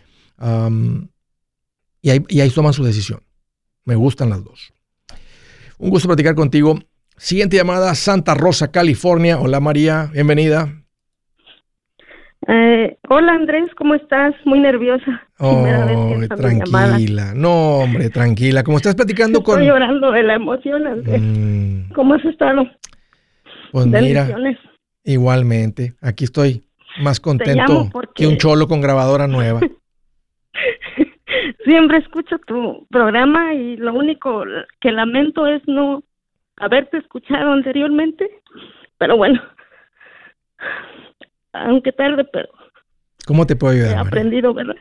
y, 2.01 2.09
ahí, 2.09 2.41
ahí 2.41 2.49
toman 2.49 2.73
su 2.73 2.83
decisión. 2.83 3.21
Me 3.85 3.95
gustan 3.95 4.29
las 4.29 4.43
dos. 4.43 4.73
Un 5.77 5.89
gusto 5.89 6.07
platicar 6.07 6.33
contigo. 6.33 6.79
Siguiente 7.15 7.57
llamada, 7.57 7.93
Santa 7.93 8.33
Rosa, 8.33 8.71
California. 8.71 9.39
Hola 9.39 9.59
María, 9.59 10.09
bienvenida. 10.13 10.82
Eh, 12.47 12.97
hola 13.09 13.33
Andrés, 13.33 13.69
¿cómo 13.75 13.95
estás? 13.95 14.33
Muy 14.45 14.59
nerviosa. 14.59 15.21
Oh, 15.45 15.65
tranquila. 16.37 17.33
No, 17.35 17.79
hombre, 17.79 18.09
tranquila. 18.09 18.63
Como 18.63 18.77
estás 18.77 18.95
platicando 18.95 19.43
con... 19.43 19.55
Estoy 19.55 19.67
llorando 19.67 20.09
de 20.11 20.23
la 20.23 20.35
emoción, 20.35 20.87
Andrés. 20.87 21.21
Mm, 21.21 21.91
¿Cómo 21.93 22.13
has 22.13 22.23
estado? 22.23 22.65
pues 23.73 23.87
mira, 23.87 24.25
igualmente. 25.03 25.95
Aquí 26.01 26.23
estoy 26.23 26.63
más 27.01 27.19
contento 27.19 27.89
porque- 27.91 28.23
que 28.23 28.27
un 28.27 28.37
cholo 28.37 28.69
con 28.69 28.79
grabadora 28.79 29.27
nueva. 29.27 29.59
Siempre 31.65 31.97
escucho 31.97 32.37
tu 32.47 32.87
programa 32.89 33.53
y 33.53 33.75
lo 33.75 33.93
único 33.93 34.45
que 34.79 34.91
lamento 34.93 35.45
es 35.45 35.61
no 35.67 36.03
haberte 36.55 36.99
escuchado 36.99 37.51
anteriormente. 37.51 38.29
Pero 38.97 39.17
bueno, 39.17 39.41
aunque 41.53 41.91
tarde, 41.91 42.25
pero 42.25 42.49
¿Cómo 43.25 43.45
te 43.45 43.55
puedo 43.55 43.73
he 43.73 43.77
ayudar? 43.77 43.95
María? 43.95 44.09
aprendido, 44.09 44.53
¿verdad? 44.53 44.75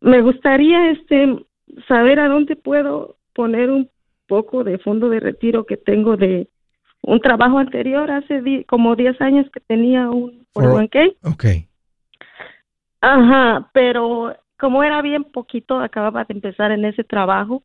Me 0.00 0.20
gustaría 0.22 0.90
este 0.90 1.44
saber 1.88 2.18
a 2.20 2.28
dónde 2.28 2.56
puedo 2.56 3.16
poner 3.32 3.70
un 3.70 3.88
poco 4.26 4.64
de 4.64 4.78
fondo 4.78 5.08
de 5.08 5.20
retiro 5.20 5.64
que 5.66 5.76
tengo 5.76 6.16
de 6.16 6.48
un 7.02 7.20
trabajo 7.20 7.58
anterior 7.58 8.10
hace 8.10 8.40
di- 8.42 8.64
como 8.64 8.96
10 8.96 9.20
años 9.20 9.46
que 9.52 9.60
tenía 9.60 10.10
un 10.10 10.46
For- 10.52 10.64
401k. 10.64 11.16
Ok. 11.24 11.44
Ajá, 13.00 13.70
pero 13.72 14.34
como 14.58 14.82
era 14.82 15.02
bien 15.02 15.24
poquito, 15.24 15.78
acababa 15.78 16.24
de 16.24 16.34
empezar 16.34 16.72
en 16.72 16.84
ese 16.86 17.04
trabajo 17.04 17.62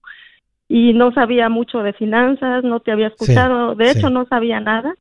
y 0.67 0.93
no 0.93 1.11
sabía 1.13 1.49
mucho 1.49 1.79
de 1.79 1.93
finanzas, 1.93 2.63
no 2.63 2.79
te 2.81 2.91
había 2.91 3.07
escuchado, 3.07 3.75
de 3.75 3.91
sí. 3.93 3.99
hecho 3.99 4.09
no 4.09 4.25
sabía 4.25 4.59
nada. 4.59 4.93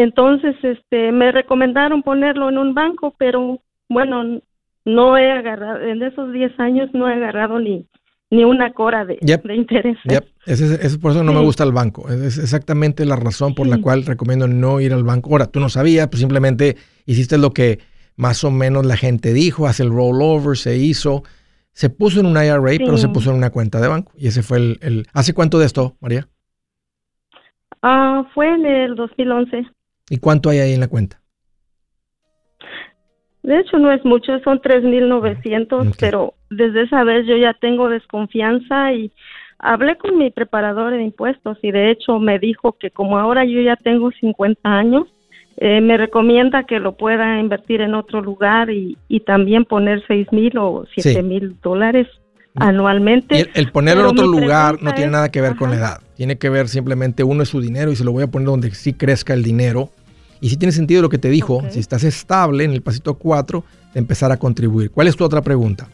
Entonces, 0.00 0.54
este, 0.62 1.10
me 1.10 1.32
recomendaron 1.32 2.04
ponerlo 2.04 2.48
en 2.50 2.58
un 2.58 2.72
banco, 2.72 3.16
pero 3.18 3.60
bueno, 3.88 4.40
no 4.84 5.18
he 5.18 5.28
agarrado, 5.32 5.80
en 5.82 6.00
esos 6.04 6.32
10 6.32 6.52
años 6.60 6.88
no 6.92 7.08
he 7.08 7.14
agarrado 7.14 7.58
ni, 7.58 7.84
ni 8.30 8.44
una 8.44 8.72
cora 8.72 9.04
de, 9.04 9.18
Yep. 9.22 9.42
de 9.44 9.56
interés. 9.56 9.98
Yep, 10.04 10.24
es- 10.46 10.60
es 10.60 10.98
por 10.98 11.10
eso 11.10 11.24
no 11.24 11.32
me 11.32 11.40
gusta 11.42 11.64
el 11.64 11.72
banco. 11.72 12.08
Es, 12.10 12.20
es 12.20 12.38
exactamente 12.38 13.04
la 13.06 13.16
razón 13.16 13.56
por 13.56 13.66
la 13.66 13.80
cual 13.80 14.04
recomiendo 14.06 14.46
no 14.46 14.80
ir 14.80 14.92
al 14.92 15.02
banco. 15.02 15.30
Ahora, 15.30 15.46
tú 15.46 15.58
no 15.58 15.68
sabías, 15.68 16.06
pues 16.06 16.20
simplemente 16.20 16.76
hiciste 17.04 17.36
lo 17.36 17.50
que 17.50 17.80
más 18.16 18.44
o 18.44 18.52
menos 18.52 18.86
la 18.86 18.96
gente 18.96 19.32
dijo, 19.32 19.66
hace 19.66 19.82
el 19.82 19.90
rollover, 19.90 20.56
se 20.56 20.76
hizo, 20.78 21.24
se 21.72 21.90
puso 21.90 22.20
en 22.20 22.26
un 22.26 22.36
IRA, 22.36 22.60
pero 22.78 22.98
se 22.98 23.08
puso 23.08 23.30
en 23.30 23.36
una 23.36 23.50
cuenta 23.50 23.80
de 23.80 23.88
banco. 23.88 24.12
Y 24.16 24.28
ese 24.28 24.44
fue 24.44 24.58
el, 24.58 24.78
el- 24.80 25.06
¿Hace 25.12 25.34
cuánto 25.34 25.58
de 25.58 25.66
esto, 25.66 25.96
María? 26.00 26.28
Ah, 27.82 28.24
fue 28.34 28.48
en 28.54 28.64
el 28.64 28.94
2011. 28.94 29.66
¿Y 30.10 30.18
cuánto 30.18 30.50
hay 30.50 30.58
ahí 30.58 30.72
en 30.72 30.80
la 30.80 30.88
cuenta? 30.88 31.20
De 33.42 33.60
hecho, 33.60 33.78
no 33.78 33.92
es 33.92 34.04
mucho, 34.04 34.38
son 34.40 34.60
3.900, 34.60 35.88
Ok. 35.88 35.96
pero 35.98 36.34
desde 36.50 36.82
esa 36.82 37.04
vez 37.04 37.26
yo 37.26 37.36
ya 37.36 37.54
tengo 37.54 37.88
desconfianza 37.88 38.92
y 38.92 39.10
hablé 39.58 39.96
con 39.96 40.18
mi 40.18 40.30
preparador 40.30 40.92
de 40.92 41.02
impuestos 41.02 41.58
y 41.62 41.70
de 41.70 41.90
hecho 41.90 42.18
me 42.18 42.38
dijo 42.38 42.76
que 42.78 42.90
como 42.90 43.18
ahora 43.18 43.44
yo 43.44 43.60
ya 43.60 43.76
tengo 43.76 44.10
50 44.12 44.60
años, 44.68 45.04
eh, 45.56 45.80
me 45.80 45.96
recomienda 45.96 46.64
que 46.64 46.78
lo 46.78 46.96
pueda 46.96 47.40
invertir 47.40 47.80
en 47.80 47.94
otro 47.94 48.20
lugar 48.20 48.70
y, 48.70 48.96
y 49.08 49.20
también 49.20 49.64
poner 49.64 50.04
seis 50.06 50.28
mil 50.30 50.56
o 50.58 50.84
siete 50.94 51.22
mil 51.22 51.56
dólares 51.62 52.06
anualmente. 52.54 53.40
El, 53.40 53.50
el 53.54 53.72
ponerlo 53.72 54.02
en 54.02 54.06
otro 54.10 54.26
lugar 54.26 54.82
no 54.82 54.94
tiene 54.94 55.10
nada 55.12 55.30
que 55.30 55.40
ver 55.40 55.56
con 55.56 55.70
la 55.70 55.76
edad. 55.76 56.00
Tiene 56.16 56.38
que 56.38 56.48
ver 56.48 56.68
simplemente 56.68 57.24
uno 57.24 57.42
es 57.42 57.48
su 57.48 57.60
dinero 57.60 57.90
y 57.90 57.96
se 57.96 58.04
lo 58.04 58.12
voy 58.12 58.24
a 58.24 58.26
poner 58.28 58.46
donde 58.46 58.70
sí 58.72 58.92
crezca 58.92 59.34
el 59.34 59.42
dinero. 59.42 59.90
Y 60.40 60.50
si 60.50 60.56
tiene 60.56 60.72
sentido 60.72 61.02
lo 61.02 61.08
que 61.08 61.18
te 61.18 61.30
dijo, 61.30 61.62
si 61.70 61.80
estás 61.80 62.04
estable 62.04 62.64
en 62.64 62.72
el 62.72 62.82
pasito 62.82 63.14
4, 63.14 63.64
de 63.94 63.98
empezar 63.98 64.30
a 64.32 64.36
contribuir. 64.36 64.90
¿Cuál 64.90 65.08
es 65.08 65.16
tu 65.16 65.24
otra 65.24 65.42
pregunta? 65.42 65.88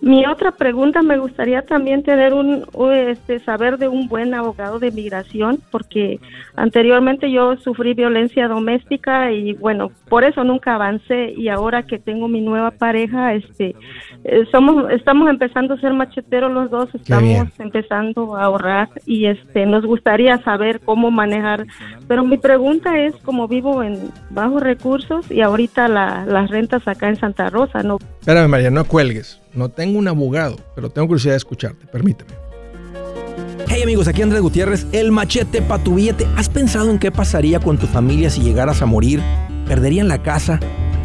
Mi 0.00 0.24
otra 0.26 0.52
pregunta, 0.52 1.02
me 1.02 1.18
gustaría 1.18 1.62
también 1.62 2.04
tener 2.04 2.32
un, 2.32 2.64
este, 2.92 3.40
saber 3.40 3.78
de 3.78 3.88
un 3.88 4.06
buen 4.06 4.32
abogado 4.32 4.78
de 4.78 4.92
migración, 4.92 5.60
porque 5.72 6.20
anteriormente 6.54 7.30
yo 7.32 7.56
sufrí 7.56 7.94
violencia 7.94 8.46
doméstica 8.46 9.32
y 9.32 9.54
bueno, 9.54 9.90
por 10.08 10.22
eso 10.22 10.44
nunca 10.44 10.76
avancé 10.76 11.32
y 11.36 11.48
ahora 11.48 11.82
que 11.82 11.98
tengo 11.98 12.28
mi 12.28 12.40
nueva 12.40 12.70
pareja, 12.70 13.34
este, 13.34 13.74
eh, 14.22 14.44
somos, 14.52 14.88
estamos 14.92 15.28
empezando 15.30 15.74
a 15.74 15.80
ser 15.80 15.92
macheteros 15.94 16.52
los 16.52 16.70
dos, 16.70 16.94
estamos 16.94 17.48
empezando 17.58 18.36
a 18.36 18.44
ahorrar 18.44 18.88
y 19.04 19.26
este, 19.26 19.66
nos 19.66 19.84
gustaría 19.84 20.38
saber 20.38 20.80
cómo 20.80 21.10
manejar. 21.10 21.66
Pero 22.06 22.24
mi 22.24 22.38
pregunta 22.38 22.98
es, 23.00 23.16
como 23.16 23.48
vivo 23.48 23.82
en 23.82 23.98
bajos 24.30 24.62
recursos 24.62 25.28
y 25.30 25.40
ahorita 25.40 25.88
la, 25.88 26.24
las 26.24 26.50
rentas 26.50 26.86
acá 26.86 27.08
en 27.08 27.16
Santa 27.16 27.50
Rosa, 27.50 27.82
no 27.82 27.98
Espérame, 28.28 28.50
María, 28.50 28.70
no 28.70 28.84
cuelgues. 28.84 29.40
No 29.54 29.70
tengo 29.70 29.98
un 29.98 30.06
abogado, 30.06 30.58
pero 30.74 30.90
tengo 30.90 31.08
curiosidad 31.08 31.32
de 31.32 31.38
escucharte. 31.38 31.86
Permíteme. 31.86 32.32
Hey 33.68 33.80
amigos, 33.82 34.06
aquí 34.06 34.20
Andrés 34.20 34.42
Gutiérrez, 34.42 34.86
el 34.92 35.10
machete 35.12 35.62
para 35.62 35.82
tu 35.82 35.94
billete. 35.94 36.26
¿Has 36.36 36.50
pensado 36.50 36.90
en 36.90 36.98
qué 36.98 37.10
pasaría 37.10 37.58
con 37.58 37.78
tu 37.78 37.86
familia 37.86 38.28
si 38.28 38.42
llegaras 38.42 38.82
a 38.82 38.84
morir? 38.84 39.22
¿Perderían 39.66 40.08
la 40.08 40.22
casa? 40.22 40.60